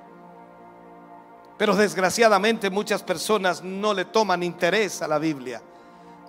Pero 1.58 1.76
desgraciadamente 1.76 2.70
muchas 2.70 3.02
personas 3.02 3.64
no 3.64 3.94
le 3.94 4.06
toman 4.06 4.44
interés 4.44 5.02
a 5.02 5.08
la 5.08 5.18
Biblia, 5.18 5.62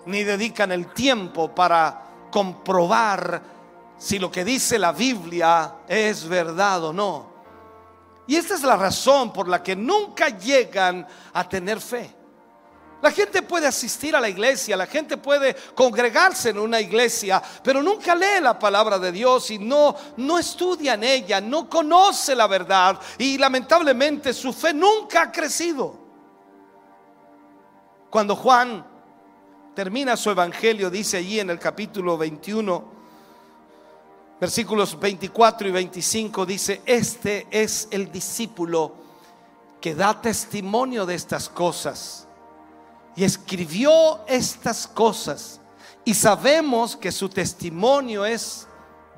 ni 0.07 0.25
dedican 0.25 0.73
el 0.73 0.93
tiempo 0.93 1.55
para 1.55 2.03
comprobar 2.31 3.43
si 3.99 4.19
lo 4.19 4.31
que 4.31 4.45
dice 4.45 4.79
la 4.79 4.93
Biblia 4.93 5.75
es 5.87 6.27
verdad 6.27 6.85
o 6.85 6.93
no. 6.93 7.39
Y 8.27 8.37
esta 8.37 8.55
es 8.55 8.63
la 8.63 8.77
razón 8.77 9.33
por 9.33 9.49
la 9.49 9.63
que 9.63 9.75
nunca 9.75 10.29
llegan 10.29 11.07
a 11.33 11.49
tener 11.49 11.81
fe. 11.81 12.18
La 13.01 13.13
gente 13.13 13.43
puede 13.43 13.67
asistir 13.67 14.17
a 14.17 14.21
la 14.21 14.29
iglesia, 14.29 14.77
la 14.77 14.87
gente 14.87 15.17
puede 15.17 15.55
congregarse 15.75 16.51
en 16.51 16.59
una 16.59 16.81
iglesia, 16.81 17.41
pero 17.63 17.81
nunca 17.81 18.13
lee 18.15 18.41
la 18.43 18.59
palabra 18.59 18.99
de 18.99 19.13
Dios 19.13 19.53
y 19.53 19.59
no, 19.59 19.95
no 20.17 20.37
estudia 20.37 20.95
en 20.95 21.05
ella, 21.05 21.41
no 21.41 21.69
conoce 21.69 22.35
la 22.35 22.49
verdad 22.49 22.99
y 23.17 23.39
lamentablemente 23.39 24.33
su 24.33 24.53
fe 24.53 24.75
nunca 24.75 25.23
ha 25.23 25.33
crecido. 25.33 25.95
Cuando 28.11 28.35
Juan 28.35 28.85
termina 29.77 30.17
su 30.17 30.31
evangelio, 30.31 30.91
dice 30.91 31.19
allí 31.19 31.39
en 31.39 31.51
el 31.51 31.59
capítulo 31.61 32.19
21, 32.19 32.85
versículos 34.41 34.99
24 34.99 35.69
y 35.69 35.71
25, 35.71 36.47
dice, 36.47 36.83
este 36.85 37.47
es 37.53 37.87
el 37.93 38.11
discípulo 38.11 38.93
que 39.81 39.95
da 39.95 40.21
testimonio 40.21 41.07
de 41.07 41.15
estas 41.15 41.49
cosas 41.49 42.28
y 43.19 43.25
escribió 43.25 44.25
estas 44.29 44.87
cosas 44.87 45.61
y 46.05 46.15
sabemos 46.15 46.97
que 46.97 47.11
su 47.11 47.29
testimonio 47.29 48.25
es 48.25 48.69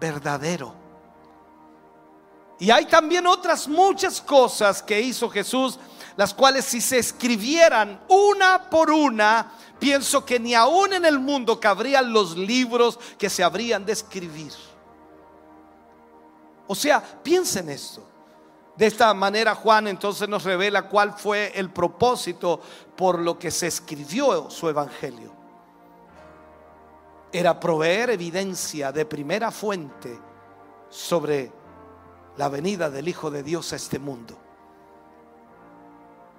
verdadero. 0.01 0.75
Y 2.59 2.71
hay 2.71 2.87
también 2.87 3.27
otras 3.27 3.69
muchas 3.69 4.19
cosas 4.23 4.83
que 4.83 4.99
hizo 4.99 5.29
Jesús, 5.29 5.79
las 6.17 6.33
cuales 6.33 6.65
si 6.65 6.81
se 6.81 6.99
escribieran 6.99 8.03
una 8.09 8.71
por 8.71 8.91
una, 8.91 9.53
pienso 9.79 10.25
que 10.25 10.41
ni 10.41 10.55
aún 10.55 10.95
en 10.95 11.05
el 11.05 11.19
mundo 11.19 11.61
cabrían 11.61 12.11
los 12.11 12.39
libros 12.39 12.99
que 13.19 13.29
se 13.29 13.45
habrían 13.45 13.85
de 13.85 13.93
escribir. 13.93 14.55
O 16.67 16.75
sea, 16.75 17.03
piensen 17.23 17.69
esto. 17.69 18.10
De 18.81 18.87
esta 18.87 19.13
manera 19.13 19.55
Juan 19.55 19.89
entonces 19.89 20.27
nos 20.27 20.43
revela 20.43 20.89
cuál 20.89 21.13
fue 21.13 21.53
el 21.55 21.69
propósito 21.69 22.63
por 22.97 23.19
lo 23.19 23.39
que 23.39 23.51
se 23.51 23.67
escribió 23.67 24.49
su 24.49 24.71
evangelio. 24.71 25.35
Era 27.31 27.61
proveer 27.61 28.09
evidencia 28.09 28.91
de 28.91 29.05
primera 29.05 29.51
fuente 29.51 30.19
sobre 30.89 31.53
la 32.39 32.49
venida 32.49 32.89
del 32.89 33.07
Hijo 33.07 33.31
de 33.31 33.43
Dios 33.43 33.71
a 33.75 33.77
este 33.77 33.99
mundo. 33.99 34.35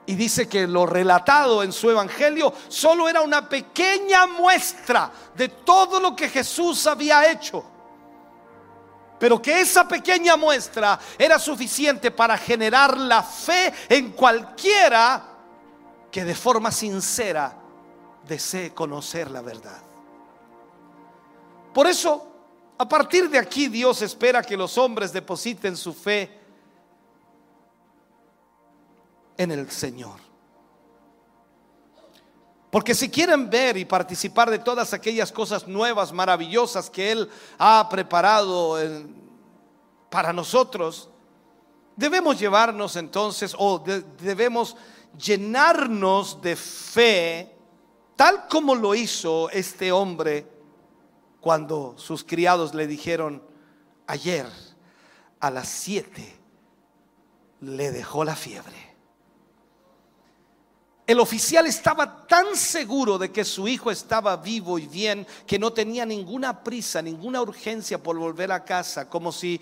Y 0.08 0.16
dice 0.16 0.50
que 0.50 0.66
lo 0.66 0.88
relatado 0.88 1.62
en 1.62 1.72
su 1.72 1.92
evangelio 1.92 2.52
solo 2.70 3.08
era 3.08 3.22
una 3.22 3.48
pequeña 3.48 4.26
muestra 4.26 5.12
de 5.36 5.48
todo 5.48 6.00
lo 6.00 6.16
que 6.16 6.28
Jesús 6.28 6.88
había 6.88 7.32
hecho 7.32 7.71
pero 9.22 9.40
que 9.40 9.62
esa 9.62 9.88
pequeña 9.88 10.36
muestra 10.36 11.00
era 11.16 11.38
suficiente 11.38 12.10
para 12.10 12.36
generar 12.40 12.98
la 12.98 13.22
fe 13.22 13.72
en 13.88 14.14
cualquiera 14.14 15.24
que 16.10 16.26
de 16.26 16.34
forma 16.34 16.72
sincera 16.72 17.56
desee 18.28 18.74
conocer 18.74 19.30
la 19.30 19.42
verdad. 19.42 19.80
Por 21.72 21.86
eso, 21.86 22.34
a 22.80 22.90
partir 22.90 23.30
de 23.30 23.38
aquí 23.38 23.68
Dios 23.68 24.02
espera 24.02 24.42
que 24.42 24.58
los 24.58 24.76
hombres 24.80 25.14
depositen 25.14 25.78
su 25.78 25.94
fe 25.94 26.40
en 29.38 29.52
el 29.52 29.70
Señor. 29.70 30.31
Porque 32.72 32.96
si 32.96 33.10
quieren 33.10 33.50
ver 33.50 33.76
y 33.76 33.84
participar 33.84 34.50
de 34.50 34.58
todas 34.58 34.94
aquellas 34.94 35.32
cosas 35.32 35.68
nuevas, 35.68 36.14
maravillosas 36.14 36.90
que 36.90 37.12
Él 37.12 37.30
ha 37.60 37.88
preparado 37.90 38.78
para 40.10 40.32
nosotros, 40.32 41.10
debemos 41.98 42.40
llevarnos 42.40 42.96
entonces 42.96 43.54
o 43.58 43.80
debemos 43.80 44.78
llenarnos 45.18 46.42
de 46.42 46.56
fe, 46.56 47.56
tal 48.16 48.48
como 48.48 48.74
lo 48.74 48.96
hizo 48.96 49.50
este 49.50 49.92
hombre 49.92 50.48
cuando 51.42 51.96
sus 51.98 52.24
criados 52.24 52.74
le 52.74 52.88
dijeron, 52.88 53.44
ayer 54.08 54.46
a 55.42 55.50
las 55.50 55.68
siete 55.68 56.38
le 57.60 57.92
dejó 57.92 58.24
la 58.24 58.36
fiebre. 58.38 58.91
El 61.12 61.20
oficial 61.20 61.66
estaba 61.68 62.26
tan 62.26 62.56
seguro 62.56 63.18
de 63.18 63.34
que 63.34 63.44
su 63.44 63.68
hijo 63.68 63.92
estaba 63.92 64.38
vivo 64.38 64.80
y 64.80 64.88
bien 64.88 65.28
que 65.46 65.60
no 65.60 65.74
tenía 65.74 66.06
ninguna 66.06 66.64
prisa, 66.64 67.02
ninguna 67.02 67.42
urgencia 67.42 68.02
por 68.02 68.18
volver 68.18 68.50
a 68.50 68.64
casa, 68.64 69.10
como 69.10 69.34
si, 69.34 69.60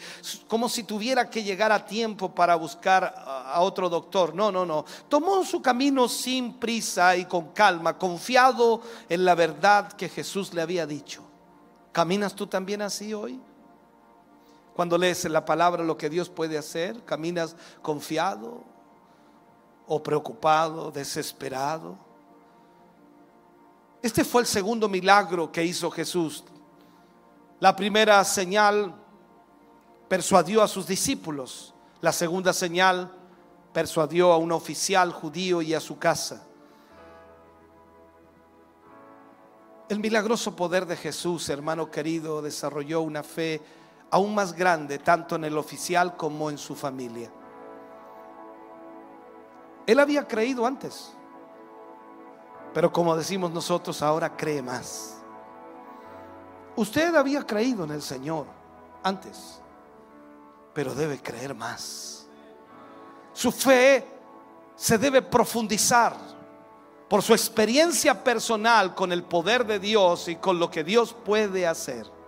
como 0.48 0.70
si 0.70 0.84
tuviera 0.84 1.28
que 1.28 1.42
llegar 1.42 1.72
a 1.72 1.88
tiempo 1.88 2.36
para 2.36 2.54
buscar 2.54 3.16
a 3.26 3.60
otro 3.62 3.90
doctor. 3.90 4.36
No, 4.36 4.52
no, 4.52 4.64
no. 4.64 4.86
Tomó 5.08 5.44
su 5.44 5.60
camino 5.60 6.08
sin 6.08 6.54
prisa 6.60 7.18
y 7.18 7.26
con 7.26 7.48
calma, 7.48 7.98
confiado 7.98 8.84
en 9.10 9.26
la 9.26 9.34
verdad 9.34 9.92
que 9.94 10.08
Jesús 10.08 10.54
le 10.54 10.62
había 10.62 10.86
dicho. 10.86 11.24
¿Caminas 11.92 12.36
tú 12.36 12.46
también 12.46 12.84
así 12.84 13.12
hoy? 13.12 13.40
Cuando 14.76 15.00
lees 15.00 15.26
la 15.26 15.46
palabra 15.46 15.84
lo 15.84 15.98
que 15.98 16.12
Dios 16.12 16.30
puede 16.30 16.60
hacer, 16.60 17.04
caminas 17.06 17.56
confiado, 17.82 18.69
o 19.92 20.02
preocupado, 20.02 20.92
desesperado. 20.92 21.98
Este 24.04 24.24
fue 24.24 24.42
el 24.42 24.48
segundo 24.48 24.88
milagro 24.88 25.52
que 25.52 25.66
hizo 25.66 25.90
Jesús. 25.90 26.44
La 27.60 27.76
primera 27.76 28.24
señal 28.24 28.94
persuadió 30.08 30.62
a 30.62 30.68
sus 30.68 30.86
discípulos. 30.86 31.74
La 32.02 32.12
segunda 32.12 32.54
señal 32.54 33.12
persuadió 33.74 34.32
a 34.32 34.38
un 34.38 34.52
oficial 34.52 35.12
judío 35.12 35.60
y 35.64 35.74
a 35.74 35.80
su 35.80 35.98
casa. 35.98 36.46
El 39.90 40.00
milagroso 40.00 40.56
poder 40.56 40.86
de 40.86 40.96
Jesús, 40.98 41.50
hermano 41.50 41.90
querido, 41.90 42.44
desarrolló 42.44 43.02
una 43.02 43.24
fe 43.24 43.60
aún 44.12 44.36
más 44.36 44.54
grande, 44.54 45.00
tanto 45.00 45.36
en 45.36 45.46
el 45.46 45.58
oficial 45.58 46.16
como 46.16 46.52
en 46.52 46.60
su 46.60 46.76
familia. 46.76 47.32
Él 49.90 50.00
había 50.00 50.28
creído 50.28 50.68
antes, 50.68 51.10
pero 52.76 52.94
como 52.94 53.18
decimos 53.18 53.50
nosotros, 53.50 54.04
ahora 54.04 54.38
cree 54.38 54.62
más. 54.62 55.18
Usted 56.76 57.16
había 57.16 57.44
creído 57.44 57.86
en 57.86 57.90
el 57.90 58.04
Señor 58.04 58.46
antes, 59.02 59.60
pero 60.76 60.94
debe 60.94 61.20
creer 61.20 61.56
más. 61.56 62.28
Su 63.34 63.52
fe 63.52 64.06
se 64.76 65.00
debe 65.00 65.24
profundizar 65.24 66.16
por 67.10 67.24
su 67.24 67.34
experiencia 67.34 68.24
personal 68.24 68.94
con 68.94 69.12
el 69.12 69.24
poder 69.24 69.66
de 69.66 69.80
Dios 69.80 70.28
y 70.28 70.36
con 70.36 70.60
lo 70.60 70.70
que 70.70 70.84
Dios 70.84 71.16
puede 71.26 71.66
hacer 71.66 72.19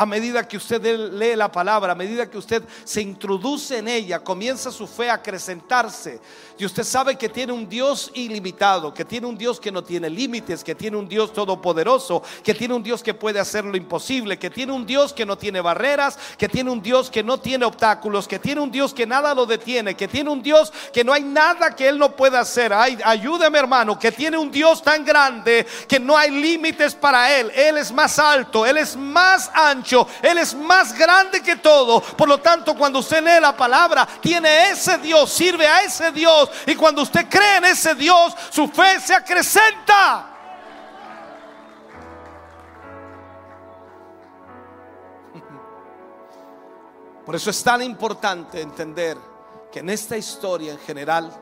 a 0.00 0.06
medida 0.06 0.48
que 0.48 0.56
usted 0.56 0.82
lee 1.12 1.36
la 1.36 1.52
palabra, 1.52 1.92
a 1.92 1.94
medida 1.94 2.30
que 2.30 2.38
usted 2.38 2.62
se 2.84 3.02
introduce 3.02 3.76
en 3.76 3.86
ella, 3.86 4.20
comienza 4.20 4.72
su 4.72 4.86
fe 4.86 5.10
a 5.10 5.14
acrecentarse. 5.14 6.18
Y 6.56 6.64
usted 6.64 6.84
sabe 6.84 7.16
que 7.16 7.28
tiene 7.28 7.52
un 7.52 7.68
Dios 7.68 8.10
ilimitado, 8.14 8.94
que 8.94 9.04
tiene 9.04 9.26
un 9.26 9.36
Dios 9.36 9.60
que 9.60 9.70
no 9.70 9.84
tiene 9.84 10.08
límites, 10.08 10.64
que 10.64 10.74
tiene 10.74 10.96
un 10.96 11.06
Dios 11.06 11.34
todopoderoso, 11.34 12.22
que 12.42 12.54
tiene 12.54 12.72
un 12.72 12.82
Dios 12.82 13.02
que 13.02 13.12
puede 13.12 13.40
hacer 13.40 13.66
lo 13.66 13.76
imposible, 13.76 14.38
que 14.38 14.48
tiene 14.48 14.72
un 14.72 14.86
Dios 14.86 15.12
que 15.12 15.26
no 15.26 15.36
tiene 15.36 15.60
barreras, 15.60 16.18
que 16.38 16.48
tiene 16.48 16.70
un 16.70 16.80
Dios 16.80 17.10
que 17.10 17.22
no 17.22 17.38
tiene 17.38 17.66
obstáculos, 17.66 18.26
que 18.26 18.38
tiene 18.38 18.62
un 18.62 18.70
Dios 18.70 18.94
que 18.94 19.06
nada 19.06 19.34
lo 19.34 19.44
detiene, 19.44 19.96
que 19.96 20.08
tiene 20.08 20.30
un 20.30 20.42
Dios 20.42 20.72
que 20.94 21.04
no 21.04 21.12
hay 21.12 21.24
nada 21.24 21.76
que 21.76 21.86
Él 21.86 21.98
no 21.98 22.16
pueda 22.16 22.40
hacer. 22.40 22.72
Ay, 22.72 22.98
ayúdeme 23.04 23.58
hermano, 23.58 23.98
que 23.98 24.12
tiene 24.12 24.38
un 24.38 24.50
Dios 24.50 24.82
tan 24.82 25.04
grande 25.04 25.66
que 25.86 26.00
no 26.00 26.16
hay 26.16 26.30
límites 26.30 26.94
para 26.94 27.38
Él. 27.38 27.52
Él 27.54 27.76
es 27.76 27.92
más 27.92 28.18
alto, 28.18 28.64
Él 28.64 28.78
es 28.78 28.96
más 28.96 29.50
ancho 29.52 29.89
él 30.22 30.38
es 30.38 30.54
más 30.54 30.96
grande 30.96 31.42
que 31.42 31.56
todo. 31.56 32.00
Por 32.00 32.28
lo 32.28 32.38
tanto, 32.38 32.74
cuando 32.76 33.00
usted 33.00 33.22
lee 33.22 33.40
la 33.40 33.56
palabra, 33.56 34.06
tiene 34.20 34.70
ese 34.70 34.98
Dios, 34.98 35.30
sirve 35.30 35.66
a 35.66 35.82
ese 35.82 36.12
Dios. 36.12 36.50
Y 36.66 36.74
cuando 36.74 37.02
usted 37.02 37.26
cree 37.28 37.56
en 37.56 37.64
ese 37.64 37.94
Dios, 37.94 38.34
su 38.50 38.68
fe 38.68 39.00
se 39.00 39.14
acrecenta. 39.14 40.26
Por 47.26 47.34
eso 47.34 47.50
es 47.50 47.62
tan 47.62 47.82
importante 47.82 48.60
entender 48.60 49.18
que 49.72 49.80
en 49.80 49.90
esta 49.90 50.16
historia 50.16 50.72
en 50.72 50.78
general, 50.78 51.32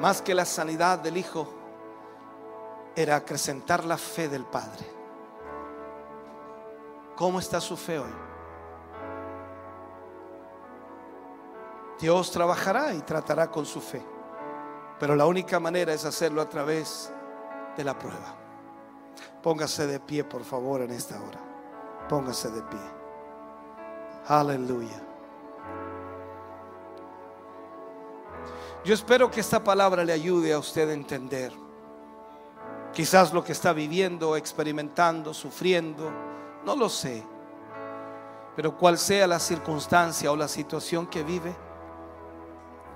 más 0.00 0.22
que 0.22 0.34
la 0.34 0.44
sanidad 0.44 0.98
del 0.98 1.16
Hijo, 1.16 1.52
era 2.96 3.16
acrecentar 3.16 3.84
la 3.84 3.98
fe 3.98 4.28
del 4.28 4.44
Padre. 4.44 4.93
¿Cómo 7.16 7.38
está 7.38 7.60
su 7.60 7.76
fe 7.76 7.98
hoy? 7.98 8.12
Dios 12.00 12.30
trabajará 12.32 12.92
y 12.92 13.00
tratará 13.02 13.50
con 13.50 13.64
su 13.64 13.80
fe, 13.80 14.04
pero 14.98 15.14
la 15.14 15.26
única 15.26 15.60
manera 15.60 15.92
es 15.92 16.04
hacerlo 16.04 16.42
a 16.42 16.48
través 16.48 17.12
de 17.76 17.84
la 17.84 17.96
prueba. 17.96 18.34
Póngase 19.42 19.86
de 19.86 20.00
pie, 20.00 20.24
por 20.24 20.42
favor, 20.42 20.80
en 20.82 20.90
esta 20.90 21.22
hora. 21.22 21.38
Póngase 22.08 22.50
de 22.50 22.62
pie. 22.62 22.80
Aleluya. 24.26 25.00
Yo 28.84 28.92
espero 28.92 29.30
que 29.30 29.40
esta 29.40 29.62
palabra 29.62 30.04
le 30.04 30.12
ayude 30.12 30.52
a 30.52 30.58
usted 30.58 30.90
a 30.90 30.92
entender 30.92 31.52
quizás 32.92 33.32
lo 33.32 33.42
que 33.44 33.52
está 33.52 33.72
viviendo, 33.72 34.36
experimentando, 34.36 35.32
sufriendo 35.32 36.33
no 36.64 36.76
lo 36.76 36.88
sé. 36.88 37.24
Pero 38.56 38.76
cual 38.76 38.98
sea 38.98 39.26
la 39.26 39.38
circunstancia 39.38 40.30
o 40.30 40.36
la 40.36 40.48
situación 40.48 41.06
que 41.06 41.22
vive, 41.22 41.54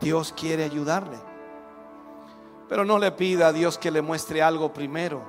Dios 0.01 0.33
quiere 0.37 0.65
ayudarle. 0.65 1.19
Pero 2.69 2.85
no 2.85 2.99
le 2.99 3.11
pida 3.13 3.49
a 3.49 3.53
Dios 3.53 3.79
que 3.79 3.91
le 3.91 4.03
muestre 4.03 4.43
algo 4.43 4.73
primero. 4.73 5.23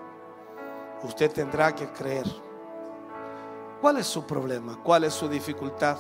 Usted 1.04 1.32
tendrá 1.32 1.74
que 1.74 1.88
creer. 1.88 2.28
¿Cuál 3.82 3.98
es 3.98 4.08
su 4.08 4.26
problema? 4.26 4.78
¿Cuál 4.84 5.06
es 5.06 5.14
su 5.14 5.28
dificultad? 5.30 5.98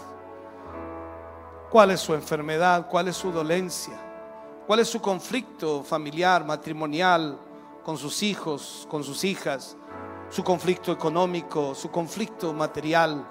¿Cuál 1.69 1.91
es 1.91 2.01
su 2.01 2.13
enfermedad? 2.13 2.87
¿Cuál 2.89 3.07
es 3.07 3.15
su 3.15 3.31
dolencia? 3.31 3.97
¿Cuál 4.67 4.81
es 4.81 4.89
su 4.89 5.01
conflicto 5.01 5.83
familiar, 5.83 6.45
matrimonial, 6.45 7.39
con 7.83 7.97
sus 7.97 8.21
hijos, 8.21 8.85
con 8.89 9.03
sus 9.03 9.23
hijas? 9.23 9.77
Su 10.29 10.43
conflicto 10.43 10.91
económico, 10.91 11.73
su 11.73 11.89
conflicto 11.89 12.53
material. 12.53 13.27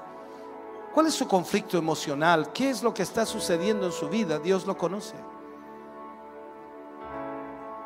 ¿Cuál 0.93 1.07
es 1.07 1.15
su 1.15 1.29
conflicto 1.29 1.79
emocional? 1.79 2.53
¿Qué 2.53 2.71
es 2.71 2.83
lo 2.83 2.93
que 2.93 3.03
está 3.03 3.25
sucediendo 3.25 3.87
en 3.87 3.93
su 3.93 4.09
vida? 4.09 4.39
Dios 4.39 4.67
lo 4.67 4.77
conoce. 4.77 5.15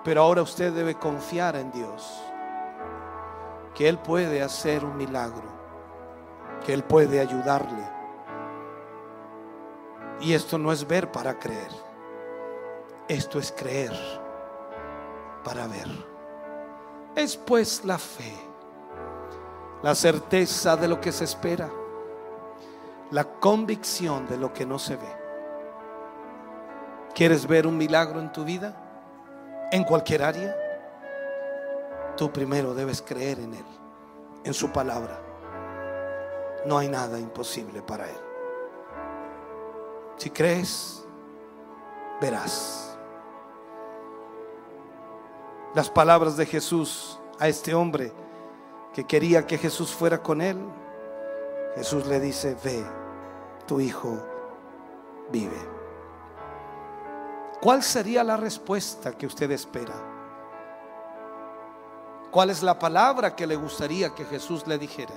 Pero 0.03 0.23
ahora 0.23 0.43
usted 0.43 0.73
debe 0.73 0.95
confiar 0.95 1.57
en 1.57 1.71
Dios, 1.71 2.23
que 3.75 3.89
Él 3.89 3.99
puede 3.99 4.43
hacer 4.43 4.85
un 4.85 4.97
milagro, 4.97 5.45
que 6.65 6.73
Él 6.73 6.83
puede 6.83 7.21
ayudarle. 7.21 7.87
Y 10.21 10.33
esto 10.33 10.59
no 10.59 10.73
es 10.73 10.87
ver 10.87 11.13
para 11.13 11.39
creer, 11.39 11.71
esto 13.09 13.39
es 13.39 13.53
creer 13.53 13.93
para 15.45 15.67
ver. 15.67 15.89
Es 17.15 17.37
pues 17.37 17.85
la 17.85 17.99
fe 17.99 18.52
la 19.83 19.95
certeza 19.95 20.77
de 20.77 20.89
lo 20.89 21.01
que 21.01 21.11
se 21.11 21.25
espera, 21.25 21.69
la 23.11 23.25
convicción 23.25 24.27
de 24.29 24.37
lo 24.37 24.53
que 24.53 24.65
no 24.65 24.79
se 24.79 24.97
ve. 24.97 25.23
¿Quieres 27.15 27.47
ver 27.47 27.67
un 27.67 27.77
milagro 27.77 28.21
en 28.21 28.33
tu 28.33 28.45
vida? 28.45 28.75
En 29.71 29.85
cualquier 29.85 30.23
área. 30.23 30.57
Tú 32.17 32.33
primero 32.33 32.75
debes 32.75 33.03
creer 33.03 33.41
en 33.41 33.55
Él, 33.55 33.65
en 34.45 34.55
su 34.55 34.71
palabra. 34.71 35.21
No 36.65 36.79
hay 36.79 36.89
nada 36.89 37.19
imposible 37.19 37.83
para 37.83 38.09
Él. 38.09 38.17
Si 40.17 40.31
crees, 40.31 41.05
verás. 42.21 42.97
Las 45.75 45.91
palabras 45.91 46.37
de 46.37 46.47
Jesús 46.47 47.19
a 47.41 47.49
este 47.49 47.75
hombre 47.75 48.13
que 48.93 49.05
quería 49.05 49.47
que 49.47 49.59
Jesús 49.59 49.95
fuera 49.95 50.23
con 50.23 50.41
él, 50.41 50.59
Jesús 51.75 52.07
le 52.07 52.21
dice, 52.21 52.57
ve, 52.63 52.85
tu 53.67 53.81
hijo 53.81 54.19
vive. 55.31 55.57
¿Cuál 57.61 57.83
sería 57.83 58.23
la 58.23 58.37
respuesta 58.37 59.13
que 59.13 59.27
usted 59.27 59.51
espera? 59.51 59.95
¿Cuál 62.31 62.51
es 62.51 62.63
la 62.63 62.79
palabra 62.79 63.35
que 63.35 63.47
le 63.47 63.57
gustaría 63.57 64.15
que 64.15 64.25
Jesús 64.25 64.67
le 64.67 64.79
dijera? 64.79 65.15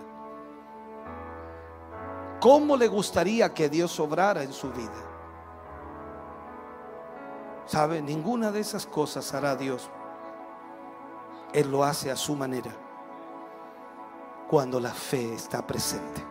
¿Cómo 2.40 2.78
le 2.78 2.88
gustaría 2.88 3.54
que 3.54 3.68
Dios 3.68 4.00
obrara 4.00 4.44
en 4.44 4.54
su 4.54 4.70
vida? 4.72 5.04
¿Sabe? 7.66 8.02
Ninguna 8.02 8.52
de 8.52 8.60
esas 8.60 8.86
cosas 8.86 9.34
hará 9.34 9.56
Dios. 9.56 9.90
Él 11.52 11.72
lo 11.72 11.84
hace 11.84 12.12
a 12.12 12.16
su 12.16 12.36
manera 12.36 12.85
cuando 14.48 14.80
la 14.80 14.92
fe 14.92 15.34
está 15.34 15.66
presente. 15.66 16.24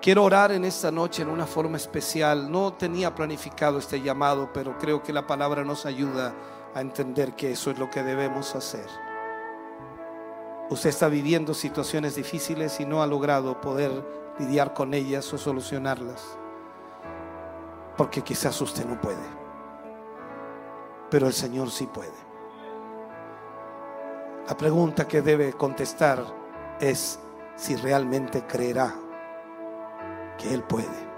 Quiero 0.00 0.24
orar 0.24 0.50
en 0.50 0.64
esta 0.64 0.90
noche 0.90 1.22
en 1.22 1.28
una 1.28 1.46
forma 1.46 1.76
especial. 1.76 2.50
No 2.50 2.72
tenía 2.72 3.14
planificado 3.14 3.78
este 3.78 4.00
llamado, 4.00 4.50
pero 4.52 4.76
creo 4.76 5.02
que 5.02 5.12
la 5.12 5.26
palabra 5.26 5.64
nos 5.64 5.86
ayuda 5.86 6.34
a 6.74 6.80
entender 6.80 7.36
que 7.36 7.52
eso 7.52 7.70
es 7.70 7.78
lo 7.78 7.88
que 7.88 8.02
debemos 8.02 8.56
hacer. 8.56 8.86
Usted 10.70 10.90
está 10.90 11.08
viviendo 11.08 11.54
situaciones 11.54 12.16
difíciles 12.16 12.80
y 12.80 12.84
no 12.84 13.02
ha 13.02 13.06
logrado 13.06 13.60
poder 13.60 13.92
lidiar 14.38 14.74
con 14.74 14.94
ellas 14.94 15.32
o 15.32 15.38
solucionarlas. 15.38 16.36
Porque 17.96 18.22
quizás 18.22 18.60
usted 18.60 18.84
no 18.86 19.00
puede. 19.00 19.42
Pero 21.10 21.26
el 21.26 21.32
Señor 21.32 21.70
sí 21.70 21.86
puede. 21.86 22.21
La 24.48 24.56
pregunta 24.56 25.06
que 25.06 25.22
debe 25.22 25.52
contestar 25.52 26.24
es 26.80 27.20
si 27.54 27.76
realmente 27.76 28.44
creerá 28.44 28.92
que 30.36 30.52
Él 30.52 30.64
puede. 30.64 31.12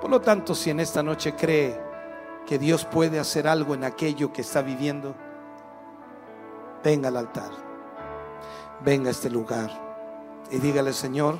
Por 0.00 0.10
lo 0.10 0.20
tanto, 0.20 0.54
si 0.54 0.70
en 0.70 0.78
esta 0.78 1.02
noche 1.02 1.34
cree 1.34 1.80
que 2.46 2.58
Dios 2.58 2.84
puede 2.84 3.18
hacer 3.18 3.48
algo 3.48 3.74
en 3.74 3.82
aquello 3.82 4.32
que 4.32 4.42
está 4.42 4.62
viviendo, 4.62 5.16
venga 6.84 7.08
al 7.08 7.16
altar, 7.16 7.50
venga 8.84 9.08
a 9.08 9.10
este 9.10 9.28
lugar 9.28 9.70
y 10.50 10.58
dígale, 10.58 10.92
Señor, 10.92 11.36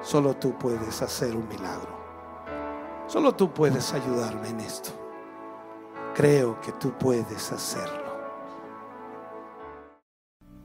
solo 0.00 0.34
tú 0.34 0.56
puedes 0.58 1.02
hacer 1.02 1.36
un 1.36 1.46
milagro. 1.46 2.00
Solo 3.06 3.34
tú 3.34 3.52
puedes 3.52 3.92
ayudarme 3.92 4.48
en 4.48 4.60
esto. 4.60 4.90
Creo 6.14 6.58
que 6.62 6.72
tú 6.72 6.92
puedes 6.92 7.52
hacerlo. 7.52 8.01